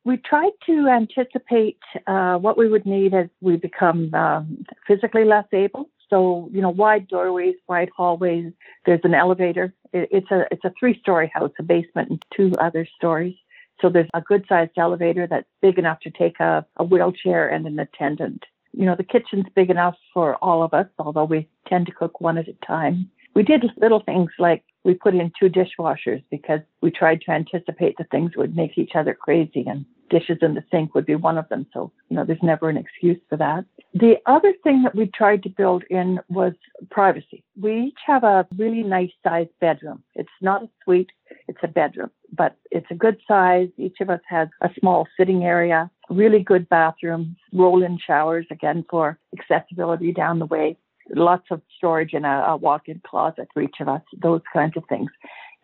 We 0.06 0.18
tried 0.18 0.52
to 0.66 0.90
anticipate 0.90 1.80
uh, 2.08 2.38
what 2.38 2.58
we 2.58 2.68
would 2.68 2.86
need 2.86 3.14
as 3.14 3.30
we 3.40 3.56
become 3.56 4.14
um, 4.14 4.66
physically 4.86 5.24
less 5.24 5.46
able. 5.54 5.90
So, 6.10 6.50
you 6.52 6.62
know, 6.62 6.70
wide 6.70 7.08
doorways, 7.08 7.56
wide 7.70 7.90
hallways. 7.96 8.52
There's 8.86 9.00
an 9.04 9.14
elevator. 9.14 9.74
It, 9.94 10.10
it's 10.12 10.32
a 10.32 10.46
it's 10.52 10.66
a 10.66 10.74
three 10.78 11.00
story 11.00 11.32
house, 11.34 11.52
a 11.58 11.64
basement 11.64 12.10
and 12.10 12.26
two 12.36 12.52
other 12.60 12.86
stories. 12.98 13.36
So 13.82 13.90
there's 13.90 14.10
a 14.14 14.22
good 14.22 14.46
sized 14.50 14.78
elevator 14.78 15.26
that's 15.26 15.48
big 15.62 15.80
enough 15.80 16.02
to 16.02 16.12
take 16.12 16.40
a, 16.40 16.66
a 16.78 16.84
wheelchair 16.84 17.48
and 17.48 17.66
an 17.66 17.80
attendant 17.80 18.44
you 18.74 18.86
know, 18.86 18.96
the 18.96 19.04
kitchen's 19.04 19.46
big 19.56 19.70
enough 19.70 19.96
for 20.14 20.36
all 20.38 20.64
of 20.64 20.74
us, 20.74 20.88
although 20.98 21.26
we 21.26 21.48
tend 21.68 21.86
to 21.88 21.92
cook 21.92 22.22
one 22.22 22.38
at 22.38 22.48
a 22.48 22.66
time. 22.66 23.10
We 23.36 23.44
did 23.44 23.66
little 23.78 24.02
things 24.02 24.32
like 24.38 24.64
we 24.84 24.94
put 24.94 25.16
in 25.16 25.32
two 25.40 25.50
dishwashers 25.50 26.24
because 26.30 26.60
we 26.82 26.92
tried 26.92 27.22
to 27.22 27.32
anticipate 27.32 27.98
the 27.98 28.04
things 28.06 28.32
would 28.36 28.56
make 28.56 28.78
each 28.78 28.92
other 28.96 29.14
crazy 29.14 29.64
and 29.66 29.86
dishes 30.10 30.38
in 30.42 30.54
the 30.54 30.64
sink 30.70 30.94
would 30.94 31.06
be 31.06 31.16
one 31.16 31.38
of 31.38 31.50
them. 31.50 31.66
So, 31.74 31.92
you 32.10 32.16
know, 32.16 32.26
there's 32.26 32.44
never 32.44 32.70
an 32.70 32.78
excuse 32.78 33.18
for 33.30 33.38
that. 33.38 33.66
The 33.94 34.18
other 34.26 34.54
thing 34.64 34.84
that 34.84 34.96
we 34.96 35.08
tried 35.08 35.42
to 35.44 35.50
build 35.50 35.84
in 35.90 36.20
was 36.30 36.54
privacy. 36.92 37.44
We 37.60 37.86
each 37.88 38.00
have 38.06 38.24
a 38.24 38.46
really 38.56 38.84
nice 38.84 39.12
sized 39.24 39.58
bedroom. 39.60 40.04
It's 40.14 40.30
not 40.42 40.64
a 40.64 40.70
suite, 40.84 41.12
it's 41.48 41.60
a 41.64 41.68
bedroom, 41.68 42.12
but 42.32 42.56
it's 42.70 42.92
a 42.92 42.96
good 42.96 43.18
size. 43.28 43.70
Each 43.78 43.98
of 44.02 44.10
us 44.10 44.22
has 44.28 44.50
a 44.62 44.70
small 44.80 45.08
sitting 45.18 45.44
area, 45.44 45.90
really 46.10 46.44
good 46.44 46.70
bathrooms, 46.70 47.36
roll 47.52 47.84
in 47.84 47.98
showers 47.98 48.46
again 48.52 48.86
for 48.90 49.18
accessibility 49.38 50.12
down 50.12 50.38
the 50.38 50.46
way 50.46 50.78
lots 51.10 51.46
of 51.52 51.62
storage 51.78 52.14
in 52.14 52.26
a, 52.26 52.46
a 52.50 52.56
walk-in 52.58 53.02
closet 53.06 53.48
for 53.54 53.62
each 53.62 53.78
of 53.80 53.88
us, 53.88 54.02
those 54.22 54.42
kinds 54.52 54.78
of 54.78 54.84
things. 54.88 55.10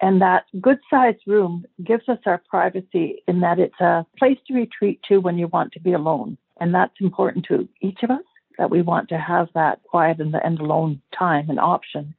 And 0.02 0.21
that 0.21 0.45
good 0.62 0.80
sized 0.89 1.23
room 1.28 1.65
gives 1.84 2.08
us 2.08 2.19
our 2.25 2.41
privacy 2.49 3.21
in 3.28 3.41
that 3.41 3.60
it's 3.60 3.80
a 3.82 4.06
place 4.17 4.38
to 4.47 4.54
retreat 4.54 5.02
to 5.10 5.19
when 5.19 5.38
you 5.38 5.47
want 5.47 5.73
to 5.73 5.80
be 5.80 5.93
alone. 5.93 6.38
And 6.60 6.73
that's 6.73 6.93
important 7.02 7.45
to 7.45 7.67
each 7.82 7.99
of 8.04 8.12
us 8.12 8.23
that 8.58 8.69
we 8.69 8.82
want 8.82 9.10
to 9.10 9.17
have 9.17 9.47
that 9.56 9.82
quiet 9.84 10.19
and, 10.19 10.34
the 10.34 10.45
and 10.45 10.60
alone 10.60 11.02
time 11.17 11.49
and 11.49 11.60
option. 11.60 12.13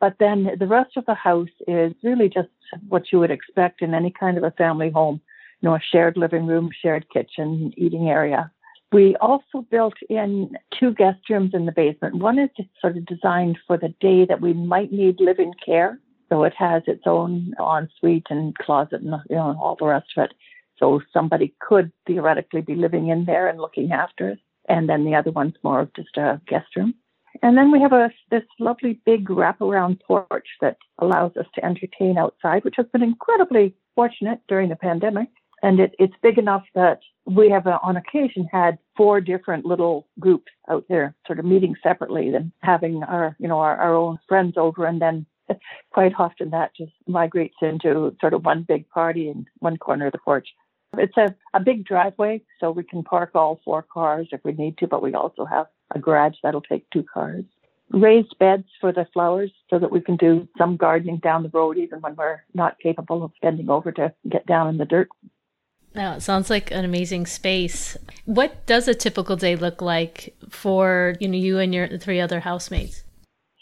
But 0.00 0.16
then 0.18 0.50
the 0.58 0.66
rest 0.66 0.96
of 0.96 1.06
the 1.06 1.14
house 1.14 1.48
is 1.68 1.92
really 2.02 2.28
just 2.28 2.48
what 2.88 3.12
you 3.12 3.18
would 3.20 3.30
expect 3.30 3.82
in 3.82 3.94
any 3.94 4.10
kind 4.10 4.36
of 4.36 4.44
a 4.44 4.50
family 4.52 4.90
home. 4.90 5.20
You 5.60 5.68
know, 5.68 5.76
a 5.76 5.80
shared 5.80 6.16
living 6.16 6.46
room, 6.46 6.70
shared 6.82 7.06
kitchen, 7.10 7.72
eating 7.76 8.08
area. 8.08 8.50
We 8.92 9.16
also 9.16 9.62
built 9.70 9.94
in 10.10 10.54
two 10.78 10.92
guest 10.92 11.28
rooms 11.30 11.52
in 11.54 11.64
the 11.64 11.72
basement. 11.72 12.16
One 12.16 12.38
is 12.38 12.50
sort 12.78 12.98
of 12.98 13.06
designed 13.06 13.58
for 13.66 13.78
the 13.78 13.94
day 14.00 14.26
that 14.26 14.42
we 14.42 14.52
might 14.52 14.92
need 14.92 15.18
live-in 15.18 15.52
care. 15.64 15.98
So 16.28 16.44
it 16.44 16.52
has 16.58 16.82
its 16.86 17.02
own 17.06 17.54
ensuite 17.58 18.26
and 18.28 18.56
closet 18.58 19.00
and 19.00 19.14
you 19.28 19.36
know 19.36 19.56
all 19.60 19.76
the 19.78 19.86
rest 19.86 20.08
of 20.16 20.24
it. 20.24 20.34
So 20.78 21.00
somebody 21.12 21.54
could 21.60 21.90
theoretically 22.06 22.60
be 22.60 22.74
living 22.74 23.08
in 23.08 23.24
there 23.24 23.48
and 23.48 23.60
looking 23.60 23.92
after 23.92 24.30
it. 24.30 24.38
And 24.68 24.88
then 24.88 25.04
the 25.04 25.14
other 25.14 25.30
one's 25.30 25.54
more 25.62 25.80
of 25.80 25.94
just 25.94 26.16
a 26.16 26.40
guest 26.46 26.76
room. 26.76 26.94
And 27.42 27.56
then 27.56 27.72
we 27.72 27.80
have 27.80 27.92
a 27.92 28.10
this 28.30 28.44
lovely 28.58 29.00
big 29.06 29.28
wraparound 29.28 30.00
porch 30.02 30.48
that 30.60 30.76
allows 30.98 31.36
us 31.36 31.46
to 31.54 31.64
entertain 31.64 32.18
outside, 32.18 32.64
which 32.64 32.76
has 32.76 32.86
been 32.92 33.02
incredibly 33.02 33.74
fortunate 33.94 34.40
during 34.48 34.68
the 34.68 34.76
pandemic 34.76 35.28
and 35.62 35.80
it, 35.80 35.94
it's 35.98 36.14
big 36.22 36.38
enough 36.38 36.64
that 36.74 37.00
we 37.24 37.50
have 37.50 37.66
uh, 37.66 37.78
on 37.82 37.96
occasion 37.96 38.48
had 38.50 38.78
four 38.96 39.20
different 39.20 39.64
little 39.64 40.06
groups 40.18 40.50
out 40.68 40.84
there 40.88 41.14
sort 41.26 41.38
of 41.38 41.44
meeting 41.44 41.74
separately 41.82 42.34
and 42.34 42.52
having 42.62 43.02
our 43.04 43.36
you 43.38 43.48
know 43.48 43.58
our, 43.58 43.76
our 43.76 43.94
own 43.94 44.18
friends 44.28 44.54
over 44.56 44.84
and 44.86 45.00
then 45.00 45.26
quite 45.92 46.12
often 46.18 46.50
that 46.50 46.74
just 46.76 46.92
migrates 47.06 47.56
into 47.62 48.14
sort 48.20 48.34
of 48.34 48.44
one 48.44 48.64
big 48.66 48.88
party 48.90 49.28
in 49.28 49.46
one 49.58 49.76
corner 49.76 50.06
of 50.06 50.12
the 50.12 50.18
porch. 50.18 50.48
It's 50.98 51.16
a, 51.16 51.34
a 51.54 51.60
big 51.60 51.86
driveway, 51.86 52.42
so 52.60 52.70
we 52.70 52.82
can 52.84 53.02
park 53.02 53.30
all 53.34 53.60
four 53.64 53.82
cars 53.82 54.28
if 54.30 54.40
we 54.44 54.52
need 54.52 54.76
to, 54.78 54.86
but 54.86 55.02
we 55.02 55.14
also 55.14 55.46
have 55.46 55.66
a 55.94 55.98
garage 55.98 56.36
that'll 56.42 56.60
take 56.60 56.88
two 56.90 57.02
cars. 57.02 57.44
Raised 57.90 58.38
beds 58.38 58.66
for 58.80 58.92
the 58.92 59.06
flowers 59.12 59.50
so 59.70 59.78
that 59.78 59.90
we 59.90 60.00
can 60.00 60.16
do 60.16 60.48
some 60.58 60.76
gardening 60.76 61.18
down 61.18 61.42
the 61.42 61.50
road 61.50 61.78
even 61.78 62.00
when 62.00 62.14
we're 62.14 62.42
not 62.52 62.78
capable 62.78 63.24
of 63.24 63.32
bending 63.40 63.70
over 63.70 63.90
to 63.92 64.12
get 64.28 64.46
down 64.46 64.68
in 64.68 64.76
the 64.76 64.84
dirt. 64.84 65.08
Now, 65.94 66.14
it 66.14 66.22
sounds 66.22 66.48
like 66.48 66.70
an 66.70 66.84
amazing 66.84 67.26
space. 67.26 67.96
What 68.24 68.64
does 68.66 68.88
a 68.88 68.94
typical 68.94 69.36
day 69.36 69.56
look 69.56 69.82
like 69.82 70.34
for 70.48 71.14
you 71.20 71.28
know 71.28 71.36
you 71.36 71.58
and 71.58 71.74
your 71.74 71.98
three 71.98 72.20
other 72.20 72.40
housemates? 72.40 73.04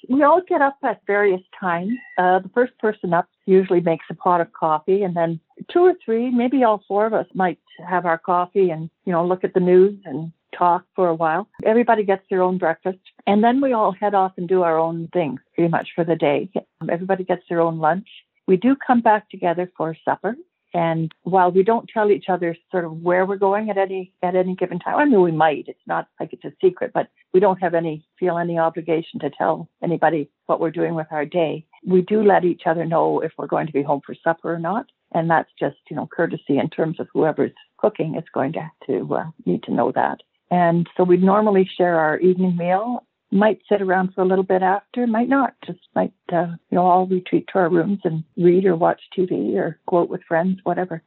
We 0.08 0.22
all 0.22 0.40
get 0.48 0.62
up 0.62 0.76
at 0.82 1.00
various 1.06 1.42
times. 1.58 1.92
Uh, 2.18 2.38
the 2.40 2.50
first 2.54 2.76
person 2.78 3.12
up 3.12 3.28
usually 3.46 3.80
makes 3.80 4.06
a 4.10 4.14
pot 4.14 4.40
of 4.40 4.52
coffee, 4.52 5.02
and 5.02 5.14
then 5.16 5.40
two 5.72 5.80
or 5.80 5.94
three, 6.04 6.30
maybe 6.30 6.64
all 6.64 6.82
four 6.88 7.06
of 7.06 7.14
us, 7.14 7.26
might 7.34 7.58
have 7.86 8.06
our 8.06 8.18
coffee 8.18 8.70
and 8.70 8.90
you 9.04 9.12
know 9.12 9.24
look 9.26 9.44
at 9.44 9.54
the 9.54 9.60
news 9.60 9.98
and 10.04 10.32
talk 10.56 10.84
for 10.94 11.08
a 11.08 11.14
while. 11.14 11.48
Everybody 11.64 12.04
gets 12.04 12.22
their 12.30 12.42
own 12.42 12.58
breakfast, 12.58 12.98
and 13.26 13.42
then 13.42 13.60
we 13.60 13.72
all 13.72 13.92
head 13.92 14.14
off 14.14 14.32
and 14.36 14.48
do 14.48 14.62
our 14.62 14.78
own 14.78 15.08
things 15.12 15.40
pretty 15.54 15.70
much 15.70 15.88
for 15.94 16.04
the 16.04 16.16
day. 16.16 16.48
Everybody 16.88 17.24
gets 17.24 17.42
their 17.48 17.60
own 17.60 17.78
lunch. 17.78 18.06
We 18.46 18.56
do 18.56 18.76
come 18.84 19.00
back 19.00 19.30
together 19.30 19.70
for 19.76 19.96
supper. 20.04 20.36
And 20.72 21.12
while 21.22 21.50
we 21.50 21.62
don't 21.62 21.88
tell 21.92 22.10
each 22.10 22.26
other 22.28 22.56
sort 22.70 22.84
of 22.84 22.92
where 23.02 23.26
we're 23.26 23.36
going 23.36 23.70
at 23.70 23.78
any 23.78 24.12
at 24.22 24.36
any 24.36 24.54
given 24.54 24.78
time, 24.78 24.96
I 24.96 25.04
mean 25.04 25.20
we 25.20 25.32
might. 25.32 25.64
It's 25.66 25.86
not 25.86 26.08
like 26.18 26.32
it's 26.32 26.44
a 26.44 26.52
secret, 26.60 26.92
but 26.94 27.08
we 27.32 27.40
don't 27.40 27.60
have 27.60 27.74
any 27.74 28.04
feel 28.18 28.38
any 28.38 28.58
obligation 28.58 29.20
to 29.20 29.30
tell 29.30 29.68
anybody 29.82 30.30
what 30.46 30.60
we're 30.60 30.70
doing 30.70 30.94
with 30.94 31.08
our 31.10 31.24
day. 31.24 31.66
We 31.84 32.02
do 32.02 32.22
let 32.22 32.44
each 32.44 32.62
other 32.66 32.84
know 32.84 33.20
if 33.20 33.32
we're 33.36 33.46
going 33.46 33.66
to 33.66 33.72
be 33.72 33.82
home 33.82 34.00
for 34.04 34.14
supper 34.14 34.54
or 34.54 34.58
not, 34.58 34.86
and 35.12 35.28
that's 35.28 35.50
just 35.58 35.78
you 35.90 35.96
know 35.96 36.06
courtesy 36.06 36.58
in 36.58 36.70
terms 36.70 37.00
of 37.00 37.08
whoever's 37.12 37.52
cooking 37.78 38.14
is 38.14 38.24
going 38.32 38.52
to 38.52 38.60
have 38.60 38.86
to 38.86 39.14
uh, 39.14 39.24
need 39.46 39.62
to 39.64 39.74
know 39.74 39.90
that. 39.92 40.20
And 40.50 40.88
so 40.96 41.04
we 41.04 41.16
normally 41.16 41.68
share 41.76 41.98
our 41.98 42.18
evening 42.18 42.56
meal. 42.56 43.04
Might 43.32 43.60
sit 43.68 43.80
around 43.80 44.12
for 44.14 44.22
a 44.22 44.26
little 44.26 44.44
bit 44.44 44.62
after, 44.62 45.06
might 45.06 45.28
not. 45.28 45.54
Just 45.64 45.80
might, 45.94 46.12
uh, 46.32 46.56
you 46.70 46.76
know, 46.76 46.86
all 46.86 47.06
retreat 47.06 47.48
to 47.52 47.60
our 47.60 47.68
rooms 47.68 48.00
and 48.04 48.24
read 48.36 48.64
or 48.64 48.76
watch 48.76 49.00
TV 49.16 49.54
or 49.54 49.78
go 49.88 50.00
out 50.00 50.08
with 50.08 50.24
friends, 50.24 50.58
whatever. 50.64 51.02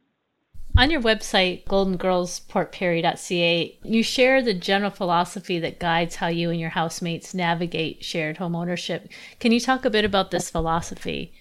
On 0.76 0.90
your 0.90 1.02
website, 1.02 1.64
goldengirlsportperry.ca, 1.66 3.78
you 3.84 4.02
share 4.02 4.42
the 4.42 4.54
general 4.54 4.90
philosophy 4.90 5.60
that 5.60 5.78
guides 5.78 6.16
how 6.16 6.26
you 6.26 6.50
and 6.50 6.58
your 6.58 6.70
housemates 6.70 7.32
navigate 7.32 8.04
shared 8.04 8.38
home 8.38 8.56
ownership. 8.56 9.08
Can 9.38 9.52
you 9.52 9.60
talk 9.60 9.84
a 9.84 9.90
bit 9.90 10.04
about 10.04 10.32
this 10.32 10.50
philosophy? 10.50 11.32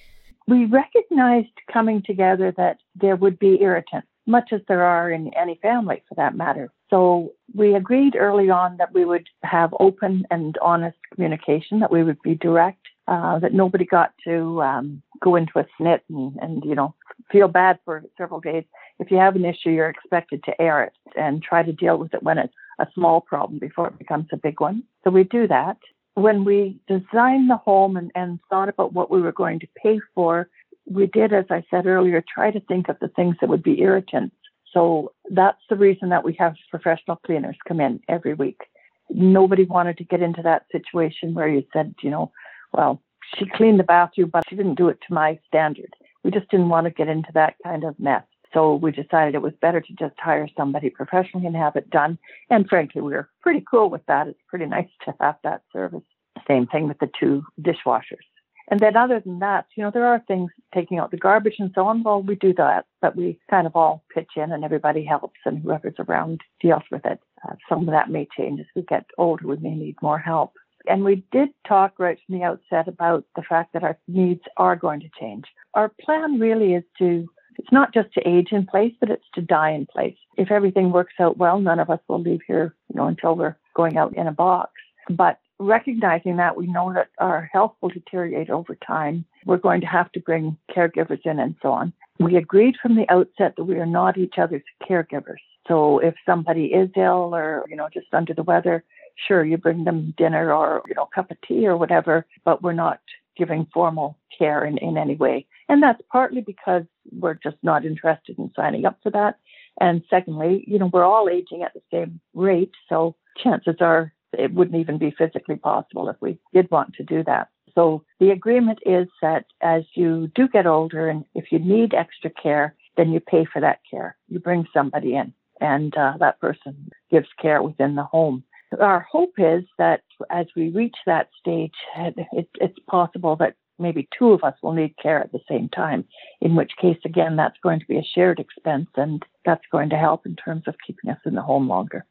We 0.48 0.66
recognized 0.66 1.50
coming 1.72 2.04
together 2.06 2.54
that 2.58 2.78
there 2.94 3.16
would 3.16 3.40
be 3.40 3.60
irritants, 3.60 4.08
much 4.28 4.54
as 4.54 4.62
there 4.68 4.84
are 4.84 5.10
in 5.10 5.34
any 5.34 5.58
family 5.64 6.04
for 6.08 6.14
that 6.16 6.36
matter. 6.36 6.72
So 6.94 7.34
we 7.56 7.74
agreed 7.74 8.16
early 8.16 8.52
on 8.52 8.78
that 8.78 8.94
we 8.94 9.04
would 9.04 9.28
have 9.42 9.74
open 9.80 10.28
and 10.30 10.56
honest 10.62 10.96
communication, 11.12 11.80
that 11.80 11.92
we 11.92 12.04
would 12.04 12.22
be 12.22 12.36
direct, 12.36 12.86
uh, 13.08 13.40
that 13.40 13.52
nobody 13.52 13.84
got 13.84 14.14
to 14.26 14.62
um, 14.62 15.02
go 15.20 15.36
into 15.36 15.58
a 15.58 15.66
snit 15.80 16.02
and, 16.08 16.36
and, 16.40 16.64
you 16.64 16.76
know, 16.76 16.94
feel 17.32 17.48
bad 17.48 17.80
for 17.84 18.04
several 18.16 18.40
days. 18.40 18.64
If 19.00 19.10
you 19.10 19.18
have 19.18 19.36
an 19.36 19.44
issue, 19.44 19.72
you're 19.72 19.90
expected 19.90 20.44
to 20.44 20.62
air 20.62 20.84
it 20.84 20.94
and 21.18 21.42
try 21.42 21.64
to 21.64 21.74
deal 21.74 21.98
with 21.98 22.14
it 22.14 22.22
when 22.22 22.38
it's 22.38 22.54
a 22.78 22.86
small 22.94 23.22
problem 23.22 23.58
before 23.58 23.88
it 23.88 23.98
becomes 23.98 24.28
a 24.32 24.38
big 24.38 24.62
one. 24.62 24.84
So 25.04 25.10
we 25.10 25.24
do 25.24 25.48
that. 25.48 25.78
When 26.14 26.46
we 26.46 26.80
designed 26.88 27.50
the 27.50 27.58
home 27.58 27.98
and, 27.98 28.12
and 28.14 28.38
thought 28.52 28.70
about 28.70 28.94
what 28.94 29.10
we 29.10 29.20
were 29.20 29.32
going 29.32 29.60
to 29.62 29.68
pay 29.82 30.00
for, 30.14 30.48
we 30.86 31.08
did, 31.08 31.34
as 31.34 31.46
I 31.50 31.64
said 31.72 31.88
earlier, 31.88 32.24
try 32.32 32.52
to 32.52 32.60
think 32.60 32.88
of 32.88 33.00
the 33.00 33.08
things 33.08 33.38
that 33.42 33.50
would 33.50 33.64
be 33.64 33.82
irritants 33.82 34.36
so 34.74 35.13
that's 35.34 35.62
the 35.70 35.76
reason 35.76 36.10
that 36.10 36.24
we 36.24 36.34
have 36.40 36.56
professional 36.70 37.18
cleaners 37.18 37.58
come 37.68 37.82
in 37.82 38.00
every 38.08 38.34
week. 38.34 38.62
Nobody 39.10 39.66
wanted 39.66 39.98
to 39.98 40.04
get 40.04 40.22
into 40.22 40.42
that 40.44 40.66
situation 40.72 41.34
where 41.34 41.48
you 41.48 41.64
said, 41.74 41.96
you 42.02 42.10
know, 42.10 42.32
well, 42.72 43.02
she 43.36 43.46
cleaned 43.56 43.80
the 43.80 43.84
bathroom, 43.84 44.30
but 44.32 44.44
she 44.48 44.56
didn't 44.56 44.76
do 44.76 44.90
it 44.90 45.00
to 45.08 45.14
my 45.14 45.40
standard. 45.48 45.94
We 46.24 46.32
just 46.32 46.50
didn't 46.50 46.70
want 46.70 46.86
to 46.86 46.92
get 46.92 47.08
into 47.08 47.30
that 47.34 47.56
kind 47.64 47.84
of 47.84 48.00
mess. 48.00 48.24
So 48.54 48.76
we 48.76 48.92
decided 48.92 49.34
it 49.34 49.42
was 49.42 49.54
better 49.62 49.82
to 49.82 49.94
just 49.94 50.14
hire 50.20 50.48
somebody 50.56 50.90
professionally 50.90 51.48
and 51.48 51.56
have 51.56 51.76
it 51.76 51.90
done. 51.90 52.20
And 52.50 52.70
frankly, 52.70 53.02
we 53.02 53.14
were 53.14 53.30
pretty 53.42 53.64
cool 53.70 53.90
with 53.90 54.06
that. 54.08 54.28
It's 54.28 54.40
pretty 54.48 54.68
nice 54.68 54.90
to 55.06 55.16
have 55.20 55.36
that 55.44 55.64
service. 55.74 56.04
Same 56.48 56.68
thing 56.68 56.88
with 56.88 57.00
the 57.00 57.10
two 57.20 57.44
dishwashers. 57.62 58.26
And 58.70 58.80
then 58.80 58.96
other 58.96 59.20
than 59.20 59.40
that, 59.40 59.66
you 59.76 59.84
know, 59.84 59.92
there 59.92 60.06
are 60.06 60.24
things 60.28 60.52
taking 60.74 60.98
out 60.98 61.12
the 61.12 61.18
garbage 61.18 61.56
and 61.60 61.72
so 61.76 61.86
on. 61.86 62.04
Well, 62.04 62.24
we 62.24 62.36
do 62.36 62.54
that, 62.54 62.86
but 63.02 63.16
we 63.16 63.40
kind 63.50 63.68
of 63.68 63.76
all 63.76 64.04
pitch 64.14 64.32
in 64.38 64.52
and 64.52 64.64
everybody 64.64 65.04
helps 65.04 65.40
and 65.46 65.62
whoever's 65.62 65.96
around 66.00 66.42
deals 66.62 66.84
with 66.90 67.06
it. 67.06 67.20
Uh, 67.48 67.56
some 67.68 67.82
of 67.82 67.94
that 67.94 68.10
may 68.10 68.28
change 68.38 68.60
as 68.62 68.66
we 68.76 68.84
get 68.84 69.06
older. 69.18 69.48
We 69.48 69.58
may 69.58 69.76
need 69.76 69.96
more 70.02 70.18
help. 70.20 70.54
And 70.88 71.04
we 71.04 71.24
did 71.32 71.50
talk 71.68 71.94
right 71.98 72.18
from 72.26 72.38
the 72.38 72.44
outset 72.44 72.88
about 72.88 73.26
the 73.36 73.44
fact 73.44 73.74
that 73.74 73.84
our 73.84 73.98
needs 74.08 74.42
are 74.58 74.76
going 74.76 75.00
to 75.02 75.10
change. 75.20 75.46
Our 75.74 75.92
plan 76.02 76.40
really 76.40 76.74
is 76.74 76.84
to, 77.00 77.28
it's 77.58 77.72
not 77.72 77.94
just 77.94 78.14
to 78.14 78.28
age 78.28 78.50
in 78.52 78.66
place, 78.66 78.94
but 79.00 79.10
it's 79.10 79.30
to 79.36 79.42
die 79.42 79.72
in 79.72 79.86
place. 79.86 80.18
If 80.38 80.52
everything 80.52 80.92
works 80.92 81.14
out 81.20 81.38
well, 81.38 81.60
none 81.60 81.80
of 81.80 81.90
us 81.90 82.00
will 82.08 82.22
leave 82.22 82.42
here, 82.48 82.76
you 82.90 82.96
know, 82.96 83.08
until 83.08 83.36
we're 83.36 83.58
going 83.76 83.98
out 83.98 84.16
in 84.16 84.28
a 84.28 84.32
box. 84.32 84.72
But 85.10 85.40
recognizing 85.64 86.38
that 86.38 86.56
we 86.58 86.68
know 86.68 86.94
that 86.94 87.10
our 87.18 87.50
health 87.52 87.74
will 87.82 87.90
deteriorate 87.90 88.50
over 88.50 88.76
time. 88.76 89.26
We're 89.46 89.58
going 89.58 89.82
to 89.82 89.88
have 89.88 90.12
to 90.14 90.20
bring 90.20 90.58
caregivers 90.76 91.26
in 91.26 91.40
and 91.40 91.56
so 91.62 91.72
on. 91.72 91.94
We 92.20 92.36
agreed 92.36 92.76
from 92.82 92.96
the 92.96 93.10
outset 93.10 93.56
that 93.58 93.64
we 93.64 93.76
are 93.76 93.86
not 93.86 94.18
each 94.18 94.36
other's 94.38 94.64
caregivers. 94.88 95.42
So 95.68 96.00
if 96.00 96.16
somebody 96.26 96.66
is 96.66 96.90
ill 96.96 97.34
or, 97.34 97.66
you 97.70 97.76
know, 97.76 97.90
just 97.94 98.14
under 98.14 98.34
the 98.34 98.44
weather, 98.44 98.84
sure, 99.28 99.44
you 99.44 99.58
bring 99.58 99.84
them 99.84 100.14
dinner 100.18 100.54
or, 100.54 100.84
you 100.88 100.96
know, 100.96 101.08
a 101.12 101.16
cup 101.16 101.32
of 101.32 101.38
tea 101.48 101.66
or 101.66 101.78
whatever, 101.78 102.26
but 102.44 102.62
we're 102.62 102.74
not 102.74 103.00
giving 103.38 103.68
formal 103.74 104.18
care 104.38 104.66
in, 104.66 104.78
in 104.78 104.98
any 104.98 105.16
way. 105.16 105.46
And 105.70 105.82
that's 105.82 106.02
partly 106.12 106.42
because 106.42 106.84
we're 107.12 107.36
just 107.36 107.58
not 107.64 107.86
interested 107.86 108.38
in 108.38 108.52
signing 108.56 108.86
up 108.86 109.00
for 109.02 109.12
that. 109.12 109.40
And 109.80 110.04
secondly, 110.10 110.64
you 110.68 110.78
know, 110.78 110.90
we're 110.92 111.06
all 111.06 111.30
aging 111.30 111.64
at 111.64 111.74
the 111.74 111.82
same 111.92 112.20
rate. 112.34 112.72
So 112.90 113.16
chances 113.42 113.78
are 113.80 114.14
it 114.38 114.54
wouldn't 114.54 114.80
even 114.80 114.98
be 114.98 115.12
physically 115.18 115.56
possible 115.56 116.10
if 116.10 116.16
we 116.22 116.38
did 116.54 116.70
want 116.72 116.94
to 116.96 117.04
do 117.04 117.24
that. 117.24 117.50
So 117.76 118.04
the 118.20 118.30
agreement 118.30 118.80
is 118.86 119.08
that 119.22 119.46
as 119.62 119.84
you 119.96 120.30
do 120.36 120.48
get 120.48 120.68
older 120.68 121.10
and 121.10 121.26
if 121.34 121.52
you 121.52 121.60
need 121.60 121.94
extra 121.94 122.30
care, 122.30 122.76
then 122.98 123.12
you 123.12 123.20
pay 123.20 123.46
for 123.46 123.60
that 123.62 123.80
care. 123.90 124.16
You 124.28 124.40
bring 124.40 124.68
somebody 124.74 125.16
in 125.16 125.34
and 125.60 125.96
uh, 125.98 126.14
that 126.20 126.40
person 126.40 126.90
gives 127.10 127.28
care 127.42 127.62
within 127.64 127.96
the 127.96 128.04
home. 128.04 128.44
Our 128.80 129.02
hope 129.12 129.34
is 129.38 129.64
that 129.78 130.02
as 130.30 130.48
we 130.56 130.70
reach 130.70 130.96
that 131.06 131.30
stage, 131.40 131.74
it, 131.98 132.48
it's 132.56 132.80
possible 132.88 133.36
that 133.38 133.56
maybe 133.80 134.08
two 134.18 134.32
of 134.32 134.44
us 134.44 134.56
will 134.62 134.74
need 134.74 134.96
care 135.02 135.20
at 135.20 135.32
the 135.32 135.40
same 135.50 135.70
time, 135.70 136.06
in 136.42 136.56
which 136.56 136.72
case, 136.82 136.98
again, 137.06 137.36
that's 137.36 137.58
going 137.62 137.80
to 137.80 137.86
be 137.86 137.98
a 137.98 138.04
shared 138.16 138.40
expense 138.40 138.90
and 138.96 139.24
that's 139.46 139.66
going 139.72 139.90
to 139.90 139.98
help 139.98 140.26
in 140.26 140.36
terms 140.36 140.64
of 140.68 140.76
keeping 140.86 141.10
us 141.10 141.20
in 141.26 141.36
the 141.36 141.42
home 141.42 141.68
longer. 141.68 142.06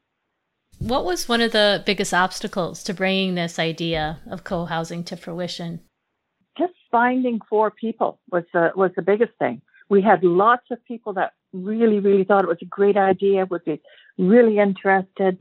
What 0.82 1.04
was 1.04 1.28
one 1.28 1.40
of 1.40 1.52
the 1.52 1.80
biggest 1.86 2.12
obstacles 2.12 2.82
to 2.84 2.92
bringing 2.92 3.36
this 3.36 3.60
idea 3.60 4.18
of 4.28 4.42
co-housing 4.42 5.04
to 5.04 5.16
fruition? 5.16 5.78
Just 6.58 6.72
finding 6.90 7.38
four 7.48 7.70
people 7.70 8.18
was 8.32 8.42
the 8.52 8.72
was 8.74 8.90
the 8.96 9.02
biggest 9.02 9.32
thing. 9.38 9.62
We 9.88 10.02
had 10.02 10.24
lots 10.24 10.64
of 10.72 10.84
people 10.84 11.12
that 11.12 11.34
really, 11.52 12.00
really 12.00 12.24
thought 12.24 12.42
it 12.42 12.48
was 12.48 12.58
a 12.62 12.66
great 12.66 12.96
idea, 12.96 13.46
would 13.46 13.64
be 13.64 13.80
really 14.18 14.58
interested, 14.58 15.38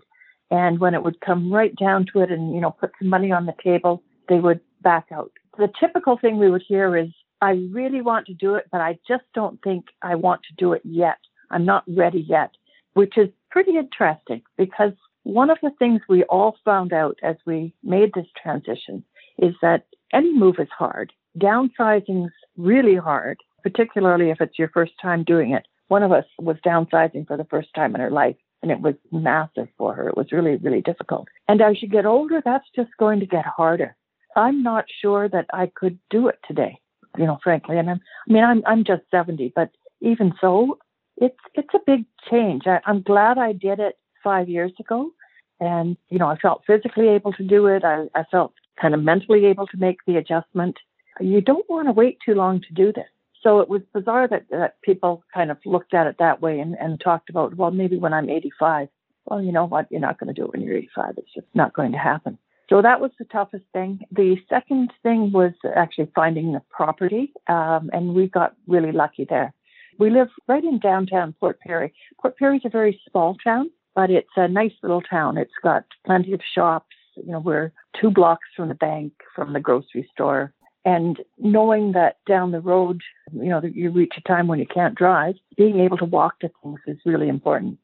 and 0.51 0.79
when 0.79 0.93
it 0.93 1.03
would 1.03 1.19
come 1.21 1.51
right 1.51 1.75
down 1.75 2.05
to 2.13 2.21
it, 2.21 2.31
and 2.31 2.53
you 2.53 2.61
know, 2.61 2.71
put 2.71 2.91
some 2.99 3.09
money 3.09 3.31
on 3.31 3.47
the 3.47 3.55
table, 3.63 4.03
they 4.29 4.39
would 4.39 4.59
back 4.83 5.07
out. 5.11 5.31
The 5.57 5.71
typical 5.79 6.19
thing 6.19 6.37
we 6.37 6.51
would 6.51 6.63
hear 6.67 6.95
is, 6.95 7.09
"I 7.41 7.53
really 7.71 8.01
want 8.01 8.27
to 8.27 8.35
do 8.35 8.53
it, 8.55 8.67
but 8.71 8.79
I 8.79 8.99
just 9.07 9.23
don't 9.33 9.59
think 9.63 9.85
I 10.03 10.13
want 10.13 10.41
to 10.43 10.53
do 10.55 10.73
it 10.73 10.83
yet. 10.85 11.17
I'm 11.49 11.65
not 11.65 11.83
ready 11.87 12.21
yet," 12.21 12.51
which 12.93 13.17
is 13.17 13.29
pretty 13.49 13.75
interesting 13.75 14.43
because 14.55 14.93
one 15.23 15.49
of 15.49 15.57
the 15.61 15.71
things 15.77 16.01
we 16.09 16.23
all 16.23 16.57
found 16.65 16.93
out 16.93 17.17
as 17.23 17.35
we 17.45 17.73
made 17.83 18.11
this 18.13 18.27
transition 18.41 19.03
is 19.37 19.53
that 19.61 19.85
any 20.13 20.33
move 20.33 20.55
is 20.59 20.69
hard. 20.77 21.13
Downsizing's 21.37 22.33
really 22.57 22.95
hard, 22.95 23.37
particularly 23.63 24.29
if 24.29 24.41
it's 24.41 24.59
your 24.59 24.69
first 24.69 24.93
time 25.01 25.23
doing 25.23 25.51
it. 25.51 25.65
One 25.87 26.03
of 26.03 26.11
us 26.11 26.25
was 26.39 26.57
downsizing 26.65 27.27
for 27.27 27.37
the 27.37 27.45
first 27.45 27.69
time 27.75 27.95
in 27.95 28.01
her 28.01 28.11
life, 28.11 28.35
and 28.61 28.71
it 28.71 28.81
was 28.81 28.95
massive 29.11 29.67
for 29.77 29.93
her. 29.93 30.09
It 30.09 30.17
was 30.17 30.31
really, 30.31 30.55
really 30.57 30.81
difficult. 30.81 31.27
And 31.47 31.61
as 31.61 31.81
you 31.81 31.87
get 31.87 32.05
older, 32.05 32.41
that's 32.43 32.67
just 32.75 32.91
going 32.97 33.19
to 33.19 33.25
get 33.25 33.45
harder. 33.45 33.95
I'm 34.35 34.63
not 34.63 34.85
sure 35.01 35.27
that 35.29 35.47
I 35.53 35.71
could 35.73 35.99
do 36.09 36.27
it 36.29 36.39
today, 36.47 36.79
you 37.17 37.25
know, 37.25 37.39
frankly. 37.43 37.77
And 37.77 37.89
I'm, 37.89 37.99
I 38.29 38.33
mean, 38.33 38.43
I'm, 38.43 38.63
I'm 38.65 38.83
just 38.83 39.03
70, 39.11 39.51
but 39.55 39.69
even 40.01 40.33
so, 40.39 40.79
it's, 41.17 41.37
it's 41.53 41.73
a 41.75 41.79
big 41.85 42.05
change. 42.29 42.63
I, 42.65 42.79
I'm 42.85 43.01
glad 43.01 43.37
I 43.37 43.51
did 43.51 43.79
it 43.79 43.95
five 44.23 44.49
years 44.49 44.71
ago. 44.79 45.11
And, 45.59 45.95
you 46.09 46.17
know, 46.17 46.27
I 46.27 46.37
felt 46.37 46.63
physically 46.65 47.09
able 47.09 47.33
to 47.33 47.43
do 47.43 47.67
it. 47.67 47.83
I, 47.83 48.05
I 48.15 48.23
felt 48.31 48.53
kind 48.81 48.93
of 48.93 49.03
mentally 49.03 49.45
able 49.45 49.67
to 49.67 49.77
make 49.77 49.97
the 50.07 50.17
adjustment. 50.17 50.77
you 51.19 51.41
don't 51.41 51.69
want 51.69 51.87
to 51.87 51.91
wait 51.91 52.17
too 52.25 52.33
long 52.33 52.61
to 52.61 52.73
do 52.73 52.91
this. 52.91 53.05
So 53.43 53.59
it 53.59 53.69
was 53.69 53.81
bizarre 53.93 54.27
that, 54.27 54.45
that 54.49 54.81
people 54.81 55.23
kind 55.33 55.51
of 55.51 55.57
looked 55.65 55.93
at 55.93 56.07
it 56.07 56.17
that 56.19 56.41
way 56.41 56.59
and, 56.59 56.75
and 56.79 56.99
talked 56.99 57.29
about, 57.29 57.55
well, 57.55 57.71
maybe 57.71 57.97
when 57.97 58.13
I'm 58.13 58.29
85. 58.29 58.87
Well, 59.25 59.41
you 59.41 59.51
know 59.51 59.65
what? 59.65 59.87
You're 59.91 60.01
not 60.01 60.19
going 60.19 60.33
to 60.33 60.39
do 60.39 60.45
it 60.45 60.51
when 60.51 60.61
you're 60.61 60.77
85. 60.77 61.13
It's 61.17 61.33
just 61.33 61.47
not 61.53 61.73
going 61.73 61.91
to 61.91 61.97
happen. 61.97 62.37
So 62.69 62.81
that 62.81 63.01
was 63.01 63.11
the 63.19 63.25
toughest 63.25 63.65
thing. 63.73 63.99
The 64.11 64.37
second 64.49 64.93
thing 65.03 65.31
was 65.33 65.51
actually 65.75 66.09
finding 66.15 66.53
the 66.53 66.61
property, 66.69 67.33
um, 67.47 67.89
and 67.91 68.15
we 68.15 68.27
got 68.27 68.55
really 68.65 68.93
lucky 68.93 69.25
there. 69.29 69.53
We 69.99 70.09
live 70.09 70.29
right 70.47 70.63
in 70.63 70.79
downtown 70.79 71.35
Port 71.37 71.59
Perry. 71.59 71.93
Port 72.21 72.37
Perry 72.37 72.57
is 72.57 72.63
a 72.65 72.69
very 72.69 72.99
small 73.09 73.35
town, 73.43 73.71
but 73.95 74.09
it's 74.09 74.29
a 74.35 74.47
nice 74.47 74.73
little 74.81 75.01
town. 75.01 75.37
It's 75.37 75.51
got 75.63 75.85
plenty 76.05 76.33
of 76.33 76.41
shops. 76.55 76.95
You 77.15 77.33
know, 77.33 77.39
we're 77.39 77.71
two 77.99 78.09
blocks 78.09 78.47
from 78.55 78.69
the 78.69 78.75
bank, 78.75 79.13
from 79.35 79.53
the 79.53 79.59
grocery 79.59 80.09
store. 80.13 80.53
And 80.83 81.19
knowing 81.37 81.91
that 81.91 82.17
down 82.27 82.51
the 82.51 82.59
road, 82.59 83.01
you 83.33 83.49
know, 83.49 83.61
you 83.61 83.91
reach 83.91 84.13
a 84.17 84.21
time 84.21 84.47
when 84.47 84.59
you 84.59 84.65
can't 84.65 84.95
drive, 84.95 85.35
being 85.55 85.79
able 85.79 85.97
to 85.97 86.05
walk 86.05 86.39
to 86.39 86.49
things 86.63 86.79
is 86.87 86.97
really 87.05 87.29
important. 87.29 87.77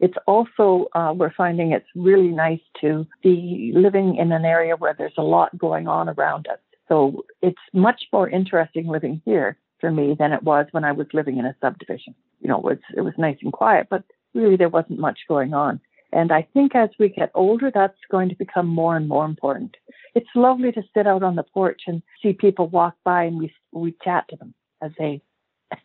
It's 0.00 0.16
also, 0.26 0.86
uh, 0.94 1.12
we're 1.14 1.32
finding 1.32 1.72
it's 1.72 1.86
really 1.94 2.28
nice 2.28 2.60
to 2.80 3.06
be 3.22 3.72
living 3.74 4.16
in 4.16 4.32
an 4.32 4.44
area 4.44 4.74
where 4.76 4.94
there's 4.96 5.12
a 5.18 5.22
lot 5.22 5.56
going 5.58 5.86
on 5.86 6.08
around 6.08 6.48
us. 6.48 6.58
So 6.88 7.24
it's 7.42 7.60
much 7.72 8.04
more 8.12 8.28
interesting 8.28 8.88
living 8.88 9.22
here 9.24 9.58
for 9.80 9.90
me 9.90 10.16
than 10.18 10.32
it 10.32 10.42
was 10.42 10.66
when 10.72 10.84
I 10.84 10.92
was 10.92 11.06
living 11.12 11.38
in 11.38 11.44
a 11.44 11.54
subdivision. 11.60 12.14
You 12.40 12.48
know, 12.48 12.56
it 12.58 12.64
was, 12.64 12.78
it 12.96 13.02
was 13.02 13.14
nice 13.16 13.36
and 13.42 13.52
quiet, 13.52 13.86
but 13.90 14.02
really 14.34 14.56
there 14.56 14.68
wasn't 14.68 14.98
much 14.98 15.20
going 15.28 15.54
on. 15.54 15.80
And 16.12 16.32
I 16.32 16.46
think 16.52 16.74
as 16.74 16.90
we 16.98 17.08
get 17.08 17.30
older, 17.34 17.70
that's 17.72 17.98
going 18.10 18.28
to 18.30 18.34
become 18.34 18.66
more 18.66 18.96
and 18.96 19.08
more 19.08 19.24
important. 19.24 19.76
It's 20.14 20.28
lovely 20.34 20.72
to 20.72 20.82
sit 20.94 21.06
out 21.06 21.22
on 21.22 21.36
the 21.36 21.44
porch 21.44 21.82
and 21.86 22.02
see 22.22 22.32
people 22.32 22.68
walk 22.68 22.94
by 23.04 23.24
and 23.24 23.38
we, 23.38 23.54
we 23.72 23.94
chat 24.02 24.24
to 24.30 24.36
them 24.36 24.54
as 24.82 24.90
they, 24.98 25.22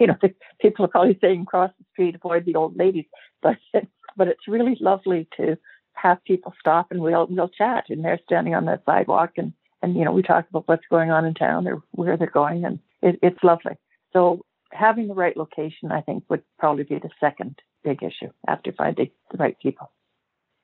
you 0.00 0.06
know, 0.06 0.16
people 0.60 0.84
are 0.84 0.88
probably 0.88 1.18
saying 1.20 1.46
cross 1.46 1.70
the 1.78 1.86
street, 1.92 2.14
avoid 2.14 2.44
the 2.44 2.54
old 2.54 2.76
ladies, 2.76 3.06
but, 3.42 3.56
but 4.16 4.28
it's 4.28 4.46
really 4.46 4.76
lovely 4.80 5.26
to 5.38 5.56
have 5.94 6.22
people 6.24 6.52
stop 6.60 6.88
and 6.90 7.00
we'll, 7.00 7.26
we'll 7.30 7.48
chat 7.48 7.84
and 7.88 8.04
they're 8.04 8.20
standing 8.24 8.54
on 8.54 8.66
the 8.66 8.80
sidewalk 8.84 9.32
and, 9.38 9.54
and, 9.82 9.96
you 9.96 10.04
know, 10.04 10.12
we 10.12 10.22
talk 10.22 10.48
about 10.50 10.68
what's 10.68 10.86
going 10.90 11.10
on 11.10 11.24
in 11.24 11.34
town 11.34 11.66
or 11.66 11.82
where 11.92 12.16
they're 12.16 12.26
going 12.28 12.64
and 12.64 12.78
it, 13.00 13.18
it's 13.22 13.42
lovely. 13.42 13.72
So 14.12 14.44
having 14.70 15.08
the 15.08 15.14
right 15.14 15.36
location, 15.36 15.90
I 15.90 16.02
think, 16.02 16.24
would 16.28 16.42
probably 16.58 16.84
be 16.84 16.98
the 16.98 17.10
second 17.20 17.58
big 17.84 18.02
issue 18.02 18.30
after 18.46 18.72
finding 18.72 19.10
the 19.30 19.38
right 19.38 19.58
people. 19.60 19.90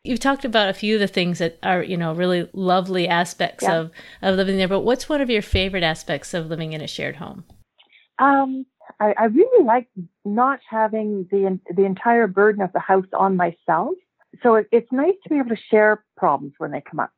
You've 0.04 0.20
talked 0.20 0.44
about 0.44 0.68
a 0.68 0.74
few 0.74 0.94
of 0.94 1.00
the 1.00 1.08
things 1.08 1.38
that 1.38 1.58
are, 1.62 1.82
you 1.82 1.96
know, 1.96 2.14
really 2.14 2.48
lovely 2.52 3.08
aspects 3.08 3.64
yeah. 3.64 3.76
of, 3.76 3.90
of 4.22 4.36
living 4.36 4.56
there, 4.56 4.68
but 4.68 4.80
what's 4.80 5.08
one 5.08 5.20
of 5.20 5.28
your 5.28 5.42
favorite 5.42 5.82
aspects 5.82 6.34
of 6.34 6.46
living 6.46 6.72
in 6.72 6.80
a 6.80 6.86
shared 6.86 7.16
home? 7.16 7.44
Um, 8.18 8.64
I, 9.00 9.14
I 9.18 9.24
really 9.26 9.64
like 9.64 9.88
not 10.24 10.60
having 10.68 11.28
the 11.30 11.58
the 11.74 11.84
entire 11.84 12.26
burden 12.26 12.62
of 12.62 12.72
the 12.72 12.80
house 12.80 13.06
on 13.12 13.36
myself. 13.36 13.94
So 14.42 14.56
it, 14.56 14.68
it's 14.72 14.90
nice 14.92 15.14
to 15.24 15.28
be 15.28 15.38
able 15.38 15.50
to 15.50 15.62
share 15.70 16.04
problems 16.16 16.54
when 16.58 16.70
they 16.70 16.80
come 16.80 17.00
up. 17.00 17.10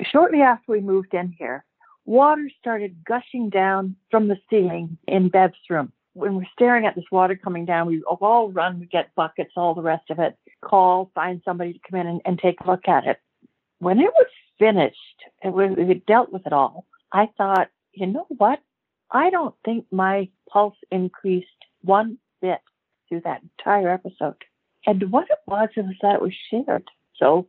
Shortly 0.00 0.40
after 0.40 0.72
we 0.72 0.80
moved 0.80 1.14
in 1.14 1.34
here, 1.38 1.64
water 2.04 2.48
started 2.58 3.04
gushing 3.04 3.50
down 3.50 3.96
from 4.10 4.28
the 4.28 4.36
ceiling 4.50 4.98
in 5.06 5.28
Bev's 5.28 5.54
room 5.70 5.92
when 6.14 6.36
we're 6.36 6.46
staring 6.52 6.86
at 6.86 6.94
this 6.94 7.04
water 7.10 7.36
coming 7.36 7.64
down, 7.64 7.86
we 7.86 8.02
all 8.02 8.50
run, 8.50 8.80
we 8.80 8.86
get 8.86 9.14
buckets, 9.14 9.52
all 9.56 9.74
the 9.74 9.82
rest 9.82 10.10
of 10.10 10.18
it, 10.18 10.36
call, 10.62 11.10
find 11.14 11.40
somebody 11.44 11.72
to 11.72 11.78
come 11.88 12.00
in 12.00 12.06
and, 12.06 12.20
and 12.24 12.38
take 12.38 12.60
a 12.60 12.70
look 12.70 12.86
at 12.86 13.06
it. 13.06 13.18
When 13.78 13.98
it 13.98 14.10
was 14.14 14.26
finished, 14.58 14.96
it 15.42 15.52
was, 15.52 15.74
it 15.78 16.06
dealt 16.06 16.32
with 16.32 16.46
it 16.46 16.52
all. 16.52 16.86
I 17.12 17.28
thought, 17.36 17.68
you 17.92 18.06
know 18.06 18.26
what? 18.28 18.60
I 19.10 19.30
don't 19.30 19.54
think 19.64 19.86
my 19.90 20.28
pulse 20.48 20.76
increased 20.90 21.48
one 21.82 22.18
bit 22.40 22.60
through 23.08 23.22
that 23.24 23.42
entire 23.42 23.90
episode. 23.90 24.36
And 24.86 25.10
what 25.10 25.28
it 25.30 25.38
was, 25.46 25.68
it 25.76 25.82
was 25.82 25.96
that 26.02 26.16
it 26.16 26.22
was 26.22 26.34
shared. 26.50 26.90
So 27.16 27.46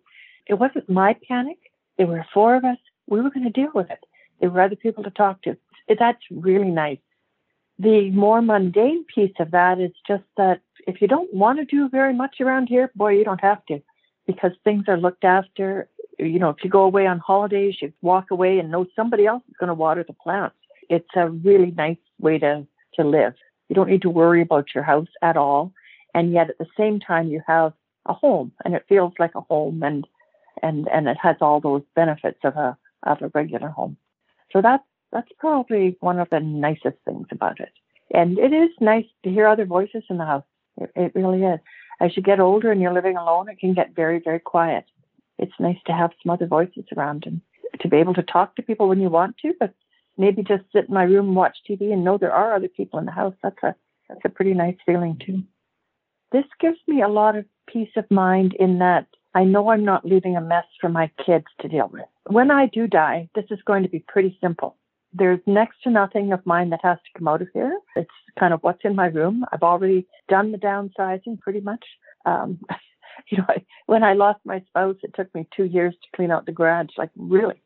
it 0.47 0.55
wasn't 0.55 0.89
my 0.89 1.15
panic. 1.27 1.57
There 1.97 2.07
were 2.07 2.25
four 2.33 2.55
of 2.55 2.65
us. 2.65 2.77
We 3.07 3.21
were 3.21 3.29
going 3.29 3.45
to 3.45 3.49
deal 3.49 3.71
with 3.73 3.89
it. 3.89 3.99
There 4.39 4.49
were 4.49 4.61
other 4.61 4.75
people 4.75 5.03
to 5.03 5.09
talk 5.11 5.41
to. 5.43 5.57
That's 5.87 6.21
really 6.31 6.69
nice 6.69 6.99
the 7.79 8.11
more 8.11 8.41
mundane 8.41 9.05
piece 9.05 9.33
of 9.39 9.51
that 9.51 9.79
is 9.79 9.91
just 10.07 10.23
that 10.37 10.61
if 10.87 11.01
you 11.01 11.07
don't 11.07 11.33
want 11.33 11.59
to 11.59 11.65
do 11.65 11.89
very 11.89 12.13
much 12.13 12.39
around 12.39 12.67
here, 12.67 12.91
boy, 12.95 13.13
you 13.13 13.23
don't 13.23 13.41
have 13.41 13.65
to 13.67 13.81
because 14.27 14.51
things 14.63 14.85
are 14.87 14.97
looked 14.97 15.23
after. 15.23 15.89
You 16.19 16.39
know, 16.39 16.49
if 16.49 16.63
you 16.63 16.69
go 16.69 16.83
away 16.83 17.07
on 17.07 17.19
holidays, 17.19 17.77
you 17.81 17.91
walk 18.01 18.31
away 18.31 18.59
and 18.59 18.69
know 18.69 18.85
somebody 18.95 19.25
else 19.25 19.43
is 19.47 19.55
going 19.59 19.69
to 19.69 19.73
water 19.73 20.03
the 20.05 20.13
plants. 20.13 20.55
It's 20.89 21.09
a 21.15 21.29
really 21.29 21.71
nice 21.71 21.97
way 22.19 22.37
to, 22.39 22.67
to 22.95 23.03
live. 23.03 23.33
You 23.69 23.75
don't 23.75 23.89
need 23.89 24.03
to 24.03 24.09
worry 24.09 24.41
about 24.41 24.75
your 24.75 24.83
house 24.83 25.07
at 25.21 25.37
all. 25.37 25.73
And 26.13 26.31
yet 26.31 26.49
at 26.51 26.57
the 26.59 26.67
same 26.77 26.99
time, 26.99 27.29
you 27.29 27.41
have 27.47 27.73
a 28.05 28.13
home 28.13 28.51
and 28.63 28.75
it 28.75 28.85
feels 28.87 29.13
like 29.17 29.33
a 29.35 29.41
home 29.41 29.81
and, 29.81 30.05
and, 30.61 30.87
and 30.89 31.07
it 31.07 31.17
has 31.21 31.37
all 31.41 31.59
those 31.59 31.81
benefits 31.95 32.39
of 32.43 32.55
a, 32.55 32.77
of 33.03 33.21
a 33.21 33.29
regular 33.29 33.69
home. 33.69 33.97
So 34.51 34.61
that's 34.61 34.83
that's 35.13 35.31
probably 35.37 35.95
one 35.99 36.19
of 36.19 36.29
the 36.31 36.39
nicest 36.39 36.97
things 37.05 37.27
about 37.31 37.59
it. 37.59 37.71
And 38.13 38.39
it 38.39 38.51
is 38.51 38.71
nice 38.81 39.05
to 39.23 39.29
hear 39.29 39.47
other 39.47 39.65
voices 39.65 40.03
in 40.09 40.17
the 40.17 40.25
house. 40.25 40.43
It, 40.77 40.91
it 40.95 41.11
really 41.15 41.43
is. 41.43 41.59
As 42.01 42.17
you 42.17 42.23
get 42.23 42.39
older 42.39 42.71
and 42.71 42.81
you're 42.81 42.93
living 42.93 43.15
alone, 43.15 43.47
it 43.47 43.59
can 43.59 43.75
get 43.75 43.95
very, 43.95 44.19
very 44.19 44.39
quiet. 44.39 44.85
It's 45.37 45.53
nice 45.59 45.77
to 45.85 45.93
have 45.93 46.11
some 46.21 46.31
other 46.31 46.47
voices 46.47 46.85
around 46.97 47.25
and 47.27 47.41
to 47.79 47.87
be 47.87 47.97
able 47.97 48.15
to 48.15 48.23
talk 48.23 48.55
to 48.55 48.63
people 48.63 48.87
when 48.89 48.99
you 48.99 49.09
want 49.09 49.37
to, 49.43 49.53
but 49.59 49.73
maybe 50.17 50.43
just 50.43 50.63
sit 50.73 50.87
in 50.87 50.93
my 50.93 51.03
room 51.03 51.27
and 51.27 51.35
watch 51.35 51.57
TV 51.69 51.93
and 51.93 52.03
know 52.03 52.17
there 52.17 52.33
are 52.33 52.55
other 52.55 52.67
people 52.67 52.99
in 52.99 53.05
the 53.05 53.11
house. 53.11 53.35
That's 53.43 53.63
a 53.63 53.75
that's 54.09 54.25
a 54.25 54.29
pretty 54.29 54.53
nice 54.53 54.75
feeling 54.85 55.19
too. 55.23 55.43
This 56.31 56.45
gives 56.59 56.77
me 56.87 57.01
a 57.01 57.07
lot 57.07 57.35
of 57.35 57.45
peace 57.67 57.95
of 57.95 58.09
mind 58.11 58.53
in 58.59 58.79
that 58.79 59.07
I 59.33 59.43
know 59.43 59.69
I'm 59.69 59.85
not 59.85 60.05
leaving 60.05 60.35
a 60.35 60.41
mess 60.41 60.65
for 60.81 60.89
my 60.89 61.09
kids 61.25 61.45
to 61.61 61.67
deal 61.67 61.89
with. 61.91 62.05
When 62.27 62.51
I 62.51 62.67
do 62.67 62.87
die, 62.87 63.29
this 63.33 63.45
is 63.49 63.59
going 63.65 63.83
to 63.83 63.89
be 63.89 63.99
pretty 63.99 64.37
simple 64.41 64.75
there's 65.13 65.39
next 65.45 65.83
to 65.83 65.91
nothing 65.91 66.31
of 66.33 66.45
mine 66.45 66.69
that 66.71 66.79
has 66.83 66.97
to 66.97 67.17
come 67.19 67.27
out 67.27 67.41
of 67.41 67.47
here. 67.53 67.77
It's 67.95 68.09
kind 68.39 68.53
of 68.53 68.61
what's 68.61 68.83
in 68.83 68.95
my 68.95 69.07
room. 69.07 69.45
I've 69.51 69.63
already 69.63 70.07
done 70.27 70.51
the 70.51 70.57
downsizing 70.57 71.39
pretty 71.39 71.61
much. 71.61 71.85
Um, 72.25 72.59
you 73.29 73.37
know, 73.37 73.45
I, 73.47 73.63
when 73.85 74.03
I 74.03 74.13
lost 74.13 74.39
my 74.45 74.61
spouse, 74.67 74.95
it 75.03 75.13
took 75.15 75.33
me 75.35 75.47
two 75.55 75.65
years 75.65 75.93
to 75.93 76.15
clean 76.15 76.31
out 76.31 76.45
the 76.45 76.51
garage. 76.51 76.89
Like 76.97 77.11
really, 77.15 77.61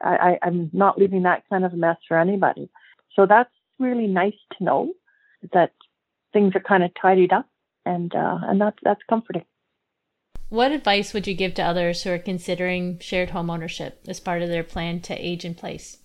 I, 0.00 0.38
I, 0.42 0.46
I'm 0.46 0.70
not 0.72 0.98
leaving 0.98 1.24
that 1.24 1.44
kind 1.50 1.64
of 1.64 1.72
a 1.72 1.76
mess 1.76 1.98
for 2.06 2.18
anybody. 2.18 2.70
So 3.16 3.26
that's 3.26 3.50
really 3.78 4.06
nice 4.06 4.38
to 4.56 4.64
know 4.64 4.92
that 5.52 5.72
things 6.32 6.54
are 6.54 6.60
kind 6.60 6.82
of 6.82 6.92
tidied 7.00 7.32
up, 7.32 7.46
and 7.84 8.14
uh, 8.14 8.38
and 8.42 8.60
that's 8.60 8.78
that's 8.82 9.02
comforting. 9.08 9.44
What 10.48 10.70
advice 10.70 11.14
would 11.14 11.26
you 11.26 11.34
give 11.34 11.54
to 11.54 11.62
others 11.62 12.02
who 12.02 12.10
are 12.10 12.18
considering 12.18 12.98
shared 12.98 13.30
home 13.30 13.48
ownership 13.48 14.04
as 14.06 14.20
part 14.20 14.42
of 14.42 14.50
their 14.50 14.62
plan 14.62 15.00
to 15.00 15.14
age 15.14 15.44
in 15.44 15.54
place? 15.54 16.01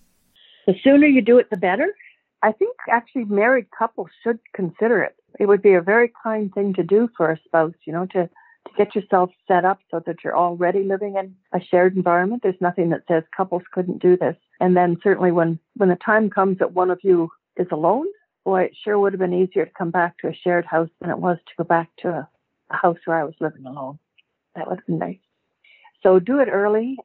The 0.68 0.74
sooner 0.84 1.06
you 1.06 1.22
do 1.22 1.38
it, 1.38 1.48
the 1.48 1.56
better. 1.56 1.94
I 2.42 2.52
think 2.52 2.76
actually 2.90 3.24
married 3.24 3.68
couples 3.76 4.10
should 4.22 4.38
consider 4.54 5.02
it. 5.02 5.16
It 5.40 5.46
would 5.46 5.62
be 5.62 5.72
a 5.72 5.80
very 5.80 6.12
kind 6.22 6.52
thing 6.52 6.74
to 6.74 6.82
do 6.82 7.08
for 7.16 7.32
a 7.32 7.40
spouse, 7.46 7.72
you 7.86 7.92
know, 7.94 8.04
to, 8.12 8.28
to 8.28 8.72
get 8.76 8.94
yourself 8.94 9.30
set 9.48 9.64
up 9.64 9.78
so 9.90 10.02
that 10.04 10.16
you're 10.22 10.36
already 10.36 10.84
living 10.84 11.16
in 11.16 11.34
a 11.58 11.64
shared 11.64 11.96
environment. 11.96 12.42
There's 12.42 12.60
nothing 12.60 12.90
that 12.90 13.04
says 13.08 13.22
couples 13.34 13.62
couldn't 13.72 14.02
do 14.02 14.18
this. 14.18 14.36
And 14.60 14.76
then 14.76 14.98
certainly 15.02 15.32
when, 15.32 15.58
when 15.76 15.88
the 15.88 15.96
time 15.96 16.28
comes 16.28 16.58
that 16.58 16.74
one 16.74 16.90
of 16.90 17.00
you 17.02 17.30
is 17.56 17.68
alone, 17.72 18.06
boy, 18.44 18.64
it 18.64 18.76
sure 18.84 18.98
would 18.98 19.14
have 19.14 19.20
been 19.20 19.32
easier 19.32 19.64
to 19.64 19.72
come 19.72 19.90
back 19.90 20.18
to 20.18 20.28
a 20.28 20.38
shared 20.44 20.66
house 20.66 20.90
than 21.00 21.08
it 21.08 21.18
was 21.18 21.38
to 21.38 21.52
go 21.56 21.64
back 21.64 21.88
to 22.00 22.08
a, 22.10 22.28
a 22.70 22.76
house 22.76 22.98
where 23.06 23.18
I 23.18 23.24
was 23.24 23.34
living 23.40 23.64
alone. 23.64 23.98
That 24.54 24.68
would 24.68 24.80
have 24.80 24.86
been 24.86 24.98
nice. 24.98 25.16
So 26.02 26.18
do 26.18 26.40
it 26.40 26.48
early. 26.52 26.98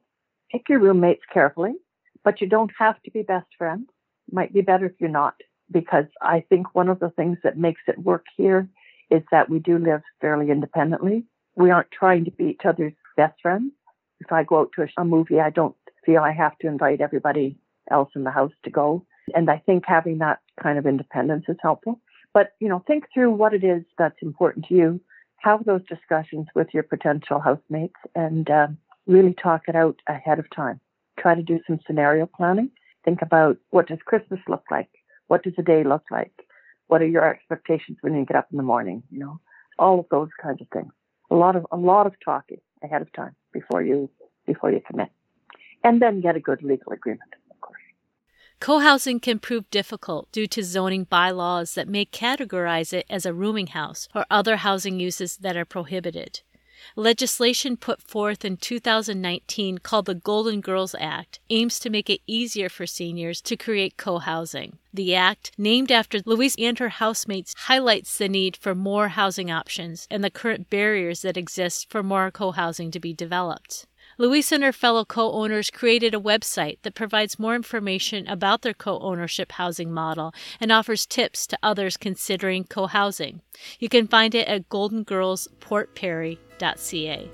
Pick 0.52 0.68
your 0.68 0.80
roommates 0.80 1.22
carefully 1.32 1.76
but 2.24 2.40
you 2.40 2.48
don't 2.48 2.72
have 2.78 3.00
to 3.02 3.10
be 3.10 3.22
best 3.22 3.46
friends. 3.56 3.86
Might 4.32 4.52
be 4.52 4.62
better 4.62 4.86
if 4.86 4.94
you're 4.98 5.10
not, 5.10 5.34
because 5.70 6.06
I 6.22 6.44
think 6.48 6.74
one 6.74 6.88
of 6.88 6.98
the 6.98 7.10
things 7.10 7.38
that 7.44 7.58
makes 7.58 7.82
it 7.86 7.98
work 7.98 8.24
here 8.36 8.68
is 9.10 9.22
that 9.30 9.50
we 9.50 9.58
do 9.58 9.78
live 9.78 10.02
fairly 10.20 10.50
independently. 10.50 11.24
We 11.56 11.70
aren't 11.70 11.90
trying 11.90 12.24
to 12.24 12.30
be 12.30 12.44
each 12.46 12.64
other's 12.64 12.94
best 13.16 13.40
friends. 13.42 13.72
If 14.20 14.32
I 14.32 14.42
go 14.42 14.60
out 14.60 14.70
to 14.76 14.86
a, 14.96 15.04
movie, 15.04 15.40
I 15.40 15.50
don't 15.50 15.76
feel 16.06 16.22
I 16.22 16.32
have 16.32 16.58
to 16.58 16.66
invite 16.66 17.02
everybody 17.02 17.58
else 17.90 18.10
in 18.16 18.24
the 18.24 18.30
house 18.30 18.52
to 18.64 18.70
go. 18.70 19.04
And 19.34 19.50
I 19.50 19.58
think 19.58 19.84
having 19.86 20.18
that 20.18 20.40
kind 20.62 20.78
of 20.78 20.86
independence 20.86 21.44
is 21.48 21.56
helpful. 21.60 22.00
But, 22.32 22.52
you 22.60 22.68
know, 22.68 22.82
think 22.86 23.04
through 23.12 23.32
what 23.32 23.54
it 23.54 23.62
is 23.62 23.84
that's 23.98 24.16
important 24.22 24.66
to 24.66 24.74
you. 24.74 25.00
Have 25.38 25.64
those 25.64 25.82
discussions 25.88 26.46
with 26.54 26.68
your 26.72 26.82
potential 26.82 27.38
housemates 27.38 27.94
and 28.14 28.48
uh, 28.48 28.68
really 29.06 29.34
talk 29.34 29.62
it 29.68 29.76
out 29.76 29.96
ahead 30.08 30.38
of 30.38 30.46
time 30.54 30.80
try 31.24 31.34
to 31.34 31.42
do 31.42 31.58
some 31.66 31.80
scenario 31.86 32.26
planning. 32.26 32.70
Think 33.02 33.22
about 33.22 33.56
what 33.70 33.88
does 33.88 33.98
Christmas 34.04 34.40
look 34.46 34.64
like? 34.70 34.90
What 35.28 35.42
does 35.42 35.54
a 35.58 35.62
day 35.62 35.82
look 35.82 36.04
like? 36.10 36.34
What 36.88 37.00
are 37.00 37.06
your 37.06 37.26
expectations 37.26 37.96
when 38.02 38.14
you 38.14 38.26
get 38.26 38.36
up 38.36 38.48
in 38.52 38.58
the 38.58 38.62
morning? 38.62 39.02
You 39.10 39.20
know, 39.20 39.40
all 39.78 40.00
of 40.00 40.06
those 40.10 40.28
kinds 40.42 40.60
of 40.60 40.68
things. 40.68 40.92
A 41.30 41.34
lot 41.34 41.56
of 41.56 41.66
a 41.72 41.78
lot 41.78 42.06
of 42.06 42.12
talking 42.22 42.60
ahead 42.82 43.00
of 43.00 43.10
time 43.14 43.34
before 43.54 43.82
you 43.82 44.10
before 44.46 44.70
you 44.70 44.82
commit, 44.86 45.08
and 45.82 46.02
then 46.02 46.20
get 46.20 46.36
a 46.36 46.40
good 46.40 46.62
legal 46.62 46.92
agreement. 46.92 47.32
Of 47.50 47.58
course, 47.62 47.80
Co 48.60 48.80
housing 48.80 49.18
can 49.18 49.38
prove 49.38 49.70
difficult 49.70 50.30
due 50.30 50.46
to 50.48 50.62
zoning 50.62 51.04
bylaws 51.04 51.72
that 51.74 51.88
may 51.88 52.04
categorize 52.04 52.92
it 52.92 53.06
as 53.08 53.24
a 53.24 53.32
rooming 53.32 53.68
house 53.68 54.08
or 54.14 54.26
other 54.30 54.56
housing 54.56 55.00
uses 55.00 55.38
that 55.38 55.56
are 55.56 55.64
prohibited. 55.64 56.42
Legislation 56.96 57.76
put 57.76 58.00
forth 58.00 58.44
in 58.44 58.56
2019 58.56 59.78
called 59.78 60.06
the 60.06 60.14
Golden 60.14 60.60
Girls 60.60 60.94
Act 60.98 61.40
aims 61.50 61.78
to 61.80 61.90
make 61.90 62.10
it 62.10 62.20
easier 62.26 62.68
for 62.68 62.86
seniors 62.86 63.40
to 63.42 63.56
create 63.56 63.96
co 63.96 64.18
housing. 64.18 64.78
The 64.92 65.14
act, 65.14 65.50
named 65.58 65.90
after 65.90 66.20
Louise 66.24 66.56
and 66.58 66.78
her 66.78 66.90
housemates, 66.90 67.54
highlights 67.56 68.16
the 68.16 68.28
need 68.28 68.56
for 68.56 68.74
more 68.74 69.08
housing 69.08 69.50
options 69.50 70.06
and 70.10 70.22
the 70.22 70.30
current 70.30 70.70
barriers 70.70 71.22
that 71.22 71.36
exist 71.36 71.90
for 71.90 72.02
more 72.02 72.30
co 72.30 72.52
housing 72.52 72.90
to 72.92 73.00
be 73.00 73.12
developed. 73.12 73.86
Louise 74.16 74.52
and 74.52 74.62
her 74.62 74.72
fellow 74.72 75.04
co 75.04 75.32
owners 75.32 75.70
created 75.70 76.14
a 76.14 76.20
website 76.20 76.78
that 76.82 76.94
provides 76.94 77.36
more 77.38 77.56
information 77.56 78.28
about 78.28 78.60
their 78.62 78.74
co 78.74 79.00
ownership 79.00 79.52
housing 79.52 79.92
model 79.92 80.32
and 80.60 80.70
offers 80.70 81.06
tips 81.06 81.46
to 81.48 81.58
others 81.62 81.96
considering 81.96 82.64
co 82.64 82.86
housing. 82.86 83.40
You 83.78 83.88
can 83.88 84.06
find 84.06 84.34
it 84.34 84.46
at 84.46 84.68
goldengirlsportperry.ca. 84.68 87.30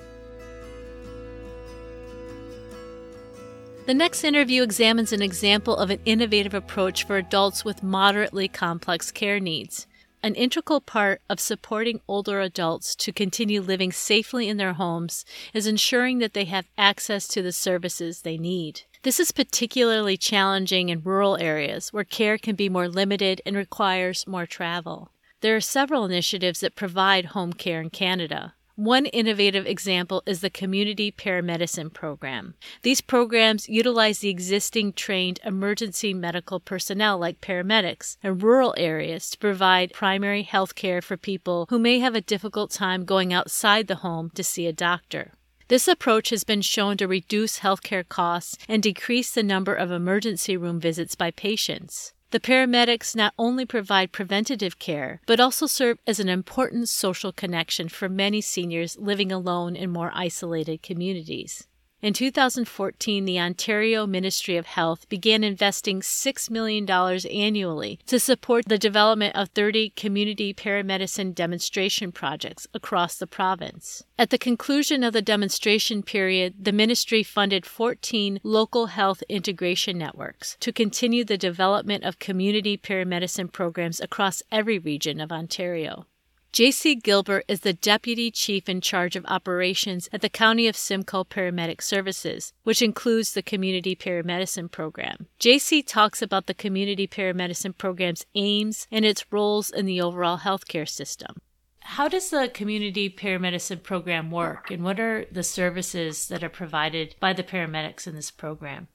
The 3.86 3.94
next 3.94 4.24
interview 4.24 4.62
examines 4.62 5.12
an 5.12 5.20
example 5.20 5.76
of 5.76 5.90
an 5.90 5.98
innovative 6.04 6.54
approach 6.54 7.04
for 7.04 7.16
adults 7.16 7.64
with 7.64 7.82
moderately 7.82 8.46
complex 8.46 9.10
care 9.10 9.40
needs. 9.40 9.88
An 10.22 10.34
integral 10.34 10.82
part 10.82 11.22
of 11.30 11.40
supporting 11.40 12.02
older 12.06 12.40
adults 12.40 12.94
to 12.96 13.10
continue 13.10 13.62
living 13.62 13.90
safely 13.90 14.48
in 14.48 14.58
their 14.58 14.74
homes 14.74 15.24
is 15.54 15.66
ensuring 15.66 16.18
that 16.18 16.34
they 16.34 16.44
have 16.44 16.68
access 16.76 17.26
to 17.28 17.40
the 17.40 17.52
services 17.52 18.20
they 18.20 18.36
need. 18.36 18.82
This 19.02 19.18
is 19.18 19.32
particularly 19.32 20.18
challenging 20.18 20.90
in 20.90 21.02
rural 21.02 21.38
areas 21.38 21.90
where 21.90 22.04
care 22.04 22.36
can 22.36 22.54
be 22.54 22.68
more 22.68 22.86
limited 22.86 23.40
and 23.46 23.56
requires 23.56 24.26
more 24.26 24.44
travel. 24.44 25.10
There 25.40 25.56
are 25.56 25.60
several 25.60 26.04
initiatives 26.04 26.60
that 26.60 26.76
provide 26.76 27.26
home 27.26 27.54
care 27.54 27.80
in 27.80 27.88
Canada. 27.88 28.52
One 28.80 29.04
innovative 29.04 29.66
example 29.66 30.22
is 30.24 30.40
the 30.40 30.48
Community 30.48 31.12
Paramedicine 31.12 31.92
Program. 31.92 32.54
These 32.80 33.02
programs 33.02 33.68
utilize 33.68 34.20
the 34.20 34.30
existing 34.30 34.94
trained 34.94 35.38
emergency 35.44 36.14
medical 36.14 36.60
personnel 36.60 37.18
like 37.18 37.42
paramedics 37.42 38.16
in 38.22 38.38
rural 38.38 38.74
areas 38.78 39.28
to 39.32 39.38
provide 39.38 39.92
primary 39.92 40.44
health 40.44 40.76
care 40.76 41.02
for 41.02 41.18
people 41.18 41.66
who 41.68 41.78
may 41.78 41.98
have 41.98 42.14
a 42.14 42.22
difficult 42.22 42.70
time 42.70 43.04
going 43.04 43.34
outside 43.34 43.86
the 43.86 43.96
home 43.96 44.30
to 44.30 44.42
see 44.42 44.66
a 44.66 44.72
doctor. 44.72 45.34
This 45.68 45.86
approach 45.86 46.30
has 46.30 46.42
been 46.42 46.62
shown 46.62 46.96
to 46.96 47.06
reduce 47.06 47.58
healthcare 47.58 48.08
costs 48.08 48.56
and 48.66 48.82
decrease 48.82 49.30
the 49.30 49.42
number 49.42 49.74
of 49.74 49.90
emergency 49.90 50.56
room 50.56 50.80
visits 50.80 51.14
by 51.14 51.32
patients. 51.32 52.14
The 52.30 52.38
paramedics 52.38 53.16
not 53.16 53.34
only 53.36 53.66
provide 53.66 54.12
preventative 54.12 54.78
care, 54.78 55.20
but 55.26 55.40
also 55.40 55.66
serve 55.66 55.98
as 56.06 56.20
an 56.20 56.28
important 56.28 56.88
social 56.88 57.32
connection 57.32 57.88
for 57.88 58.08
many 58.08 58.40
seniors 58.40 58.96
living 58.98 59.32
alone 59.32 59.74
in 59.74 59.90
more 59.90 60.12
isolated 60.14 60.80
communities. 60.80 61.66
In 62.02 62.14
2014, 62.14 63.26
the 63.26 63.38
Ontario 63.38 64.06
Ministry 64.06 64.56
of 64.56 64.64
Health 64.64 65.06
began 65.10 65.44
investing 65.44 66.00
$6 66.00 66.50
million 66.50 66.88
annually 66.88 67.98
to 68.06 68.18
support 68.18 68.64
the 68.66 68.78
development 68.78 69.36
of 69.36 69.50
30 69.50 69.90
community 69.90 70.54
paramedicine 70.54 71.34
demonstration 71.34 72.10
projects 72.10 72.66
across 72.72 73.16
the 73.16 73.26
province. 73.26 74.02
At 74.18 74.30
the 74.30 74.38
conclusion 74.38 75.04
of 75.04 75.12
the 75.12 75.20
demonstration 75.20 76.02
period, 76.02 76.64
the 76.64 76.72
ministry 76.72 77.22
funded 77.22 77.66
14 77.66 78.40
local 78.42 78.86
health 78.86 79.22
integration 79.28 79.98
networks 79.98 80.56
to 80.60 80.72
continue 80.72 81.22
the 81.22 81.36
development 81.36 82.04
of 82.04 82.18
community 82.18 82.78
paramedicine 82.78 83.52
programs 83.52 84.00
across 84.00 84.42
every 84.50 84.78
region 84.78 85.20
of 85.20 85.30
Ontario. 85.30 86.06
J.C. 86.52 86.96
Gilbert 86.96 87.44
is 87.46 87.60
the 87.60 87.72
Deputy 87.72 88.28
Chief 88.28 88.68
in 88.68 88.80
charge 88.80 89.14
of 89.14 89.24
operations 89.26 90.08
at 90.12 90.20
the 90.20 90.28
County 90.28 90.66
of 90.66 90.76
Simcoe 90.76 91.22
Paramedic 91.22 91.80
Services, 91.80 92.52
which 92.64 92.82
includes 92.82 93.34
the 93.34 93.42
Community 93.42 93.94
Paramedicine 93.94 94.68
Program. 94.68 95.28
J.C. 95.38 95.80
talks 95.84 96.20
about 96.20 96.46
the 96.46 96.54
Community 96.54 97.06
Paramedicine 97.06 97.78
Program's 97.78 98.26
aims 98.34 98.88
and 98.90 99.04
its 99.04 99.24
roles 99.30 99.70
in 99.70 99.86
the 99.86 100.00
overall 100.00 100.38
healthcare 100.38 100.88
system. 100.88 101.36
How 101.82 102.08
does 102.08 102.30
the 102.30 102.50
Community 102.52 103.08
Paramedicine 103.08 103.84
Program 103.84 104.32
work, 104.32 104.72
and 104.72 104.82
what 104.82 104.98
are 104.98 105.26
the 105.30 105.44
services 105.44 106.26
that 106.26 106.42
are 106.42 106.48
provided 106.48 107.14
by 107.20 107.32
the 107.32 107.44
paramedics 107.44 108.08
in 108.08 108.16
this 108.16 108.32
program? 108.32 108.88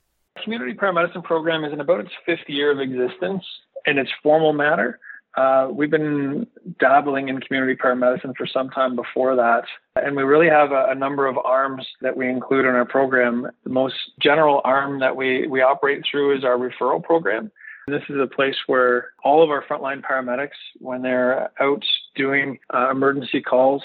Community 0.43 0.74
Paramedicine 0.74 1.24
Program 1.24 1.64
is 1.64 1.72
in 1.72 1.80
about 1.80 2.01
its 2.01 2.12
fifth 2.26 2.49
year 2.49 2.72
of 2.72 2.82
existence 2.82 3.45
in 3.86 3.97
its 3.97 4.12
formal 4.22 4.51
manner. 4.51 4.99
Uh, 5.38 5.68
we've 5.70 5.92
been 5.92 6.48
dabbling 6.80 7.28
in 7.28 7.42
community 7.42 7.76
paramedicine 7.76 8.36
for 8.38 8.48
some 8.48 8.70
time 8.70 8.96
before 8.96 9.36
that, 9.36 9.64
and 9.98 10.16
we 10.16 10.24
really 10.24 10.48
have 10.48 10.72
a, 10.72 10.86
a, 10.90 10.96
number 10.96 11.28
of 11.28 11.38
arms 11.38 11.86
that 12.02 12.16
we 12.16 12.30
include 12.30 12.66
in 12.66 12.74
our 12.74 12.86
program. 12.86 13.46
The 13.66 13.70
most 13.70 13.96
general 14.22 14.62
arm 14.64 15.00
that 15.02 15.16
we, 15.16 15.46
we 15.48 15.62
operate 15.62 16.04
through 16.10 16.38
is 16.38 16.46
our 16.46 16.58
referral 16.58 17.04
program. 17.04 17.52
This 17.88 18.04
is 18.08 18.16
a 18.18 18.28
place 18.28 18.56
where 18.68 19.10
all 19.26 19.44
of 19.44 19.50
our 19.50 19.64
frontline 19.66 20.02
paramedics, 20.02 20.58
when 20.80 21.02
they're 21.02 21.52
out 21.62 21.84
doing 22.16 22.58
uh, 22.74 22.90
emergency 22.90 23.42
calls, 23.42 23.84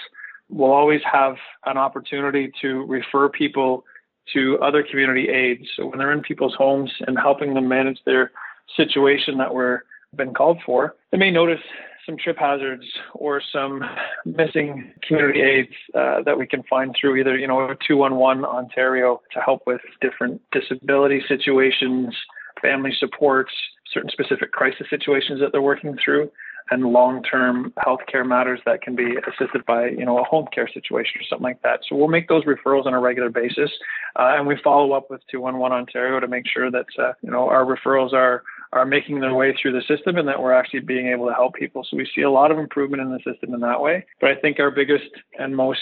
will 0.49 0.71
always 0.71 1.01
have 1.11 1.35
an 1.67 1.77
opportunity 1.77 2.53
to 2.63 2.85
refer 2.87 3.29
people 3.29 3.85
to 4.33 4.57
other 4.63 4.85
community 4.89 5.29
aides. 5.29 5.69
So 5.77 5.87
when 5.87 5.99
they're 5.99 6.13
in 6.13 6.23
people's 6.23 6.55
homes 6.55 6.93
and 7.07 7.19
helping 7.19 7.55
them 7.55 7.69
manage 7.69 7.99
their 8.07 8.31
situation 8.77 9.37
that 9.39 9.53
we're 9.53 9.83
been 10.17 10.35
called 10.35 10.59
for, 10.65 10.97
they 11.13 11.19
may 11.19 11.31
notice 11.31 11.61
some 12.07 12.17
trip 12.17 12.37
hazards 12.39 12.85
or 13.15 13.41
some 13.53 13.83
missing 14.25 14.93
community 15.07 15.41
aids 15.41 15.73
uh, 15.95 16.23
that 16.25 16.39
we 16.39 16.47
can 16.47 16.63
find 16.65 16.95
through 16.99 17.17
either, 17.17 17.37
you 17.37 17.47
know, 17.47 17.75
211 17.87 18.45
Ontario 18.45 19.21
to 19.33 19.41
help 19.41 19.63
with 19.67 19.81
different 20.01 20.41
disability 20.53 21.23
situations, 21.29 22.15
family 22.61 22.93
supports, 22.99 23.53
certain 23.93 24.11
specific 24.11 24.53
crisis 24.53 24.87
situations 24.89 25.41
that 25.41 25.53
they're 25.53 25.63
working 25.63 25.97
through 26.03 26.31
and 26.71 26.85
long-term 26.85 27.73
healthcare 27.79 28.27
matters 28.27 28.61
that 28.65 28.81
can 28.81 28.95
be 28.95 29.17
assisted 29.27 29.65
by, 29.67 29.89
you 29.89 30.05
know, 30.05 30.19
a 30.19 30.25
home 30.25 30.47
care 30.55 30.69
situation 30.73 31.21
or 31.21 31.25
something 31.29 31.45
like 31.45 31.63
that. 31.63 31.81
So 31.89 31.97
we'll 31.97 32.09
make 32.09 32.29
those 32.29 32.45
referrals 32.45 32.87
on 32.87 32.95
a 32.95 33.01
regular 33.01 33.29
basis, 33.29 33.71
uh, 34.17 34.35
and 34.37 34.47
we 34.47 34.57
follow 34.63 34.93
up 34.93 35.11
with 35.11 35.21
211 35.31 35.77
Ontario 35.77 36.21
to 36.21 36.29
make 36.29 36.45
sure 36.47 36.71
that, 36.71 36.87
uh, 36.99 37.13
you 37.23 37.31
know, 37.31 37.49
our 37.49 37.65
referrals 37.65 38.13
are 38.13 38.45
are 38.73 38.87
making 38.87 39.21
their 39.21 39.35
way 39.35 39.57
through 39.61 39.73
the 39.73 39.83
system 39.83 40.17
and 40.17 40.29
that 40.29 40.41
we're 40.41 40.53
actually 40.53 40.81
being 40.81 41.09
able 41.09 41.27
to 41.27 41.35
help 41.35 41.55
people. 41.55 41.85
So 41.89 41.97
we 41.97 42.09
see 42.15 42.23
a 42.23 42.31
lot 42.31 42.53
of 42.53 42.59
improvement 42.59 43.03
in 43.03 43.11
the 43.11 43.19
system 43.19 43.53
in 43.53 43.61
that 43.61 43.81
way. 43.81 44.07
But 44.21 44.31
I 44.31 44.37
think 44.37 44.61
our 44.61 44.71
biggest 44.71 45.11
and 45.39 45.57
most 45.57 45.81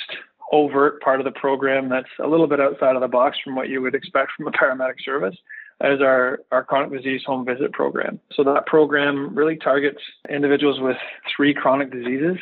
overt 0.53 1.03
part 1.03 1.20
of 1.20 1.24
the 1.24 1.39
program 1.39 1.91
that's 1.91 2.09
a 2.22 2.26
little 2.26 2.47
bit 2.47 2.61
outside 2.61 2.97
of 2.97 3.03
the 3.03 3.09
box 3.09 3.36
from 3.45 3.55
what 3.55 3.68
you 3.68 3.82
would 3.82 3.95
expect 3.95 4.32
from 4.36 4.47
a 4.47 4.51
paramedic 4.53 5.05
service 5.05 5.36
as 5.80 6.01
our, 6.01 6.41
our 6.51 6.64
chronic 6.64 6.91
disease 6.91 7.22
home 7.24 7.45
visit 7.45 7.72
program. 7.72 8.18
So 8.32 8.43
that 8.45 8.66
program 8.66 9.34
really 9.34 9.57
targets 9.57 10.01
individuals 10.28 10.80
with 10.80 10.97
three 11.36 11.55
chronic 11.55 11.93
diseases, 11.93 12.36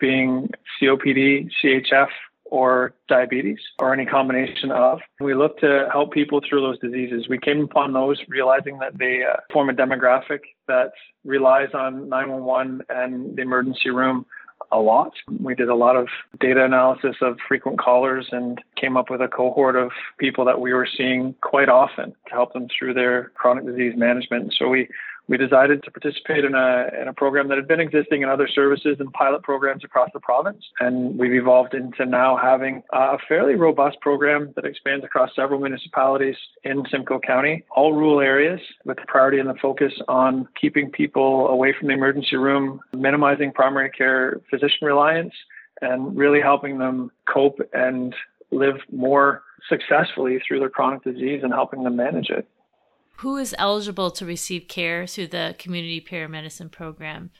being 0.00 0.48
COPD, 0.80 1.48
CHF, 1.62 2.08
or 2.52 2.92
diabetes, 3.08 3.58
or 3.78 3.94
any 3.94 4.04
combination 4.04 4.70
of. 4.70 5.00
We 5.20 5.34
look 5.34 5.58
to 5.60 5.88
help 5.90 6.12
people 6.12 6.42
through 6.46 6.60
those 6.60 6.78
diseases. 6.80 7.26
We 7.26 7.38
came 7.38 7.64
upon 7.64 7.94
those 7.94 8.20
realizing 8.28 8.78
that 8.80 8.98
they 8.98 9.22
uh, 9.24 9.38
form 9.50 9.70
a 9.70 9.72
demographic 9.72 10.40
that 10.68 10.92
relies 11.24 11.70
on 11.72 12.10
911 12.10 12.82
and 12.90 13.34
the 13.36 13.40
emergency 13.40 13.88
room 13.88 14.26
a 14.70 14.78
lot. 14.78 15.14
We 15.40 15.54
did 15.54 15.70
a 15.70 15.74
lot 15.74 15.96
of 15.96 16.08
data 16.40 16.62
analysis 16.62 17.16
of 17.22 17.38
frequent 17.48 17.78
callers 17.78 18.28
and 18.32 18.60
came 18.76 18.98
up 18.98 19.08
with 19.08 19.22
a 19.22 19.28
cohort 19.28 19.74
of 19.74 19.90
people 20.18 20.44
that 20.44 20.60
we 20.60 20.74
were 20.74 20.86
seeing 20.94 21.34
quite 21.40 21.70
often 21.70 22.10
to 22.28 22.32
help 22.32 22.52
them 22.52 22.68
through 22.68 22.92
their 22.92 23.32
chronic 23.34 23.64
disease 23.64 23.94
management. 23.96 24.54
So 24.58 24.68
we 24.68 24.88
we 25.28 25.36
decided 25.36 25.82
to 25.84 25.90
participate 25.90 26.44
in 26.44 26.54
a, 26.54 26.88
in 27.00 27.08
a 27.08 27.12
program 27.12 27.48
that 27.48 27.56
had 27.56 27.68
been 27.68 27.80
existing 27.80 28.22
in 28.22 28.28
other 28.28 28.48
services 28.48 28.96
and 28.98 29.12
pilot 29.12 29.42
programs 29.42 29.84
across 29.84 30.10
the 30.12 30.20
province. 30.20 30.64
And 30.80 31.18
we've 31.18 31.34
evolved 31.34 31.74
into 31.74 32.04
now 32.04 32.36
having 32.36 32.82
a 32.92 33.18
fairly 33.28 33.54
robust 33.54 34.00
program 34.00 34.52
that 34.56 34.64
expands 34.64 35.04
across 35.04 35.30
several 35.34 35.60
municipalities 35.60 36.36
in 36.64 36.84
Simcoe 36.90 37.20
County, 37.20 37.64
all 37.70 37.92
rural 37.92 38.20
areas, 38.20 38.60
with 38.84 38.96
the 38.96 39.06
priority 39.06 39.38
and 39.38 39.48
the 39.48 39.54
focus 39.54 39.92
on 40.08 40.48
keeping 40.60 40.90
people 40.90 41.46
away 41.48 41.72
from 41.78 41.88
the 41.88 41.94
emergency 41.94 42.36
room, 42.36 42.80
minimizing 42.92 43.52
primary 43.52 43.90
care 43.90 44.40
physician 44.50 44.86
reliance, 44.86 45.34
and 45.80 46.16
really 46.16 46.40
helping 46.40 46.78
them 46.78 47.10
cope 47.32 47.58
and 47.72 48.14
live 48.50 48.76
more 48.90 49.42
successfully 49.68 50.40
through 50.46 50.58
their 50.58 50.68
chronic 50.68 51.02
disease 51.04 51.40
and 51.42 51.52
helping 51.52 51.84
them 51.84 51.96
manage 51.96 52.28
it 52.28 52.46
who 53.16 53.36
is 53.36 53.54
eligible 53.58 54.10
to 54.12 54.26
receive 54.26 54.68
care 54.68 55.06
through 55.06 55.28
the 55.28 55.54
community 55.58 56.00
paramedicine 56.00 56.70
program? 56.70 57.30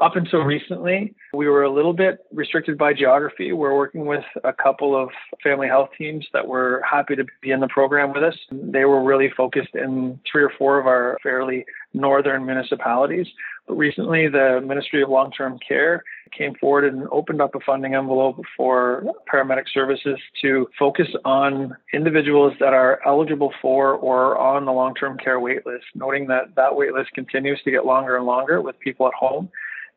Up 0.00 0.14
until 0.14 0.42
recently, 0.42 1.14
We 1.34 1.48
were 1.48 1.64
a 1.64 1.70
little 1.70 1.92
bit 1.92 2.20
restricted 2.32 2.78
by 2.78 2.94
geography. 2.94 3.52
We're 3.52 3.74
working 3.76 4.06
with 4.06 4.24
a 4.44 4.52
couple 4.52 4.96
of 4.96 5.10
family 5.42 5.66
health 5.66 5.90
teams 5.98 6.26
that 6.32 6.46
were 6.46 6.82
happy 6.88 7.16
to 7.16 7.24
be 7.42 7.50
in 7.50 7.60
the 7.60 7.68
program 7.68 8.12
with 8.12 8.22
us. 8.22 8.34
They 8.50 8.84
were 8.84 9.02
really 9.02 9.30
focused 9.36 9.74
in 9.74 10.20
three 10.30 10.42
or 10.42 10.52
four 10.56 10.78
of 10.78 10.86
our 10.86 11.18
fairly 11.22 11.64
northern 11.92 12.46
municipalities. 12.46 13.26
Recently, 13.68 14.28
the 14.28 14.60
Ministry 14.64 15.02
of 15.02 15.10
Long 15.10 15.30
Term 15.30 15.58
Care 15.66 16.02
came 16.36 16.54
forward 16.54 16.84
and 16.84 17.06
opened 17.10 17.40
up 17.40 17.54
a 17.54 17.60
funding 17.60 17.94
envelope 17.94 18.40
for 18.56 19.04
paramedic 19.32 19.64
services 19.72 20.18
to 20.42 20.68
focus 20.78 21.08
on 21.24 21.76
individuals 21.92 22.52
that 22.60 22.72
are 22.72 23.00
eligible 23.06 23.52
for 23.60 23.94
or 23.94 24.36
on 24.36 24.64
the 24.64 24.72
long 24.72 24.94
term 24.94 25.16
care 25.18 25.40
waitlist, 25.40 25.84
noting 25.94 26.26
that 26.26 26.54
that 26.56 26.72
waitlist 26.72 27.10
continues 27.14 27.60
to 27.64 27.70
get 27.70 27.86
longer 27.86 28.16
and 28.16 28.26
longer 28.26 28.60
with 28.60 28.78
people 28.80 29.06
at 29.06 29.14
home 29.14 29.48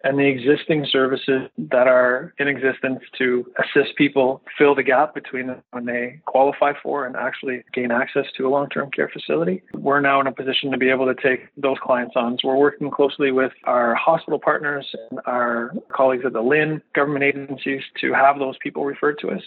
and 0.04 0.18
the 0.18 0.28
existing 0.28 0.86
services 0.92 1.50
that 1.58 1.88
are 1.88 2.34
in 2.40 2.48
existence 2.48 3.00
to 3.18 3.46
assist 3.60 3.96
people 3.96 4.42
fill 4.58 4.76
the 4.76 4.84
gap 4.84 5.14
between 5.14 5.56
when 5.72 5.86
they 5.86 6.20
qualify 6.26 6.74
for 6.82 7.06
and 7.06 7.16
actually 7.16 7.64
gain 7.74 7.92
access 7.92 8.26
to 8.38 8.48
a 8.48 8.50
long-term 8.50 8.90
care 8.92 9.10
facility. 9.10 9.62
We're 9.74 10.02
now 10.02 10.20
in 10.22 10.28
a 10.28 10.32
position 10.32 10.72
to 10.72 10.78
be 10.78 10.90
able 10.90 11.14
to 11.14 11.22
take 11.22 11.48
those 11.58 11.78
clients 11.82 12.14
on. 12.16 12.38
So 12.42 12.48
we're 12.48 12.58
working 12.58 12.90
closely 12.90 13.32
with 13.32 13.52
our 13.66 13.96
hospital 13.96 14.40
partners 14.40 14.88
and 15.10 15.20
our 15.26 15.74
colleagues 15.92 16.24
at 16.26 16.34
the 16.34 16.42
LHIN 16.42 16.82
government 16.94 17.24
agencies 17.24 17.82
to 18.02 18.14
have 18.14 18.40
those 18.40 18.56
people 18.62 18.86
referred 18.86 19.20
to 19.20 19.30
us. 19.30 19.42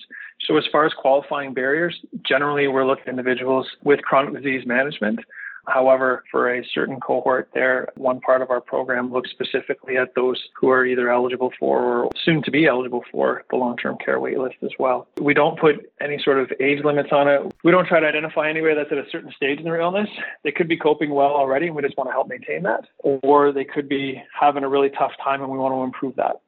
So 0.46 0.56
as 0.56 0.64
far 0.70 0.86
as 0.86 0.92
qualifying 0.92 1.54
barriers, 1.54 1.98
generally 2.26 2.68
we're 2.68 2.86
looking 2.86 3.04
at 3.04 3.10
individuals 3.10 3.66
with 3.82 4.02
chronic 4.02 4.34
disease 4.34 4.66
management 4.66 5.20
However, 5.66 6.24
for 6.30 6.52
a 6.52 6.64
certain 6.72 7.00
cohort 7.00 7.48
there, 7.54 7.88
one 7.96 8.20
part 8.20 8.42
of 8.42 8.50
our 8.50 8.60
program 8.60 9.12
looks 9.12 9.30
specifically 9.30 9.96
at 9.96 10.14
those 10.14 10.42
who 10.58 10.68
are 10.70 10.84
either 10.84 11.10
eligible 11.10 11.52
for 11.58 11.80
or 11.80 12.10
soon 12.24 12.42
to 12.42 12.50
be 12.50 12.66
eligible 12.66 13.04
for 13.10 13.44
the 13.50 13.56
long-term 13.56 13.98
care 14.04 14.18
waitlist 14.18 14.62
as 14.62 14.70
well. 14.78 15.08
We 15.20 15.34
don't 15.34 15.58
put 15.58 15.90
any 16.00 16.18
sort 16.22 16.38
of 16.38 16.52
age 16.60 16.84
limits 16.84 17.10
on 17.12 17.28
it. 17.28 17.54
We 17.64 17.70
don't 17.70 17.86
try 17.86 18.00
to 18.00 18.06
identify 18.06 18.48
anybody 18.48 18.74
that's 18.74 18.92
at 18.92 18.98
a 18.98 19.08
certain 19.10 19.32
stage 19.36 19.58
in 19.58 19.64
their 19.64 19.80
illness. 19.80 20.08
They 20.42 20.52
could 20.52 20.68
be 20.68 20.76
coping 20.76 21.10
well 21.10 21.30
already 21.30 21.66
and 21.66 21.76
we 21.76 21.82
just 21.82 21.96
want 21.96 22.08
to 22.08 22.12
help 22.12 22.28
maintain 22.28 22.62
that. 22.64 22.86
Or 22.98 23.52
they 23.52 23.64
could 23.64 23.88
be 23.88 24.22
having 24.38 24.64
a 24.64 24.68
really 24.68 24.90
tough 24.90 25.12
time 25.22 25.42
and 25.42 25.50
we 25.50 25.58
want 25.58 25.74
to 25.74 25.82
improve 25.82 26.16
that. 26.16 26.40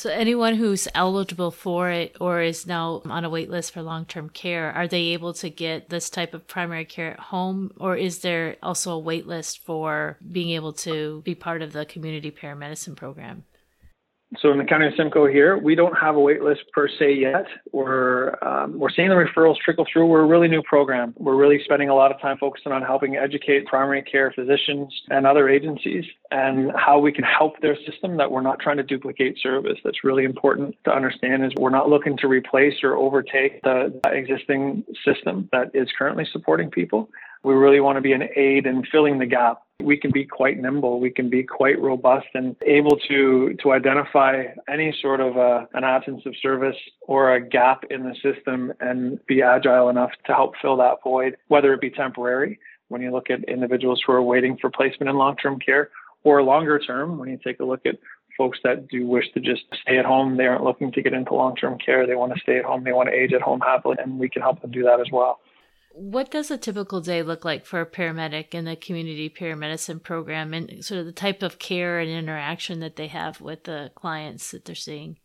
So, 0.00 0.08
anyone 0.08 0.54
who's 0.54 0.88
eligible 0.94 1.50
for 1.50 1.90
it 1.90 2.16
or 2.22 2.40
is 2.40 2.66
now 2.66 3.02
on 3.04 3.26
a 3.26 3.28
wait 3.28 3.50
list 3.50 3.72
for 3.72 3.82
long 3.82 4.06
term 4.06 4.30
care, 4.30 4.72
are 4.72 4.88
they 4.88 5.08
able 5.08 5.34
to 5.34 5.50
get 5.50 5.90
this 5.90 6.08
type 6.08 6.32
of 6.32 6.48
primary 6.48 6.86
care 6.86 7.12
at 7.12 7.20
home? 7.20 7.70
Or 7.76 7.98
is 7.98 8.20
there 8.20 8.56
also 8.62 8.92
a 8.92 8.98
wait 8.98 9.26
list 9.26 9.58
for 9.58 10.16
being 10.32 10.52
able 10.52 10.72
to 10.88 11.20
be 11.26 11.34
part 11.34 11.60
of 11.60 11.74
the 11.74 11.84
community 11.84 12.30
paramedicine 12.30 12.96
program? 12.96 13.44
So 14.38 14.52
in 14.52 14.58
the 14.58 14.64
county 14.64 14.86
of 14.86 14.92
Simcoe 14.96 15.26
here, 15.26 15.58
we 15.58 15.74
don't 15.74 15.96
have 15.98 16.14
a 16.14 16.20
wait 16.20 16.40
list 16.40 16.60
per 16.72 16.86
se 16.88 17.14
yet. 17.14 17.46
We're 17.72 18.36
um, 18.44 18.78
we're 18.78 18.90
seeing 18.90 19.08
the 19.08 19.16
referrals 19.16 19.56
trickle 19.58 19.84
through. 19.92 20.06
We're 20.06 20.20
a 20.20 20.26
really 20.26 20.46
new 20.46 20.62
program. 20.62 21.14
We're 21.16 21.34
really 21.34 21.60
spending 21.64 21.88
a 21.88 21.96
lot 21.96 22.12
of 22.12 22.20
time 22.20 22.38
focusing 22.38 22.70
on 22.70 22.82
helping 22.82 23.16
educate 23.16 23.66
primary 23.66 24.02
care 24.02 24.32
physicians 24.32 24.94
and 25.10 25.26
other 25.26 25.48
agencies 25.48 26.04
and 26.30 26.70
how 26.76 27.00
we 27.00 27.10
can 27.10 27.24
help 27.24 27.60
their 27.60 27.76
system. 27.84 28.18
That 28.18 28.30
we're 28.30 28.40
not 28.40 28.60
trying 28.60 28.76
to 28.76 28.84
duplicate 28.84 29.36
service. 29.40 29.78
That's 29.82 30.04
really 30.04 30.24
important 30.24 30.76
to 30.84 30.94
understand. 30.94 31.44
Is 31.44 31.52
we're 31.56 31.70
not 31.70 31.88
looking 31.88 32.16
to 32.18 32.28
replace 32.28 32.84
or 32.84 32.96
overtake 32.96 33.62
the 33.62 34.00
existing 34.04 34.84
system 35.04 35.48
that 35.50 35.72
is 35.74 35.88
currently 35.98 36.26
supporting 36.30 36.70
people. 36.70 37.10
We 37.42 37.54
really 37.54 37.80
want 37.80 37.96
to 37.96 38.02
be 38.02 38.12
an 38.12 38.28
aid 38.36 38.66
in 38.66 38.84
filling 38.90 39.18
the 39.18 39.26
gap 39.26 39.62
we 39.82 39.96
can 39.96 40.10
be 40.10 40.24
quite 40.24 40.58
nimble. 40.58 41.00
We 41.00 41.10
can 41.10 41.28
be 41.28 41.42
quite 41.42 41.80
robust 41.80 42.26
and 42.34 42.56
able 42.62 42.96
to 43.08 43.54
to 43.62 43.72
identify 43.72 44.44
any 44.68 44.94
sort 45.00 45.20
of 45.20 45.36
a, 45.36 45.68
an 45.74 45.84
absence 45.84 46.22
of 46.26 46.34
service 46.40 46.76
or 47.02 47.34
a 47.34 47.40
gap 47.40 47.84
in 47.90 48.04
the 48.04 48.14
system 48.22 48.72
and 48.80 49.24
be 49.26 49.42
agile 49.42 49.88
enough 49.88 50.10
to 50.26 50.34
help 50.34 50.54
fill 50.60 50.76
that 50.78 50.98
void, 51.02 51.36
whether 51.48 51.72
it 51.72 51.80
be 51.80 51.90
temporary 51.90 52.58
when 52.88 53.02
you 53.02 53.12
look 53.12 53.30
at 53.30 53.44
individuals 53.44 54.02
who 54.04 54.12
are 54.12 54.22
waiting 54.22 54.56
for 54.60 54.70
placement 54.70 55.08
in 55.08 55.16
long-term 55.16 55.58
care 55.60 55.90
or 56.24 56.42
longer 56.42 56.78
term 56.78 57.18
when 57.18 57.28
you 57.28 57.38
take 57.42 57.60
a 57.60 57.64
look 57.64 57.86
at 57.86 57.96
folks 58.36 58.58
that 58.64 58.88
do 58.88 59.06
wish 59.06 59.30
to 59.32 59.40
just 59.40 59.62
stay 59.82 59.98
at 59.98 60.04
home. 60.04 60.36
They 60.36 60.46
aren't 60.46 60.64
looking 60.64 60.90
to 60.92 61.02
get 61.02 61.12
into 61.12 61.34
long-term 61.34 61.78
care. 61.84 62.06
They 62.06 62.16
want 62.16 62.34
to 62.34 62.40
stay 62.40 62.58
at 62.58 62.64
home. 62.64 62.84
They 62.84 62.92
want 62.92 63.08
to 63.08 63.14
age 63.14 63.32
at 63.32 63.42
home 63.42 63.60
happily 63.60 63.96
and 64.02 64.18
we 64.18 64.28
can 64.28 64.42
help 64.42 64.60
them 64.60 64.70
do 64.70 64.82
that 64.84 65.00
as 65.00 65.06
well. 65.12 65.40
What 65.92 66.30
does 66.30 66.50
a 66.50 66.58
typical 66.58 67.00
day 67.00 67.22
look 67.22 67.44
like 67.44 67.66
for 67.66 67.80
a 67.80 67.86
paramedic 67.86 68.54
in 68.54 68.64
the 68.64 68.76
community 68.76 69.28
paramedicine 69.28 70.02
program 70.02 70.54
and 70.54 70.84
sort 70.84 71.00
of 71.00 71.06
the 71.06 71.12
type 71.12 71.42
of 71.42 71.58
care 71.58 71.98
and 71.98 72.08
interaction 72.10 72.80
that 72.80 72.96
they 72.96 73.08
have 73.08 73.40
with 73.40 73.64
the 73.64 73.90
clients 73.94 74.52
that 74.52 74.64
they're 74.64 74.74
seeing? 74.74 75.18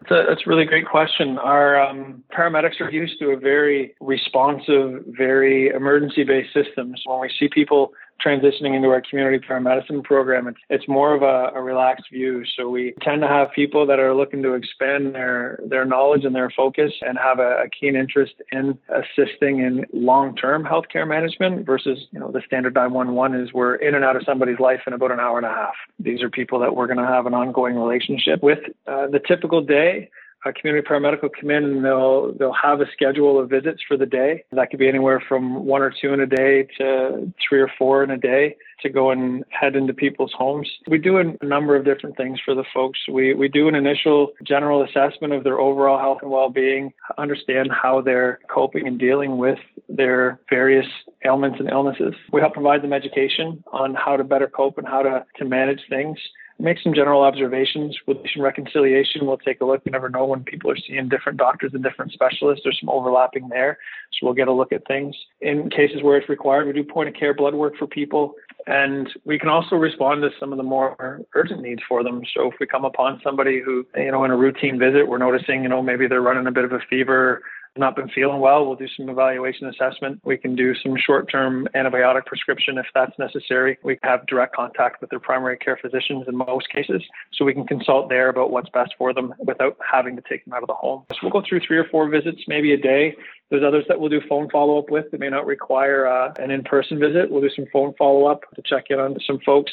That's 0.00 0.12
a, 0.12 0.24
that's 0.28 0.46
a 0.46 0.50
really 0.50 0.64
great 0.64 0.86
question. 0.86 1.38
Our 1.38 1.80
um, 1.80 2.22
paramedics 2.36 2.80
are 2.80 2.90
used 2.90 3.18
to 3.20 3.30
a 3.30 3.36
very 3.36 3.94
responsive, 4.00 5.04
very 5.06 5.68
emergency 5.68 6.22
based 6.22 6.52
system. 6.52 6.94
So 7.02 7.12
when 7.12 7.20
we 7.22 7.30
see 7.38 7.48
people 7.48 7.92
transitioning 8.24 8.74
into 8.74 8.88
our 8.88 9.02
community 9.02 9.44
paramedicine 9.44 10.02
program, 10.04 10.54
it's, 10.68 10.88
more 10.88 11.14
of 11.14 11.22
a, 11.22 11.56
a, 11.56 11.62
relaxed 11.62 12.06
view. 12.10 12.42
So 12.56 12.70
we 12.70 12.94
tend 13.02 13.20
to 13.20 13.28
have 13.28 13.52
people 13.54 13.86
that 13.86 13.98
are 13.98 14.14
looking 14.14 14.42
to 14.42 14.54
expand 14.54 15.14
their, 15.14 15.60
their 15.66 15.84
knowledge 15.84 16.24
and 16.24 16.34
their 16.34 16.50
focus 16.50 16.92
and 17.02 17.18
have 17.18 17.40
a, 17.40 17.64
a 17.64 17.68
keen 17.68 17.94
interest 17.94 18.32
in 18.50 18.78
assisting 18.88 19.58
in 19.58 19.84
long-term 19.92 20.64
healthcare 20.64 21.06
management 21.06 21.66
versus, 21.66 22.06
you 22.10 22.18
know, 22.18 22.32
the 22.32 22.40
standard 22.46 22.74
911 22.74 23.40
is 23.40 23.52
we're 23.52 23.74
in 23.74 23.94
and 23.94 24.04
out 24.04 24.16
of 24.16 24.22
somebody's 24.24 24.58
life 24.58 24.80
in 24.86 24.94
about 24.94 25.12
an 25.12 25.20
hour 25.20 25.36
and 25.36 25.46
a 25.46 25.50
half. 25.50 25.74
These 25.98 26.22
are 26.22 26.30
people 26.30 26.58
that 26.60 26.74
we're 26.74 26.86
going 26.86 26.98
to 26.98 27.06
have 27.06 27.26
an 27.26 27.34
ongoing 27.34 27.76
relationship 27.76 28.42
with. 28.42 28.60
Uh, 28.86 29.08
the 29.08 29.20
typical 29.20 29.60
day, 29.60 30.10
a 30.44 30.52
community 30.52 30.86
paramedic 30.86 31.20
come 31.20 31.50
in 31.50 31.64
and 31.64 31.84
they'll 31.84 32.32
they'll 32.38 32.52
have 32.52 32.80
a 32.80 32.86
schedule 32.92 33.40
of 33.40 33.50
visits 33.50 33.82
for 33.86 33.96
the 33.96 34.06
day. 34.06 34.44
That 34.52 34.70
could 34.70 34.78
be 34.78 34.88
anywhere 34.88 35.22
from 35.28 35.64
one 35.64 35.82
or 35.82 35.92
two 36.00 36.12
in 36.12 36.20
a 36.20 36.26
day 36.26 36.68
to 36.78 37.32
three 37.48 37.60
or 37.60 37.70
four 37.78 38.04
in 38.04 38.10
a 38.10 38.16
day 38.16 38.56
to 38.82 38.88
go 38.88 39.10
and 39.10 39.44
head 39.50 39.74
into 39.74 39.92
people's 39.92 40.32
homes. 40.36 40.70
We 40.86 40.98
do 40.98 41.18
a 41.18 41.44
number 41.44 41.74
of 41.74 41.84
different 41.84 42.16
things 42.16 42.38
for 42.44 42.54
the 42.54 42.64
folks. 42.72 43.00
We 43.10 43.34
we 43.34 43.48
do 43.48 43.68
an 43.68 43.74
initial 43.74 44.32
general 44.44 44.84
assessment 44.84 45.32
of 45.32 45.44
their 45.44 45.58
overall 45.58 45.98
health 45.98 46.18
and 46.22 46.30
well-being, 46.30 46.92
understand 47.16 47.70
how 47.72 48.00
they're 48.00 48.38
coping 48.48 48.86
and 48.86 48.98
dealing 48.98 49.38
with 49.38 49.58
their 49.88 50.40
various 50.48 50.86
ailments 51.24 51.58
and 51.58 51.68
illnesses. 51.68 52.14
We 52.32 52.40
help 52.40 52.54
provide 52.54 52.82
them 52.82 52.92
education 52.92 53.64
on 53.72 53.94
how 53.94 54.16
to 54.16 54.24
better 54.24 54.46
cope 54.46 54.78
and 54.78 54.86
how 54.86 55.02
to, 55.02 55.24
to 55.38 55.44
manage 55.44 55.80
things 55.88 56.18
make 56.58 56.78
some 56.82 56.92
general 56.92 57.22
observations 57.22 57.96
with 58.06 58.18
some 58.34 58.42
reconciliation. 58.42 59.26
We'll 59.26 59.38
take 59.38 59.60
a 59.60 59.64
look. 59.64 59.82
You 59.84 59.92
never 59.92 60.08
know 60.08 60.24
when 60.24 60.42
people 60.42 60.70
are 60.70 60.76
seeing 60.76 61.08
different 61.08 61.38
doctors 61.38 61.72
and 61.72 61.82
different 61.82 62.12
specialists. 62.12 62.62
There's 62.64 62.78
some 62.80 62.88
overlapping 62.88 63.48
there. 63.48 63.78
So 64.12 64.26
we'll 64.26 64.34
get 64.34 64.48
a 64.48 64.52
look 64.52 64.72
at 64.72 64.86
things. 64.86 65.14
In 65.40 65.70
cases 65.70 66.02
where 66.02 66.16
it's 66.16 66.28
required, 66.28 66.66
we 66.66 66.72
do 66.72 66.82
point 66.82 67.08
of 67.08 67.14
care 67.14 67.34
blood 67.34 67.54
work 67.54 67.76
for 67.78 67.86
people. 67.86 68.34
And 68.66 69.08
we 69.24 69.38
can 69.38 69.48
also 69.48 69.76
respond 69.76 70.22
to 70.22 70.30
some 70.40 70.52
of 70.52 70.58
the 70.58 70.64
more 70.64 71.24
urgent 71.34 71.62
needs 71.62 71.82
for 71.88 72.02
them. 72.02 72.22
So 72.34 72.48
if 72.50 72.54
we 72.60 72.66
come 72.66 72.84
upon 72.84 73.20
somebody 73.22 73.62
who, 73.64 73.86
you 73.96 74.10
know, 74.10 74.24
in 74.24 74.30
a 74.30 74.36
routine 74.36 74.78
visit, 74.78 75.08
we're 75.08 75.18
noticing, 75.18 75.62
you 75.62 75.68
know, 75.68 75.80
maybe 75.80 76.08
they're 76.08 76.20
running 76.20 76.46
a 76.46 76.52
bit 76.52 76.64
of 76.64 76.72
a 76.72 76.80
fever, 76.90 77.42
not 77.76 77.96
been 77.96 78.08
feeling 78.08 78.40
well, 78.40 78.66
we'll 78.66 78.76
do 78.76 78.88
some 78.96 79.08
evaluation 79.08 79.68
assessment. 79.68 80.20
We 80.24 80.36
can 80.36 80.56
do 80.56 80.74
some 80.74 80.96
short 80.96 81.30
term 81.30 81.68
antibiotic 81.74 82.26
prescription 82.26 82.78
if 82.78 82.86
that's 82.94 83.16
necessary. 83.18 83.78
We 83.82 83.98
have 84.02 84.26
direct 84.26 84.54
contact 84.54 85.00
with 85.00 85.10
their 85.10 85.20
primary 85.20 85.56
care 85.56 85.78
physicians 85.80 86.24
in 86.28 86.36
most 86.36 86.68
cases, 86.70 87.02
so 87.32 87.44
we 87.44 87.54
can 87.54 87.66
consult 87.66 88.08
there 88.08 88.28
about 88.28 88.50
what's 88.50 88.70
best 88.70 88.94
for 88.98 89.12
them 89.12 89.34
without 89.38 89.76
having 89.90 90.16
to 90.16 90.22
take 90.28 90.44
them 90.44 90.54
out 90.54 90.62
of 90.62 90.68
the 90.68 90.74
home. 90.74 91.04
So 91.12 91.18
we'll 91.22 91.32
go 91.32 91.42
through 91.46 91.60
three 91.66 91.78
or 91.78 91.84
four 91.84 92.08
visits, 92.08 92.42
maybe 92.48 92.72
a 92.72 92.78
day. 92.78 93.16
There's 93.50 93.64
others 93.64 93.84
that 93.88 93.98
we'll 93.98 94.10
do 94.10 94.20
phone 94.28 94.50
follow 94.50 94.78
up 94.78 94.90
with 94.90 95.10
that 95.10 95.20
may 95.20 95.30
not 95.30 95.46
require 95.46 96.06
uh, 96.06 96.34
an 96.38 96.50
in 96.50 96.64
person 96.64 96.98
visit. 96.98 97.30
We'll 97.30 97.40
do 97.40 97.50
some 97.54 97.66
phone 97.72 97.94
follow 97.98 98.26
up 98.26 98.42
to 98.54 98.62
check 98.62 98.86
in 98.90 98.98
on 98.98 99.16
some 99.26 99.38
folks 99.44 99.72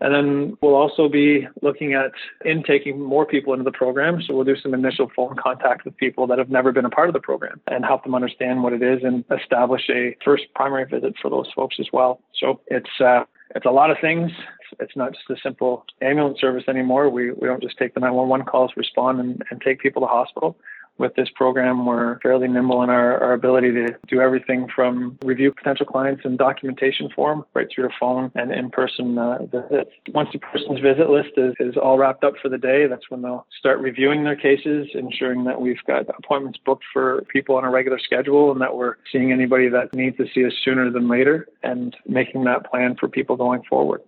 and 0.00 0.12
then 0.12 0.56
we'll 0.60 0.74
also 0.74 1.08
be 1.08 1.46
looking 1.62 1.94
at 1.94 2.12
intaking 2.44 3.00
more 3.00 3.24
people 3.24 3.52
into 3.52 3.64
the 3.64 3.72
program. 3.72 4.20
So 4.22 4.34
we'll 4.34 4.44
do 4.44 4.56
some 4.56 4.74
initial 4.74 5.10
phone 5.14 5.36
contact 5.36 5.84
with 5.84 5.96
people 5.96 6.26
that 6.26 6.38
have 6.38 6.50
never 6.50 6.72
been 6.72 6.84
a 6.84 6.90
part 6.90 7.08
of 7.08 7.12
the 7.12 7.20
program 7.20 7.60
and 7.68 7.84
help 7.84 8.02
them 8.02 8.14
understand 8.14 8.62
what 8.62 8.72
it 8.72 8.82
is 8.82 9.02
and 9.04 9.24
establish 9.30 9.82
a 9.90 10.16
first 10.24 10.44
primary 10.54 10.84
visit 10.84 11.14
for 11.22 11.30
those 11.30 11.50
folks 11.54 11.76
as 11.78 11.86
well. 11.92 12.20
So 12.38 12.60
it's 12.66 12.90
uh, 13.00 13.24
it's 13.54 13.66
a 13.66 13.70
lot 13.70 13.90
of 13.90 13.98
things. 14.00 14.32
It's 14.80 14.96
not 14.96 15.12
just 15.12 15.30
a 15.30 15.36
simple 15.42 15.84
ambulance 16.02 16.40
service 16.40 16.64
anymore. 16.68 17.08
We 17.08 17.30
we 17.30 17.46
don't 17.46 17.62
just 17.62 17.78
take 17.78 17.94
the 17.94 18.00
911 18.00 18.46
calls, 18.46 18.72
respond, 18.76 19.20
and, 19.20 19.42
and 19.50 19.60
take 19.60 19.80
people 19.80 20.02
to 20.02 20.08
hospital 20.08 20.56
with 20.98 21.14
this 21.14 21.28
program, 21.34 21.86
we're 21.86 22.18
fairly 22.20 22.48
nimble 22.48 22.82
in 22.82 22.90
our, 22.90 23.18
our 23.22 23.32
ability 23.32 23.72
to 23.72 23.94
do 24.06 24.20
everything 24.20 24.68
from 24.74 25.18
review 25.24 25.52
potential 25.52 25.86
clients 25.86 26.22
in 26.24 26.36
documentation 26.36 27.08
form 27.14 27.44
right 27.54 27.66
through 27.74 27.88
to 27.88 27.94
phone 27.98 28.30
and 28.34 28.52
in-person 28.52 29.18
uh, 29.18 29.38
visits. 29.46 29.90
Once 30.12 30.28
the 30.32 30.38
person's 30.38 30.80
visit 30.80 31.10
list 31.10 31.30
is, 31.36 31.54
is 31.58 31.76
all 31.76 31.98
wrapped 31.98 32.22
up 32.22 32.34
for 32.40 32.48
the 32.48 32.58
day, 32.58 32.86
that's 32.86 33.10
when 33.10 33.22
they'll 33.22 33.46
start 33.58 33.80
reviewing 33.80 34.24
their 34.24 34.36
cases, 34.36 34.88
ensuring 34.94 35.44
that 35.44 35.60
we've 35.60 35.82
got 35.86 36.06
appointments 36.18 36.58
booked 36.64 36.84
for 36.92 37.22
people 37.28 37.56
on 37.56 37.64
a 37.64 37.70
regular 37.70 37.98
schedule 37.98 38.52
and 38.52 38.60
that 38.60 38.76
we're 38.76 38.96
seeing 39.10 39.32
anybody 39.32 39.68
that 39.68 39.92
needs 39.94 40.16
to 40.16 40.26
see 40.32 40.46
us 40.46 40.52
sooner 40.64 40.90
than 40.90 41.08
later 41.08 41.48
and 41.62 41.96
making 42.06 42.44
that 42.44 42.70
plan 42.70 42.96
for 42.98 43.08
people 43.08 43.36
going 43.36 43.62
forward. 43.68 44.00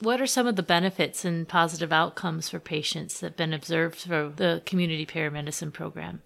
What 0.00 0.20
are 0.20 0.26
some 0.26 0.46
of 0.46 0.56
the 0.56 0.62
benefits 0.62 1.24
and 1.24 1.46
positive 1.48 1.92
outcomes 1.92 2.48
for 2.48 2.58
patients 2.58 3.20
that 3.20 3.28
have 3.28 3.36
been 3.36 3.54
observed 3.54 3.96
through 3.96 4.34
the 4.36 4.62
community 4.66 5.06
paramedicine 5.06 5.72
program? 5.72 6.22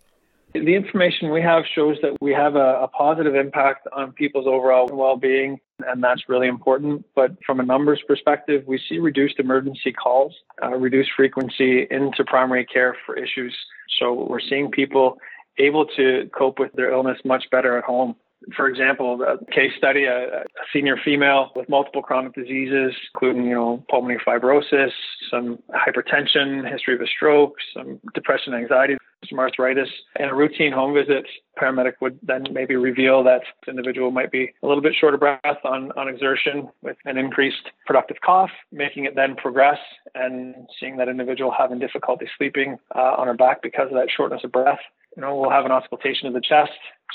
The 0.55 0.75
information 0.75 1.31
we 1.31 1.43
have 1.43 1.65
shows 1.75 1.99
that 2.01 2.17
we 2.23 2.33
have 2.33 2.57
a, 2.57 2.81
a 2.83 2.89
positive 2.89 3.35
impact 3.35 3.87
on 3.95 4.13
people's 4.13 4.47
overall 4.47 4.89
well 4.91 5.17
being, 5.17 5.61
and 5.87 6.03
that's 6.03 6.27
really 6.29 6.49
important. 6.49 7.05
But 7.15 7.33
from 7.45 7.61
a 7.61 7.63
numbers 7.63 8.01
perspective, 8.09 8.65
we 8.67 8.81
see 8.89 8.99
reduced 8.99 9.39
emergency 9.39 9.93
calls, 9.93 10.35
uh, 10.63 10.71
reduced 10.71 11.11
frequency 11.15 11.87
into 11.91 12.25
primary 12.25 12.65
care 12.65 12.97
for 13.05 13.17
issues. 13.17 13.55
So 13.99 14.27
we're 14.29 14.41
seeing 14.41 14.71
people 14.71 15.19
able 15.59 15.85
to 15.97 16.31
cope 16.37 16.59
with 16.59 16.73
their 16.73 16.91
illness 16.91 17.19
much 17.25 17.45
better 17.51 17.77
at 17.77 17.85
home 17.85 18.17
for 18.57 18.69
example, 18.69 19.21
a 19.23 19.39
case 19.53 19.73
study, 19.77 20.05
a, 20.05 20.45
senior 20.73 20.97
female 21.05 21.51
with 21.57 21.69
multiple 21.69 22.03
chronic 22.03 22.35
diseases, 22.35 22.95
including, 23.15 23.45
you 23.45 23.55
know, 23.55 23.85
pulmonary 23.91 24.21
fibrosis, 24.27 24.91
some 25.31 25.59
hypertension, 25.71 26.71
history 26.71 26.95
of 26.95 27.01
a 27.01 27.07
stroke, 27.07 27.55
some 27.75 28.01
depression, 28.15 28.55
anxiety, 28.55 28.97
some 29.29 29.39
arthritis, 29.39 29.89
and 30.17 30.31
a 30.31 30.35
routine 30.35 30.73
home 30.73 30.95
visit, 30.95 31.27
paramedic 31.61 31.95
would 32.01 32.19
then 32.23 32.45
maybe 32.53 32.77
reveal 32.77 33.25
that 33.25 33.43
individual 33.67 34.11
might 34.11 34.31
be 34.31 34.53
a 34.63 34.67
little 34.67 34.83
bit 34.83 34.95
short 34.99 35.15
of 35.15 35.21
breath 35.21 35.41
on, 35.65 35.91
on 35.93 36.09
exertion 36.09 36.69
with 36.83 36.97
an 37.05 37.19
increased 37.19 37.71
productive 37.87 38.19
cough, 38.25 38.51
making 38.71 39.05
it 39.05 39.17
then 39.17 39.35
progress 39.35 39.79
and 40.15 40.55
seeing 40.79 40.97
that 40.97 41.09
individual 41.09 41.53
having 41.57 41.79
difficulty 41.79 42.27
sleeping 42.37 42.79
uh, 42.95 43.15
on 43.19 43.27
her 43.27 43.35
back 43.35 43.63
because 43.63 43.89
of 43.89 43.95
that 43.95 44.09
shortness 44.15 44.43
of 44.45 44.53
breath. 44.53 44.79
You 45.17 45.23
know, 45.23 45.37
we'll 45.37 45.51
have 45.51 45.65
an 45.65 45.73
auscultation 45.73 46.29
of 46.29 46.35
the 46.35 46.41
chest, 46.41 46.71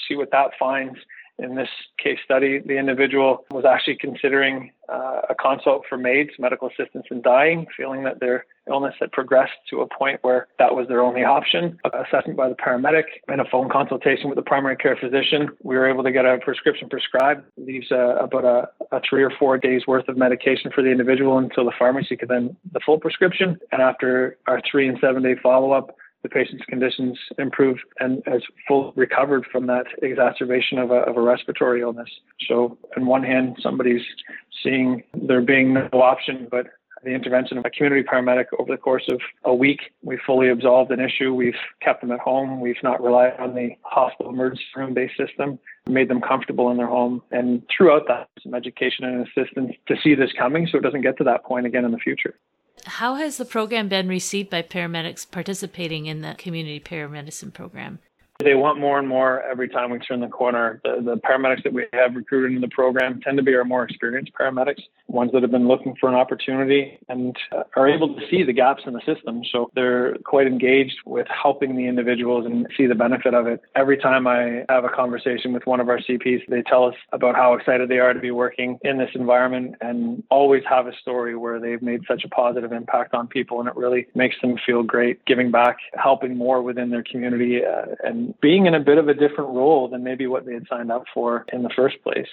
see 0.08 0.16
what 0.16 0.32
that 0.32 0.52
finds. 0.58 0.98
In 1.40 1.56
this 1.56 1.70
case 1.98 2.20
study, 2.24 2.60
the 2.60 2.78
individual 2.78 3.44
was 3.50 3.66
actually 3.66 3.96
considering 3.96 4.72
uh, 4.88 5.22
a 5.30 5.36
consult 5.36 5.84
for 5.90 5.98
MAIDS, 5.98 6.32
medical 6.38 6.70
assistance 6.70 7.06
in 7.10 7.24
dying, 7.24 7.66
feeling 7.76 8.04
that 8.04 8.20
their 8.20 8.46
illness 8.70 8.94
had 9.00 9.12
progressed 9.12 9.54
to 9.72 9.82
a 9.82 9.88
point 9.88 10.20
where 10.22 10.48
that 10.60 10.76
was 10.76 10.88
their 10.88 11.02
only 11.02 11.24
option. 11.24 11.80
Assessment 11.86 12.38
by 12.38 12.50
the 12.50 12.56
paramedic 12.56 13.06
and 13.28 13.42
a 13.42 13.46
phone 13.46 13.68
consultation 13.68 14.30
with 14.30 14.36
the 14.36 14.44
primary 14.44 14.76
care 14.76 14.96
physician. 14.96 15.50
We 15.64 15.76
were 15.76 15.90
able 15.90 16.04
to 16.04 16.12
get 16.12 16.26
a 16.26 16.38
prescription 16.38 16.88
prescribed, 16.88 17.44
leaves 17.58 17.92
uh, 17.92 18.16
about 18.18 18.46
a, 18.46 18.70
a 18.96 19.02
three 19.08 19.24
or 19.24 19.32
four 19.32 19.58
days 19.58 19.88
worth 19.88 20.08
of 20.08 20.18
medication 20.18 20.72
for 20.74 20.84
the 20.84 20.92
individual 20.92 21.40
until 21.40 21.66
the 21.66 21.74
pharmacy 21.78 22.16
could 22.16 22.30
then 22.30 22.56
the 22.72 22.80
full 22.86 23.00
prescription. 23.00 23.58
And 23.72 23.82
after 23.82 24.38
our 24.46 24.62
three 24.70 24.88
and 24.88 25.00
seven 25.02 25.24
day 25.24 25.36
follow 25.42 25.72
up, 25.72 25.96
the 26.24 26.30
patient's 26.30 26.66
conditions 26.66 27.20
improved 27.38 27.82
and 28.00 28.24
has 28.26 28.42
fully 28.68 28.92
recovered 28.96 29.46
from 29.52 29.68
that 29.68 29.86
exacerbation 30.02 30.80
of 30.80 30.90
a, 30.90 30.96
of 30.96 31.18
a 31.18 31.22
respiratory 31.22 31.82
illness. 31.82 32.10
So, 32.48 32.78
on 32.98 33.06
one 33.06 33.24
hand, 33.24 33.58
somebody's 33.62 34.02
seeing 34.64 35.04
there 35.14 35.42
being 35.42 35.74
no 35.74 36.02
option 36.02 36.48
but 36.50 36.68
the 37.04 37.12
intervention 37.12 37.58
of 37.58 37.66
a 37.66 37.70
community 37.70 38.04
paramedic 38.04 38.46
over 38.58 38.72
the 38.72 38.78
course 38.78 39.04
of 39.10 39.20
a 39.44 39.54
week. 39.54 39.94
We 40.04 40.18
fully 40.26 40.50
absolved 40.50 40.92
an 40.92 41.00
issue. 41.00 41.34
We've 41.34 41.54
kept 41.82 42.02
them 42.02 42.12
at 42.12 42.20
home. 42.20 42.62
We've 42.62 42.82
not 42.82 43.04
relied 43.04 43.34
on 43.40 43.56
the 43.56 43.72
hospital 43.84 44.32
emergency 44.32 44.64
room 44.76 44.94
based 44.94 45.18
system, 45.18 45.60
made 45.88 46.10
them 46.10 46.22
comfortable 46.22 46.72
in 46.72 46.78
their 46.78 46.88
home. 46.88 47.22
And 47.32 47.64
throughout 47.76 48.04
that, 48.08 48.30
some 48.42 48.54
education 48.54 49.06
and 49.06 49.28
assistance 49.28 49.74
to 49.88 49.96
see 50.02 50.16
this 50.16 50.32
coming 50.38 50.68
so 50.72 50.78
it 50.78 50.82
doesn't 50.82 51.02
get 51.02 51.18
to 51.18 51.24
that 51.26 51.44
point 51.44 51.66
again 51.66 51.86
in 51.86 51.92
the 51.92 51.98
future. 51.98 52.36
How 52.86 53.16
has 53.16 53.38
the 53.38 53.46
program 53.46 53.88
been 53.88 54.08
received 54.08 54.50
by 54.50 54.62
paramedics 54.62 55.30
participating 55.30 56.06
in 56.06 56.22
the 56.22 56.36
community 56.38 56.80
paramedicine 56.80 57.54
program? 57.54 58.00
They 58.40 58.56
want 58.56 58.80
more 58.80 59.00
and 59.00 59.08
more 59.08 59.42
every 59.44 59.70
time 59.70 59.92
we 59.92 60.00
turn 60.00 60.20
the 60.20 60.28
corner. 60.28 60.82
The, 60.84 61.02
the 61.02 61.18
paramedics 61.18 61.64
that 61.64 61.72
we 61.72 61.86
have 61.94 62.16
recruited 62.16 62.56
in 62.56 62.62
the 62.62 62.68
program 62.70 63.22
tend 63.22 63.38
to 63.38 63.44
be 63.44 63.56
our 63.56 63.64
more 63.64 63.84
experienced 63.84 64.34
paramedics, 64.34 64.82
ones 65.08 65.32
that 65.34 65.42
have 65.42 65.52
been 65.52 65.68
looking 65.68 65.96
for 66.00 66.10
an 66.10 66.16
opportunity 66.16 66.98
and 67.10 67.36
uh, 67.52 67.64
are 67.76 67.88
able 67.88 68.16
to 68.16 68.22
see 68.30 68.44
the 68.44 68.54
gaps 68.54 68.84
in 68.86 68.94
the 68.94 69.02
system. 69.06 69.44
So 69.52 69.70
they're 69.76 70.16
quite 70.24 70.48
engaged 70.48 70.96
with 71.06 71.28
helping 71.28 71.76
the 71.76 71.88
individuals 71.88 72.46
and 72.46 72.68
see 72.76 72.88
the 72.88 72.96
benefit 72.96 73.34
of 73.34 73.48
it. 73.48 73.62
Every 73.76 73.98
time 73.98 74.28
I 74.28 74.66
have 74.70 74.86
a 74.86 74.90
conversation 74.90 75.54
with 75.54 75.66
one 75.66 75.80
of 75.80 75.90
our 75.90 76.00
CPs, 76.00 76.42
they 76.48 76.62
tell 76.64 76.86
us 76.86 76.96
about 77.12 77.36
how 77.36 77.54
excited 77.54 77.90
they 77.90 78.00
are 78.00 78.14
to 78.14 78.20
be 78.20 78.32
working 78.32 78.80
in 78.84 78.98
this 78.98 79.10
environment 79.14 79.76
and 79.82 80.24
always 80.30 80.64
have 80.70 80.88
a 80.88 80.94
story 81.02 81.36
where 81.36 81.60
they've 81.60 81.82
made 81.82 82.02
such 82.08 82.24
a 82.24 82.30
positive 82.30 82.72
impact 82.72 83.14
on 83.14 83.28
people. 83.28 83.60
And 83.60 83.70
it 83.70 83.76
really 83.76 84.08
makes 84.16 84.36
them 84.42 84.58
feel 84.66 84.84
great 84.84 85.24
giving 85.26 85.52
back, 85.52 85.78
helping 85.96 86.38
more 86.38 86.62
within 86.62 86.90
their 86.90 87.04
community, 87.04 87.62
uh, 87.64 87.96
and 88.04 88.40
being 88.42 88.66
in 88.66 88.74
a 88.74 88.80
bit 88.80 88.98
of 88.98 89.08
a 89.08 89.14
different 89.14 89.52
role 89.52 89.88
than 89.88 90.04
maybe 90.04 90.28
what 90.28 90.46
they 90.46 90.54
had 90.54 90.68
signed 90.70 90.92
up 90.92 91.04
for 91.14 91.46
in 91.54 91.64
the 91.64 91.70
first 91.76 92.02
place. 92.04 92.28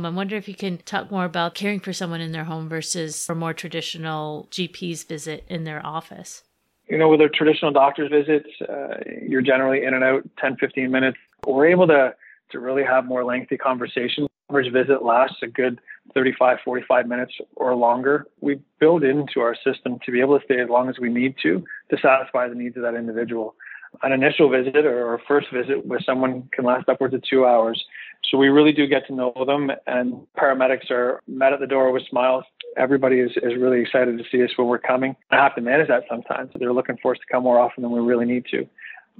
I 0.00 0.10
wonder 0.10 0.36
if 0.36 0.46
you 0.46 0.54
can 0.54 0.78
talk 0.78 1.10
more 1.10 1.24
about 1.24 1.56
caring 1.56 1.80
for 1.80 1.92
someone 1.92 2.20
in 2.20 2.30
their 2.30 2.44
home 2.44 2.68
versus 2.68 3.28
a 3.28 3.34
more 3.34 3.52
traditional 3.52 4.46
GP's 4.52 5.02
visit 5.02 5.44
in 5.48 5.64
their 5.64 5.84
office. 5.84 6.44
You 6.88 6.98
know, 6.98 7.08
with 7.08 7.20
a 7.20 7.28
traditional 7.28 7.72
doctor's 7.72 8.08
visits, 8.08 8.48
uh, 8.60 8.98
you're 9.26 9.42
generally 9.42 9.82
in 9.82 9.94
and 9.94 10.04
out 10.04 10.22
10, 10.38 10.56
15 10.58 10.88
minutes. 10.88 11.18
We're 11.44 11.66
able 11.66 11.88
to, 11.88 12.14
to 12.52 12.60
really 12.60 12.84
have 12.84 13.06
more 13.06 13.24
lengthy 13.24 13.56
conversations. 13.56 14.28
Average 14.50 14.72
visit 14.72 15.04
lasts 15.04 15.38
a 15.42 15.48
good 15.48 15.80
35, 16.14 16.58
45 16.64 17.08
minutes 17.08 17.32
or 17.56 17.74
longer. 17.74 18.28
We 18.40 18.60
build 18.78 19.02
into 19.02 19.40
our 19.40 19.56
system 19.56 19.98
to 20.06 20.12
be 20.12 20.20
able 20.20 20.38
to 20.38 20.44
stay 20.44 20.60
as 20.60 20.68
long 20.68 20.88
as 20.88 21.00
we 21.00 21.08
need 21.08 21.34
to 21.42 21.64
to 21.90 21.98
satisfy 22.00 22.48
the 22.48 22.54
needs 22.54 22.76
of 22.76 22.84
that 22.84 22.94
individual 22.94 23.56
an 24.02 24.12
initial 24.12 24.50
visit 24.50 24.76
or 24.76 25.14
a 25.14 25.18
first 25.26 25.48
visit 25.52 25.86
with 25.86 26.04
someone 26.04 26.48
can 26.52 26.64
last 26.64 26.88
upwards 26.88 27.14
of 27.14 27.22
two 27.22 27.46
hours. 27.46 27.84
So 28.30 28.36
we 28.36 28.48
really 28.48 28.72
do 28.72 28.86
get 28.86 29.06
to 29.06 29.14
know 29.14 29.32
them, 29.46 29.70
and 29.86 30.26
paramedics 30.36 30.90
are 30.90 31.22
met 31.26 31.52
at 31.52 31.60
the 31.60 31.66
door 31.66 31.92
with 31.92 32.02
smiles. 32.10 32.44
Everybody 32.76 33.20
is, 33.20 33.30
is 33.36 33.56
really 33.58 33.80
excited 33.80 34.18
to 34.18 34.24
see 34.30 34.44
us 34.44 34.50
when 34.56 34.68
we're 34.68 34.78
coming. 34.78 35.16
I 35.30 35.36
have 35.36 35.54
to 35.54 35.62
manage 35.62 35.88
that 35.88 36.04
sometimes. 36.10 36.50
They're 36.54 36.74
looking 36.74 36.98
for 37.00 37.12
us 37.12 37.18
to 37.18 37.32
come 37.32 37.44
more 37.44 37.58
often 37.58 37.82
than 37.82 37.90
we 37.90 38.00
really 38.00 38.26
need 38.26 38.44
to. 38.50 38.68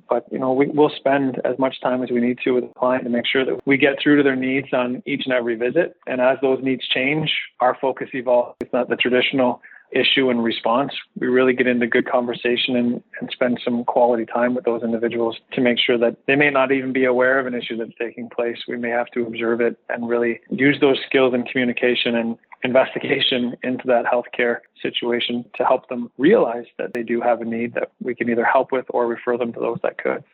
But 0.09 0.27
you 0.31 0.39
know, 0.39 0.53
we, 0.53 0.67
we'll 0.67 0.93
spend 0.95 1.41
as 1.45 1.59
much 1.59 1.81
time 1.81 2.03
as 2.03 2.11
we 2.11 2.21
need 2.21 2.39
to 2.45 2.53
with 2.53 2.65
the 2.65 2.79
client 2.79 3.05
to 3.05 3.11
make 3.11 3.27
sure 3.27 3.45
that 3.45 3.67
we 3.67 3.77
get 3.79 3.97
through 4.03 4.19
to 4.19 4.23
their 4.23 4.37
needs 4.37 4.69
on 4.73 5.03
each 5.07 5.23
and 5.25 5.33
every 5.33 5.57
visit. 5.57 5.97
And 6.07 6.21
as 6.21 6.39
those 6.43 6.63
needs 6.63 6.87
change, 6.87 7.33
our 7.61 7.77
focus 7.81 8.09
evolves. 8.13 8.57
It's 8.61 8.73
not 8.73 8.89
the 8.89 8.97
traditional 8.97 9.63
issue 9.91 10.30
and 10.30 10.43
response, 10.45 10.93
we 11.18 11.26
really 11.26 11.53
get 11.53 11.66
into 11.66 11.86
good 11.86 12.09
conversation 12.11 12.76
and, 12.76 13.03
and 13.20 13.30
spend 13.32 13.61
some 13.64 13.84
quality 13.84 14.26
time 14.26 14.55
with 14.55 14.64
those 14.64 14.82
individuals 14.82 15.36
to 15.53 15.61
make 15.61 15.78
sure 15.78 15.99
that 15.99 16.16
they 16.26 16.36
may 16.36 16.51
not 16.51 16.72
even 16.72 16.93
be 16.93 17.05
aware 17.05 17.39
of 17.39 17.47
an 17.47 17.55
issue 17.55 17.76
that's 17.76 17.93
taking 17.99 18.28
place. 18.28 18.59
We 18.68 18.76
may 18.76 18.91
have 18.91 19.07
to 19.14 19.26
observe 19.26 19.61
it 19.61 19.78
and 19.89 20.09
really 20.09 20.41
use 20.51 20.78
those 20.80 20.99
skills 21.07 21.34
in 21.34 21.45
communication 21.45 22.14
and 22.16 22.36
investigation 22.64 23.57
into 23.62 23.86
that 23.86 24.05
healthcare 24.05 24.59
situation 24.82 25.45
to 25.57 25.64
help 25.64 25.89
them 25.89 26.11
realize 26.18 26.66
that 26.78 26.93
they 26.95 27.03
do 27.03 27.20
have 27.20 27.41
a 27.41 27.45
need 27.45 27.74
that 27.74 27.93
we 28.03 28.14
can 28.14 28.28
either 28.28 28.45
help 28.45 28.72
with 28.72 28.86
or 28.91 29.07
refer 29.07 29.36
them 29.36 29.53
to 29.53 29.61
those 29.61 29.78
that 29.82 29.99
could. 29.99 30.24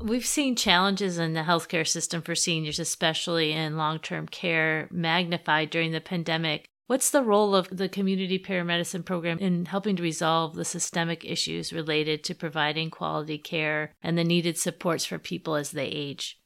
We've 0.00 0.26
seen 0.26 0.56
challenges 0.56 1.18
in 1.18 1.34
the 1.34 1.42
healthcare 1.42 1.86
system 1.86 2.22
for 2.22 2.34
seniors, 2.34 2.80
especially 2.80 3.52
in 3.52 3.76
long 3.76 4.00
term 4.00 4.26
care, 4.26 4.88
magnified 4.90 5.70
during 5.70 5.92
the 5.92 6.00
pandemic. 6.00 6.68
What's 6.88 7.10
the 7.10 7.22
role 7.22 7.54
of 7.54 7.68
the 7.70 7.88
community 7.88 8.38
paramedicine 8.38 9.04
program 9.04 9.38
in 9.38 9.66
helping 9.66 9.96
to 9.96 10.02
resolve 10.02 10.54
the 10.54 10.64
systemic 10.64 11.24
issues 11.24 11.72
related 11.72 12.24
to 12.24 12.34
providing 12.34 12.90
quality 12.90 13.38
care 13.38 13.94
and 14.02 14.18
the 14.18 14.24
needed 14.24 14.58
supports 14.58 15.04
for 15.04 15.18
people 15.18 15.54
as 15.54 15.70
they 15.70 15.86
age? 15.86 16.38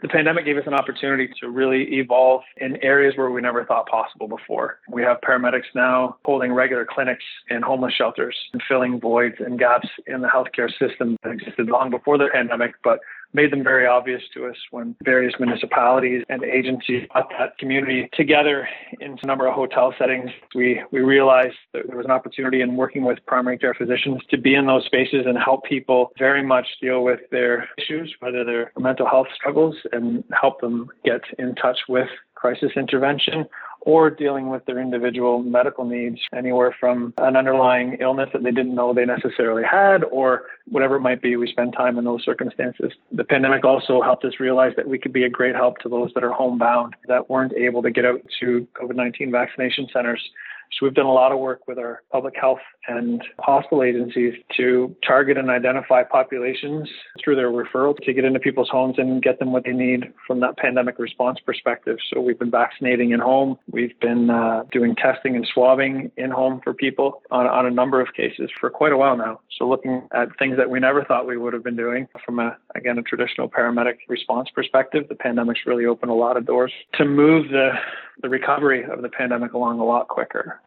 The 0.00 0.08
pandemic 0.08 0.44
gave 0.44 0.56
us 0.56 0.64
an 0.66 0.74
opportunity 0.74 1.28
to 1.40 1.48
really 1.48 1.96
evolve 1.98 2.42
in 2.58 2.76
areas 2.84 3.14
where 3.16 3.30
we 3.30 3.40
never 3.40 3.64
thought 3.64 3.88
possible 3.88 4.28
before. 4.28 4.78
We 4.88 5.02
have 5.02 5.20
paramedics 5.22 5.74
now 5.74 6.18
holding 6.24 6.52
regular 6.52 6.86
clinics 6.88 7.24
in 7.50 7.62
homeless 7.62 7.94
shelters 7.94 8.36
and 8.52 8.62
filling 8.68 9.00
voids 9.00 9.36
and 9.40 9.58
gaps 9.58 9.88
in 10.06 10.20
the 10.20 10.28
healthcare 10.28 10.70
system 10.78 11.16
that 11.24 11.32
existed 11.32 11.66
long 11.66 11.90
before 11.90 12.16
the 12.16 12.28
pandemic, 12.32 12.74
but 12.84 13.00
made 13.32 13.52
them 13.52 13.62
very 13.62 13.86
obvious 13.86 14.22
to 14.34 14.46
us 14.46 14.56
when 14.70 14.96
various 15.04 15.34
municipalities 15.38 16.24
and 16.28 16.42
agencies 16.44 17.06
brought 17.12 17.30
that 17.38 17.58
community 17.58 18.08
together 18.14 18.68
into 19.00 19.22
a 19.22 19.26
number 19.26 19.46
of 19.46 19.54
hotel 19.54 19.94
settings. 19.98 20.30
We, 20.54 20.82
we 20.90 21.00
realized 21.00 21.56
that 21.72 21.86
there 21.86 21.96
was 21.96 22.06
an 22.06 22.10
opportunity 22.10 22.60
in 22.60 22.76
working 22.76 23.04
with 23.04 23.18
primary 23.26 23.58
care 23.58 23.74
physicians 23.74 24.22
to 24.30 24.38
be 24.38 24.54
in 24.54 24.66
those 24.66 24.84
spaces 24.86 25.24
and 25.26 25.36
help 25.38 25.64
people 25.64 26.12
very 26.18 26.42
much 26.42 26.66
deal 26.80 27.04
with 27.04 27.20
their 27.30 27.68
issues, 27.76 28.14
whether 28.20 28.44
they're 28.44 28.72
mental 28.78 29.06
health 29.06 29.28
struggles, 29.34 29.76
and 29.92 30.24
help 30.38 30.60
them 30.60 30.88
get 31.04 31.20
in 31.38 31.54
touch 31.54 31.78
with 31.88 32.08
crisis 32.34 32.70
intervention 32.76 33.44
or 33.80 34.10
dealing 34.10 34.50
with 34.50 34.64
their 34.66 34.78
individual 34.78 35.42
medical 35.42 35.84
needs, 35.84 36.20
anywhere 36.34 36.74
from 36.78 37.14
an 37.18 37.36
underlying 37.36 37.96
illness 38.00 38.28
that 38.32 38.42
they 38.42 38.50
didn't 38.50 38.74
know 38.74 38.92
they 38.92 39.04
necessarily 39.04 39.62
had, 39.62 40.04
or 40.04 40.42
whatever 40.66 40.96
it 40.96 41.00
might 41.00 41.22
be. 41.22 41.36
We 41.36 41.46
spend 41.50 41.72
time 41.72 41.98
in 41.98 42.04
those 42.04 42.24
circumstances. 42.24 42.92
The 43.12 43.24
pandemic 43.24 43.64
also 43.64 44.02
helped 44.02 44.24
us 44.24 44.40
realize 44.40 44.74
that 44.76 44.88
we 44.88 44.98
could 44.98 45.12
be 45.12 45.24
a 45.24 45.30
great 45.30 45.54
help 45.54 45.78
to 45.78 45.88
those 45.88 46.12
that 46.14 46.24
are 46.24 46.32
homebound 46.32 46.96
that 47.06 47.30
weren't 47.30 47.52
able 47.54 47.82
to 47.82 47.90
get 47.90 48.04
out 48.04 48.20
to 48.40 48.66
COVID 48.74 48.96
19 48.96 49.30
vaccination 49.30 49.88
centers 49.92 50.22
So 50.72 50.86
we've 50.86 50.94
done 50.94 51.06
a 51.06 51.12
lot 51.12 51.32
of 51.32 51.38
work 51.38 51.66
with 51.66 51.78
our 51.78 52.02
public 52.12 52.34
health 52.40 52.60
and 52.86 53.22
hospital 53.40 53.82
agencies 53.82 54.34
to 54.56 54.94
target 55.06 55.36
and 55.36 55.50
identify 55.50 56.02
populations 56.04 56.88
through 57.22 57.36
their 57.36 57.50
referral 57.50 57.96
to 57.96 58.12
get 58.12 58.24
into 58.24 58.38
people's 58.38 58.68
homes 58.68 58.96
and 58.98 59.22
get 59.22 59.38
them 59.38 59.52
what 59.52 59.64
they 59.64 59.72
need 59.72 60.12
from 60.26 60.40
that 60.40 60.56
pandemic 60.56 60.98
response 60.98 61.38
perspective. 61.44 61.98
So 62.12 62.20
we've 62.20 62.38
been 62.38 62.50
vaccinating 62.50 63.10
in 63.10 63.20
home. 63.20 63.58
We've 63.70 63.98
been 64.00 64.30
uh, 64.30 64.64
doing 64.70 64.94
testing 64.94 65.36
and 65.36 65.46
swabbing 65.52 66.10
in 66.16 66.30
home 66.30 66.60
for 66.62 66.74
people 66.74 67.22
on, 67.30 67.46
on 67.46 67.66
a 67.66 67.70
number 67.70 68.00
of 68.00 68.08
cases 68.14 68.50
for 68.60 68.70
quite 68.70 68.92
a 68.92 68.96
while 68.96 69.16
now. 69.16 69.40
So 69.58 69.68
looking 69.68 70.08
at 70.12 70.28
things 70.38 70.56
that 70.56 70.70
we 70.70 70.80
never 70.80 71.04
thought 71.04 71.26
we 71.26 71.36
would 71.36 71.52
have 71.52 71.64
been 71.64 71.76
doing 71.76 72.06
from 72.24 72.38
a, 72.38 72.56
again, 72.74 72.98
a 72.98 73.02
traditional 73.02 73.48
paramedic 73.48 73.96
response 74.08 74.48
perspective, 74.54 75.06
the 75.08 75.14
pandemic's 75.14 75.60
really 75.66 75.86
opened 75.86 76.10
a 76.10 76.14
lot 76.14 76.36
of 76.36 76.46
doors 76.46 76.72
to 76.94 77.04
move 77.04 77.48
the, 77.50 77.70
the 78.22 78.28
recovery 78.28 78.84
of 78.84 79.02
the 79.02 79.08
pandemic 79.08 79.52
along 79.52 79.80
a 79.80 79.84
lot 79.84 80.08
quicker. 80.08 80.60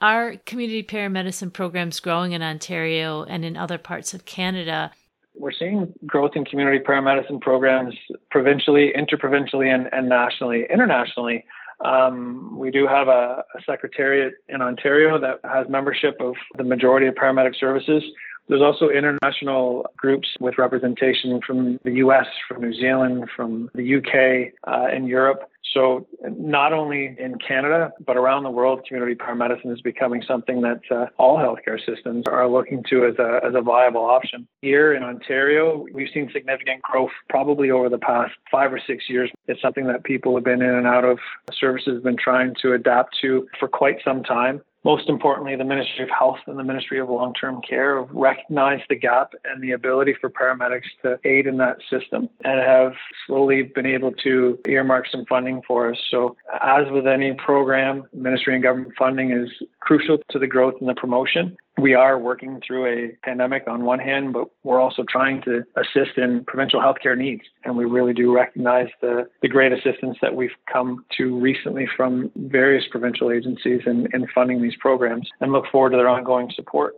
Are 0.00 0.34
community 0.46 0.82
paramedicine 0.82 1.52
programs 1.52 2.00
growing 2.00 2.32
in 2.32 2.42
Ontario 2.42 3.22
and 3.22 3.44
in 3.44 3.56
other 3.56 3.78
parts 3.78 4.14
of 4.14 4.24
Canada? 4.24 4.90
We're 5.34 5.52
seeing 5.52 5.92
growth 6.06 6.32
in 6.34 6.44
community 6.44 6.78
paramedicine 6.80 7.40
programs 7.40 7.94
provincially, 8.30 8.92
interprovincially, 8.94 9.70
and, 9.70 9.88
and 9.92 10.08
nationally. 10.08 10.66
Internationally, 10.68 11.44
um, 11.84 12.58
we 12.58 12.70
do 12.70 12.86
have 12.86 13.08
a, 13.08 13.44
a 13.56 13.62
secretariat 13.64 14.34
in 14.48 14.60
Ontario 14.60 15.18
that 15.20 15.40
has 15.48 15.68
membership 15.68 16.16
of 16.20 16.34
the 16.56 16.64
majority 16.64 17.06
of 17.06 17.14
paramedic 17.14 17.58
services. 17.58 18.02
There's 18.48 18.60
also 18.60 18.88
international 18.88 19.86
groups 19.96 20.28
with 20.40 20.58
representation 20.58 21.40
from 21.46 21.78
the 21.84 21.92
US, 22.06 22.26
from 22.48 22.60
New 22.60 22.74
Zealand, 22.74 23.28
from 23.34 23.70
the 23.74 23.96
UK, 23.96 24.52
uh, 24.66 24.88
and 24.92 25.06
Europe. 25.08 25.48
So 25.72 26.06
not 26.22 26.72
only 26.72 27.16
in 27.18 27.38
Canada, 27.38 27.92
but 28.04 28.16
around 28.16 28.42
the 28.42 28.50
world, 28.50 28.84
community 28.86 29.14
paramedicine 29.14 29.72
is 29.72 29.80
becoming 29.80 30.22
something 30.26 30.60
that 30.62 30.80
uh, 30.90 31.06
all 31.18 31.38
healthcare 31.38 31.78
systems 31.78 32.24
are 32.26 32.48
looking 32.48 32.82
to 32.90 33.06
as 33.06 33.18
a, 33.18 33.40
as 33.46 33.54
a 33.54 33.62
viable 33.62 34.04
option. 34.04 34.46
Here 34.60 34.92
in 34.92 35.02
Ontario, 35.02 35.86
we've 35.92 36.08
seen 36.12 36.30
significant 36.32 36.82
growth 36.82 37.10
probably 37.28 37.70
over 37.70 37.88
the 37.88 37.98
past 37.98 38.32
five 38.50 38.72
or 38.72 38.80
six 38.86 39.08
years. 39.08 39.30
It's 39.46 39.62
something 39.62 39.86
that 39.86 40.04
people 40.04 40.34
have 40.34 40.44
been 40.44 40.62
in 40.62 40.74
and 40.74 40.86
out 40.86 41.04
of 41.04 41.18
services 41.52 41.94
have 41.94 42.02
been 42.02 42.16
trying 42.16 42.54
to 42.62 42.72
adapt 42.74 43.16
to 43.22 43.46
for 43.58 43.68
quite 43.68 43.96
some 44.04 44.22
time 44.22 44.60
most 44.84 45.08
importantly, 45.08 45.54
the 45.54 45.64
Ministry 45.64 46.02
of 46.02 46.10
Health 46.10 46.38
and 46.46 46.58
the 46.58 46.64
Ministry 46.64 46.98
of 46.98 47.08
Long 47.08 47.32
Term 47.34 47.60
Care 47.62 48.00
have 48.00 48.10
recognized 48.10 48.84
the 48.88 48.96
gap 48.96 49.32
and 49.44 49.62
the 49.62 49.72
ability 49.72 50.14
for 50.20 50.28
paramedics 50.28 50.88
to 51.02 51.18
aid 51.24 51.46
in 51.46 51.56
that 51.58 51.78
system 51.88 52.28
and 52.44 52.60
have 52.60 52.92
slowly 53.26 53.62
been 53.62 53.86
able 53.86 54.12
to 54.24 54.58
earmark 54.66 55.06
some 55.10 55.24
funding 55.26 55.62
for 55.66 55.92
us. 55.92 55.98
So, 56.10 56.36
as 56.60 56.86
with 56.90 57.06
any 57.06 57.32
program, 57.34 58.04
ministry 58.12 58.54
and 58.54 58.62
government 58.62 58.94
funding 58.98 59.30
is 59.30 59.48
crucial 59.80 60.18
to 60.30 60.38
the 60.38 60.46
growth 60.46 60.74
and 60.80 60.88
the 60.88 60.94
promotion 60.94 61.56
we 61.78 61.94
are 61.94 62.18
working 62.18 62.60
through 62.66 62.86
a 62.86 63.16
pandemic 63.24 63.64
on 63.66 63.84
one 63.84 63.98
hand, 63.98 64.32
but 64.32 64.48
we're 64.62 64.80
also 64.80 65.04
trying 65.08 65.42
to 65.42 65.64
assist 65.76 66.18
in 66.18 66.44
provincial 66.44 66.80
healthcare 66.80 67.16
needs. 67.16 67.42
And 67.64 67.76
we 67.76 67.84
really 67.84 68.12
do 68.12 68.34
recognize 68.34 68.88
the, 69.00 69.28
the 69.40 69.48
great 69.48 69.72
assistance 69.72 70.18
that 70.20 70.34
we've 70.34 70.50
come 70.70 71.04
to 71.16 71.38
recently 71.38 71.88
from 71.96 72.30
various 72.36 72.84
provincial 72.90 73.30
agencies 73.30 73.80
in, 73.86 74.06
in 74.12 74.26
funding 74.34 74.60
these 74.60 74.76
programs 74.80 75.28
and 75.40 75.52
look 75.52 75.64
forward 75.72 75.90
to 75.90 75.96
their 75.96 76.08
ongoing 76.08 76.50
support. 76.54 76.94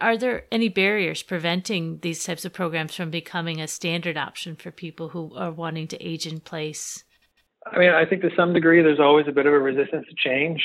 Are 0.00 0.16
there 0.16 0.44
any 0.50 0.68
barriers 0.68 1.22
preventing 1.22 1.98
these 2.00 2.24
types 2.24 2.44
of 2.44 2.54
programs 2.54 2.94
from 2.94 3.10
becoming 3.10 3.60
a 3.60 3.68
standard 3.68 4.16
option 4.16 4.56
for 4.56 4.70
people 4.70 5.10
who 5.10 5.34
are 5.34 5.52
wanting 5.52 5.88
to 5.88 6.02
age 6.02 6.26
in 6.26 6.40
place? 6.40 7.04
I 7.66 7.78
mean, 7.78 7.90
I 7.90 8.06
think 8.06 8.22
to 8.22 8.30
some 8.34 8.54
degree 8.54 8.82
there's 8.82 8.98
always 8.98 9.26
a 9.28 9.32
bit 9.32 9.44
of 9.44 9.52
a 9.52 9.58
resistance 9.58 10.06
to 10.08 10.14
change 10.16 10.62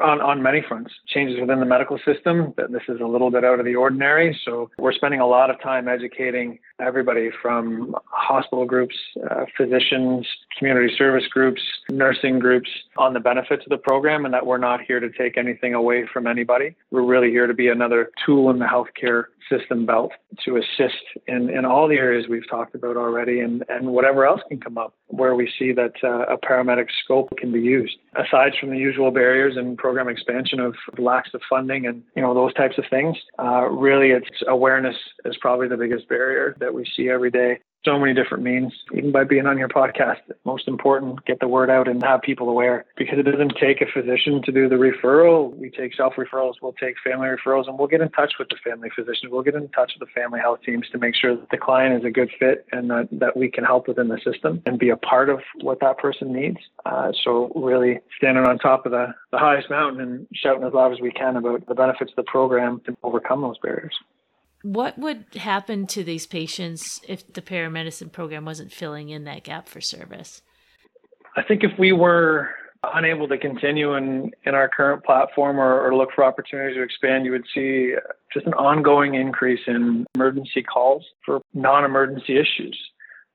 on, 0.00 0.20
on 0.20 0.42
many 0.42 0.62
fronts. 0.66 0.92
Changes 1.08 1.40
within 1.40 1.58
the 1.58 1.66
medical 1.66 1.98
system, 1.98 2.54
this 2.56 2.82
is 2.88 3.00
a 3.00 3.06
little 3.06 3.32
bit 3.32 3.44
out 3.44 3.58
of 3.58 3.66
the 3.66 3.74
ordinary. 3.74 4.38
So 4.44 4.70
we're 4.78 4.92
spending 4.92 5.18
a 5.18 5.26
lot 5.26 5.50
of 5.50 5.60
time 5.60 5.88
educating 5.88 6.60
everybody 6.80 7.30
from 7.42 7.96
hospital 8.06 8.64
groups, 8.64 8.94
uh, 9.28 9.46
physicians, 9.56 10.26
community 10.56 10.94
service 10.96 11.26
groups, 11.28 11.60
nursing 11.90 12.38
groups 12.38 12.70
on 12.96 13.12
the 13.12 13.20
benefits 13.20 13.64
of 13.64 13.70
the 13.70 13.78
program 13.78 14.24
and 14.24 14.32
that 14.32 14.46
we're 14.46 14.58
not 14.58 14.80
here 14.80 15.00
to 15.00 15.10
take 15.10 15.36
anything 15.36 15.74
away 15.74 16.06
from 16.12 16.28
anybody. 16.28 16.76
We're 16.92 17.04
really 17.04 17.30
here 17.30 17.48
to 17.48 17.54
be 17.54 17.68
another 17.68 18.10
tool 18.24 18.50
in 18.50 18.60
the 18.60 18.66
healthcare 18.66 19.24
system 19.48 19.86
belt 19.86 20.12
to 20.44 20.56
assist 20.56 21.02
in, 21.26 21.50
in 21.50 21.64
all 21.64 21.88
the 21.88 21.96
areas 21.96 22.26
we've 22.28 22.48
talked 22.48 22.74
about 22.74 22.96
already 22.96 23.40
and, 23.40 23.64
and 23.68 23.88
whatever 23.88 24.26
else 24.26 24.40
can 24.48 24.60
come 24.60 24.78
up 24.78 24.94
where 25.08 25.34
we 25.34 25.50
see 25.58 25.72
that 25.72 25.92
uh, 26.02 26.32
a 26.32 26.36
paramedic 26.38 26.86
scope 27.04 27.32
can 27.38 27.52
be 27.52 27.60
used. 27.60 27.96
Aside 28.16 28.52
from 28.58 28.70
the 28.70 28.78
usual 28.78 29.10
barriers 29.10 29.56
and 29.56 29.76
program 29.78 30.08
expansion 30.08 30.60
of 30.60 30.74
lacks 30.98 31.30
of 31.34 31.40
funding 31.48 31.86
and 31.86 32.02
you 32.14 32.22
know 32.22 32.34
those 32.34 32.54
types 32.54 32.78
of 32.78 32.84
things, 32.90 33.16
uh, 33.38 33.68
really 33.68 34.10
it's 34.10 34.28
awareness 34.48 34.96
is 35.24 35.36
probably 35.40 35.68
the 35.68 35.76
biggest 35.76 36.08
barrier 36.08 36.56
that 36.60 36.74
we 36.74 36.84
see 36.96 37.08
every 37.08 37.30
day 37.30 37.58
so 37.86 37.98
many 37.98 38.12
different 38.12 38.42
means, 38.42 38.72
even 38.92 39.12
by 39.12 39.22
being 39.22 39.46
on 39.46 39.56
your 39.56 39.68
podcast. 39.68 40.18
Most 40.44 40.66
important, 40.66 41.24
get 41.24 41.38
the 41.40 41.46
word 41.46 41.70
out 41.70 41.86
and 41.86 42.02
have 42.02 42.20
people 42.20 42.48
aware 42.48 42.84
because 42.96 43.18
it 43.18 43.22
doesn't 43.22 43.54
take 43.60 43.80
a 43.80 43.86
physician 43.86 44.42
to 44.44 44.52
do 44.52 44.68
the 44.68 44.74
referral. 44.74 45.56
We 45.56 45.70
take 45.70 45.94
self 45.94 46.14
referrals, 46.14 46.54
we'll 46.60 46.72
take 46.72 46.96
family 47.02 47.28
referrals, 47.28 47.68
and 47.68 47.78
we'll 47.78 47.88
get 47.88 48.00
in 48.00 48.10
touch 48.10 48.34
with 48.38 48.48
the 48.48 48.56
family 48.64 48.90
physician. 48.94 49.30
We'll 49.30 49.42
get 49.42 49.54
in 49.54 49.68
touch 49.68 49.92
with 49.98 50.08
the 50.08 50.20
family 50.20 50.40
health 50.40 50.60
teams 50.66 50.86
to 50.90 50.98
make 50.98 51.14
sure 51.14 51.36
that 51.36 51.50
the 51.50 51.58
client 51.58 51.98
is 51.98 52.04
a 52.04 52.10
good 52.10 52.30
fit 52.38 52.66
and 52.72 52.90
that, 52.90 53.08
that 53.12 53.36
we 53.36 53.50
can 53.50 53.64
help 53.64 53.86
within 53.86 54.08
the 54.08 54.18
system 54.24 54.62
and 54.66 54.78
be 54.78 54.90
a 54.90 54.96
part 54.96 55.30
of 55.30 55.40
what 55.60 55.78
that 55.80 55.98
person 55.98 56.32
needs. 56.32 56.58
Uh, 56.84 57.12
so, 57.24 57.52
really 57.54 58.00
standing 58.16 58.44
on 58.44 58.58
top 58.58 58.84
of 58.84 58.92
the, 58.92 59.06
the 59.30 59.38
highest 59.38 59.70
mountain 59.70 60.00
and 60.00 60.26
shouting 60.34 60.64
as 60.64 60.72
loud 60.72 60.92
as 60.92 61.00
we 61.00 61.12
can 61.12 61.36
about 61.36 61.66
the 61.68 61.74
benefits 61.74 62.10
of 62.10 62.16
the 62.16 62.30
program 62.30 62.80
to 62.84 62.96
overcome 63.04 63.42
those 63.42 63.58
barriers. 63.58 63.94
What 64.62 64.98
would 64.98 65.26
happen 65.34 65.86
to 65.88 66.02
these 66.02 66.26
patients 66.26 67.00
if 67.08 67.32
the 67.32 67.42
paramedicine 67.42 68.10
program 68.10 68.44
wasn't 68.44 68.72
filling 68.72 69.10
in 69.10 69.24
that 69.24 69.44
gap 69.44 69.68
for 69.68 69.80
service? 69.80 70.42
I 71.36 71.42
think 71.42 71.62
if 71.62 71.78
we 71.78 71.92
were 71.92 72.50
unable 72.94 73.28
to 73.28 73.38
continue 73.38 73.94
in, 73.94 74.30
in 74.44 74.54
our 74.54 74.68
current 74.68 75.04
platform 75.04 75.58
or, 75.58 75.86
or 75.86 75.94
look 75.94 76.10
for 76.14 76.24
opportunities 76.24 76.76
to 76.76 76.82
expand, 76.82 77.24
you 77.24 77.32
would 77.32 77.44
see 77.54 77.94
just 78.32 78.46
an 78.46 78.54
ongoing 78.54 79.14
increase 79.14 79.60
in 79.66 80.06
emergency 80.14 80.62
calls 80.62 81.04
for 81.24 81.40
non 81.54 81.84
emergency 81.84 82.36
issues. 82.38 82.78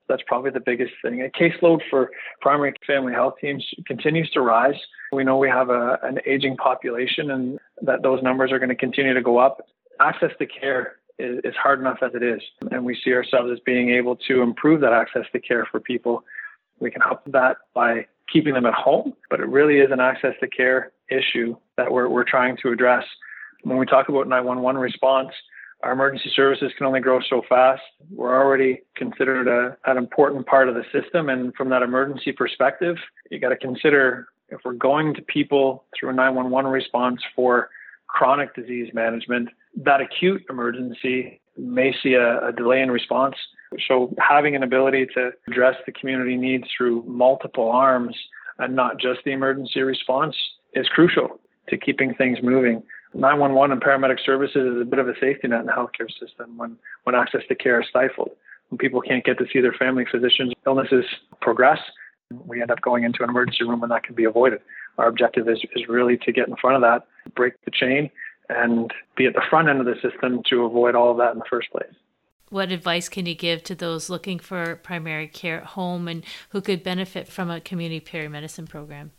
That's 0.07 0.23
probably 0.27 0.51
the 0.51 0.59
biggest 0.59 0.93
thing. 1.01 1.21
A 1.21 1.29
caseload 1.29 1.79
for 1.89 2.11
primary 2.41 2.73
family 2.85 3.13
health 3.13 3.35
teams 3.39 3.65
continues 3.85 4.29
to 4.31 4.41
rise. 4.41 4.75
We 5.13 5.23
know 5.23 5.37
we 5.37 5.47
have 5.49 5.69
a, 5.69 5.99
an 6.03 6.19
aging 6.25 6.57
population 6.57 7.31
and 7.31 7.59
that 7.81 8.03
those 8.03 8.21
numbers 8.21 8.51
are 8.51 8.59
going 8.59 8.69
to 8.69 8.75
continue 8.75 9.13
to 9.13 9.21
go 9.21 9.37
up. 9.37 9.65
Access 10.01 10.31
to 10.39 10.45
care 10.45 10.97
is, 11.21 11.39
is 11.43 11.55
hard 11.55 11.79
enough 11.79 11.99
as 12.01 12.11
it 12.13 12.23
is. 12.23 12.41
And 12.71 12.85
we 12.85 12.99
see 13.03 13.13
ourselves 13.13 13.51
as 13.51 13.59
being 13.59 13.89
able 13.89 14.15
to 14.27 14.41
improve 14.41 14.81
that 14.81 14.93
access 14.93 15.25
to 15.33 15.39
care 15.39 15.67
for 15.69 15.79
people. 15.79 16.23
We 16.79 16.91
can 16.91 17.01
help 17.01 17.21
that 17.27 17.57
by 17.73 18.07
keeping 18.31 18.53
them 18.53 18.65
at 18.65 18.73
home, 18.73 19.13
but 19.29 19.39
it 19.39 19.47
really 19.47 19.79
is 19.79 19.91
an 19.91 19.99
access 19.99 20.33
to 20.39 20.47
care 20.47 20.91
issue 21.09 21.55
that 21.77 21.91
we're, 21.91 22.07
we're 22.07 22.23
trying 22.23 22.57
to 22.63 22.71
address. 22.71 23.03
When 23.63 23.77
we 23.77 23.85
talk 23.85 24.09
about 24.09 24.27
911 24.27 24.81
response, 24.81 25.31
our 25.83 25.91
emergency 25.93 26.31
services 26.35 26.71
can 26.77 26.85
only 26.85 26.99
grow 26.99 27.19
so 27.29 27.41
fast. 27.49 27.81
We're 28.11 28.35
already 28.35 28.81
considered 28.95 29.47
a, 29.47 29.77
an 29.89 29.97
important 29.97 30.45
part 30.45 30.69
of 30.69 30.75
the 30.75 30.83
system. 30.91 31.29
And 31.29 31.53
from 31.55 31.69
that 31.69 31.81
emergency 31.81 32.31
perspective, 32.31 32.97
you 33.29 33.39
got 33.39 33.49
to 33.49 33.57
consider 33.57 34.27
if 34.49 34.59
we're 34.63 34.73
going 34.73 35.13
to 35.15 35.21
people 35.23 35.85
through 35.97 36.09
a 36.09 36.13
911 36.13 36.71
response 36.71 37.21
for 37.35 37.69
chronic 38.11 38.53
disease 38.55 38.89
management, 38.93 39.49
that 39.75 40.01
acute 40.01 40.43
emergency 40.49 41.39
may 41.57 41.93
see 42.03 42.13
a, 42.13 42.47
a, 42.47 42.51
delay 42.51 42.81
in 42.81 42.91
response. 42.91 43.35
So, 43.87 44.13
having 44.19 44.55
an 44.55 44.63
ability 44.63 45.07
to 45.15 45.31
address 45.47 45.75
the 45.85 45.91
community 45.91 46.35
needs 46.35 46.65
through 46.75 47.03
multiple 47.07 47.69
arms 47.69 48.15
and 48.59 48.75
not 48.75 48.99
just 48.99 49.21
the 49.25 49.31
emergency 49.31 49.81
response 49.81 50.35
is 50.73 50.87
crucial 50.87 51.39
to 51.69 51.77
keeping 51.77 52.13
things 52.13 52.39
moving. 52.43 52.83
911 53.13 53.73
and 53.73 53.81
paramedic 53.81 54.23
services 54.25 54.75
is 54.75 54.81
a 54.81 54.85
bit 54.85 54.99
of 54.99 55.07
a 55.07 55.13
safety 55.19 55.47
net 55.47 55.61
in 55.61 55.65
the 55.65 55.71
healthcare 55.71 56.09
system 56.19 56.57
when, 56.57 56.77
when 57.03 57.15
access 57.15 57.41
to 57.49 57.55
care 57.55 57.81
is 57.81 57.87
stifled. 57.89 58.31
When 58.69 58.77
people 58.77 59.01
can't 59.01 59.23
get 59.23 59.37
to 59.39 59.45
see 59.51 59.59
their 59.59 59.73
family 59.73 60.05
physicians, 60.09 60.53
illnesses 60.65 61.05
progress. 61.41 61.79
We 62.45 62.61
end 62.61 62.71
up 62.71 62.79
going 62.81 63.03
into 63.03 63.23
an 63.23 63.29
emergency 63.29 63.65
room 63.65 63.81
when 63.81 63.89
that 63.89 64.03
can 64.03 64.15
be 64.15 64.23
avoided. 64.23 64.61
Our 64.97 65.07
objective 65.07 65.47
is, 65.47 65.59
is 65.75 65.87
really 65.87 66.17
to 66.17 66.31
get 66.31 66.47
in 66.47 66.55
front 66.55 66.75
of 66.75 66.81
that, 66.81 67.07
break 67.35 67.53
the 67.65 67.71
chain, 67.71 68.09
and 68.49 68.93
be 69.15 69.25
at 69.25 69.33
the 69.33 69.43
front 69.49 69.69
end 69.69 69.79
of 69.79 69.85
the 69.85 69.95
system 70.01 70.41
to 70.49 70.63
avoid 70.63 70.95
all 70.95 71.11
of 71.11 71.17
that 71.17 71.33
in 71.33 71.39
the 71.39 71.45
first 71.49 71.71
place. 71.71 71.93
What 72.49 72.71
advice 72.71 73.07
can 73.07 73.25
you 73.25 73.35
give 73.35 73.63
to 73.63 73.75
those 73.75 74.09
looking 74.09 74.37
for 74.37 74.75
primary 74.75 75.27
care 75.27 75.61
at 75.61 75.67
home 75.67 76.09
and 76.09 76.25
who 76.49 76.59
could 76.59 76.83
benefit 76.83 77.29
from 77.29 77.49
a 77.49 77.61
community 77.61 78.01
paramedicine 78.01 78.67
program? 78.67 79.11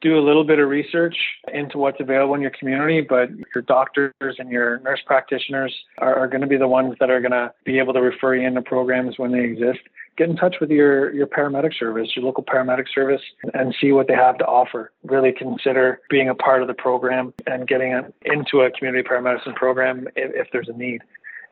Do 0.00 0.18
a 0.18 0.22
little 0.22 0.44
bit 0.44 0.58
of 0.58 0.68
research 0.68 1.16
into 1.52 1.78
what's 1.78 2.00
available 2.00 2.34
in 2.34 2.40
your 2.40 2.50
community, 2.50 3.00
but 3.00 3.28
your 3.54 3.62
doctors 3.62 4.36
and 4.38 4.50
your 4.50 4.78
nurse 4.80 5.00
practitioners 5.04 5.74
are, 5.98 6.14
are 6.14 6.28
going 6.28 6.40
to 6.40 6.46
be 6.46 6.56
the 6.56 6.68
ones 6.68 6.94
that 7.00 7.10
are 7.10 7.20
going 7.20 7.32
to 7.32 7.52
be 7.64 7.78
able 7.78 7.92
to 7.92 8.00
refer 8.00 8.34
you 8.34 8.46
into 8.46 8.62
programs 8.62 9.18
when 9.18 9.32
they 9.32 9.44
exist. 9.44 9.80
Get 10.16 10.28
in 10.28 10.36
touch 10.36 10.56
with 10.60 10.70
your, 10.70 11.12
your 11.14 11.26
paramedic 11.26 11.78
service, 11.78 12.08
your 12.16 12.24
local 12.24 12.44
paramedic 12.44 12.86
service, 12.94 13.22
and 13.54 13.74
see 13.80 13.92
what 13.92 14.08
they 14.08 14.14
have 14.14 14.38
to 14.38 14.46
offer. 14.46 14.92
Really 15.04 15.32
consider 15.32 16.00
being 16.08 16.28
a 16.28 16.34
part 16.34 16.62
of 16.62 16.68
the 16.68 16.74
program 16.74 17.32
and 17.46 17.68
getting 17.68 17.92
into 18.24 18.60
a 18.60 18.70
community 18.70 19.06
paramedicine 19.06 19.54
program 19.54 20.08
if, 20.16 20.46
if 20.46 20.48
there's 20.52 20.68
a 20.68 20.76
need. 20.76 21.02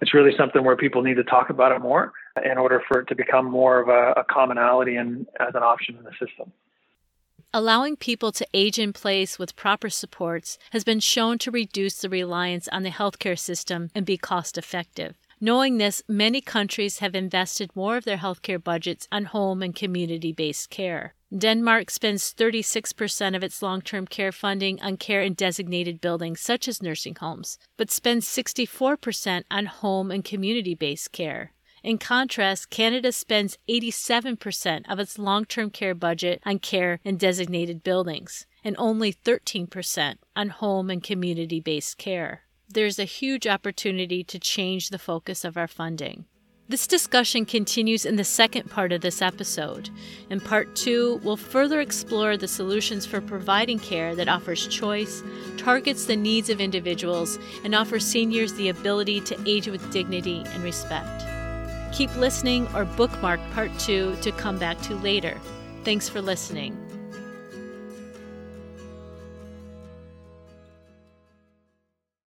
It's 0.00 0.14
really 0.14 0.30
something 0.36 0.64
where 0.64 0.76
people 0.76 1.02
need 1.02 1.16
to 1.16 1.24
talk 1.24 1.50
about 1.50 1.72
it 1.72 1.80
more 1.80 2.12
in 2.44 2.56
order 2.56 2.80
for 2.86 3.00
it 3.00 3.08
to 3.08 3.14
become 3.14 3.50
more 3.50 3.80
of 3.80 3.88
a, 3.88 4.20
a 4.20 4.24
commonality 4.24 4.96
and 4.96 5.26
as 5.40 5.54
an 5.54 5.62
option 5.62 5.96
in 5.96 6.04
the 6.04 6.12
system. 6.12 6.52
Allowing 7.54 7.96
people 7.96 8.30
to 8.32 8.46
age 8.52 8.78
in 8.78 8.92
place 8.92 9.38
with 9.38 9.56
proper 9.56 9.88
supports 9.88 10.58
has 10.72 10.84
been 10.84 11.00
shown 11.00 11.38
to 11.38 11.50
reduce 11.50 11.96
the 11.96 12.10
reliance 12.10 12.68
on 12.68 12.82
the 12.82 12.90
healthcare 12.90 13.38
system 13.38 13.90
and 13.94 14.04
be 14.04 14.18
cost 14.18 14.58
effective. 14.58 15.16
Knowing 15.40 15.78
this, 15.78 16.02
many 16.06 16.42
countries 16.42 16.98
have 16.98 17.14
invested 17.14 17.74
more 17.74 17.96
of 17.96 18.04
their 18.04 18.18
healthcare 18.18 18.62
budgets 18.62 19.08
on 19.10 19.24
home 19.24 19.62
and 19.62 19.74
community 19.74 20.30
based 20.30 20.68
care. 20.68 21.14
Denmark 21.36 21.88
spends 21.90 22.34
36% 22.34 23.34
of 23.34 23.42
its 23.42 23.62
long 23.62 23.80
term 23.80 24.06
care 24.06 24.32
funding 24.32 24.82
on 24.82 24.98
care 24.98 25.22
in 25.22 25.32
designated 25.32 26.02
buildings 26.02 26.42
such 26.42 26.68
as 26.68 26.82
nursing 26.82 27.14
homes, 27.14 27.58
but 27.78 27.90
spends 27.90 28.26
64% 28.26 29.44
on 29.50 29.66
home 29.66 30.10
and 30.10 30.22
community 30.22 30.74
based 30.74 31.12
care. 31.12 31.52
In 31.88 31.96
contrast, 31.96 32.68
Canada 32.68 33.12
spends 33.12 33.56
87% 33.66 34.82
of 34.90 34.98
its 34.98 35.18
long 35.18 35.46
term 35.46 35.70
care 35.70 35.94
budget 35.94 36.42
on 36.44 36.58
care 36.58 37.00
in 37.02 37.16
designated 37.16 37.82
buildings 37.82 38.44
and 38.62 38.76
only 38.78 39.10
13% 39.10 40.16
on 40.36 40.48
home 40.50 40.90
and 40.90 41.02
community 41.02 41.60
based 41.60 41.96
care. 41.96 42.42
There's 42.68 42.98
a 42.98 43.04
huge 43.04 43.46
opportunity 43.46 44.22
to 44.22 44.38
change 44.38 44.90
the 44.90 44.98
focus 44.98 45.46
of 45.46 45.56
our 45.56 45.66
funding. 45.66 46.26
This 46.68 46.86
discussion 46.86 47.46
continues 47.46 48.04
in 48.04 48.16
the 48.16 48.22
second 48.22 48.68
part 48.70 48.92
of 48.92 49.00
this 49.00 49.22
episode. 49.22 49.88
In 50.28 50.42
part 50.42 50.76
two, 50.76 51.18
we'll 51.24 51.38
further 51.38 51.80
explore 51.80 52.36
the 52.36 52.48
solutions 52.48 53.06
for 53.06 53.22
providing 53.22 53.78
care 53.78 54.14
that 54.14 54.28
offers 54.28 54.66
choice, 54.66 55.22
targets 55.56 56.04
the 56.04 56.16
needs 56.16 56.50
of 56.50 56.60
individuals, 56.60 57.38
and 57.64 57.74
offers 57.74 58.04
seniors 58.04 58.52
the 58.52 58.68
ability 58.68 59.22
to 59.22 59.38
age 59.46 59.68
with 59.68 59.90
dignity 59.90 60.44
and 60.48 60.62
respect. 60.62 61.37
Keep 61.92 62.14
listening 62.16 62.66
or 62.74 62.84
bookmark 62.84 63.40
part 63.52 63.70
two 63.78 64.16
to 64.22 64.32
come 64.32 64.58
back 64.58 64.80
to 64.82 64.94
later. 64.96 65.38
Thanks 65.84 66.08
for 66.08 66.20
listening. 66.20 66.87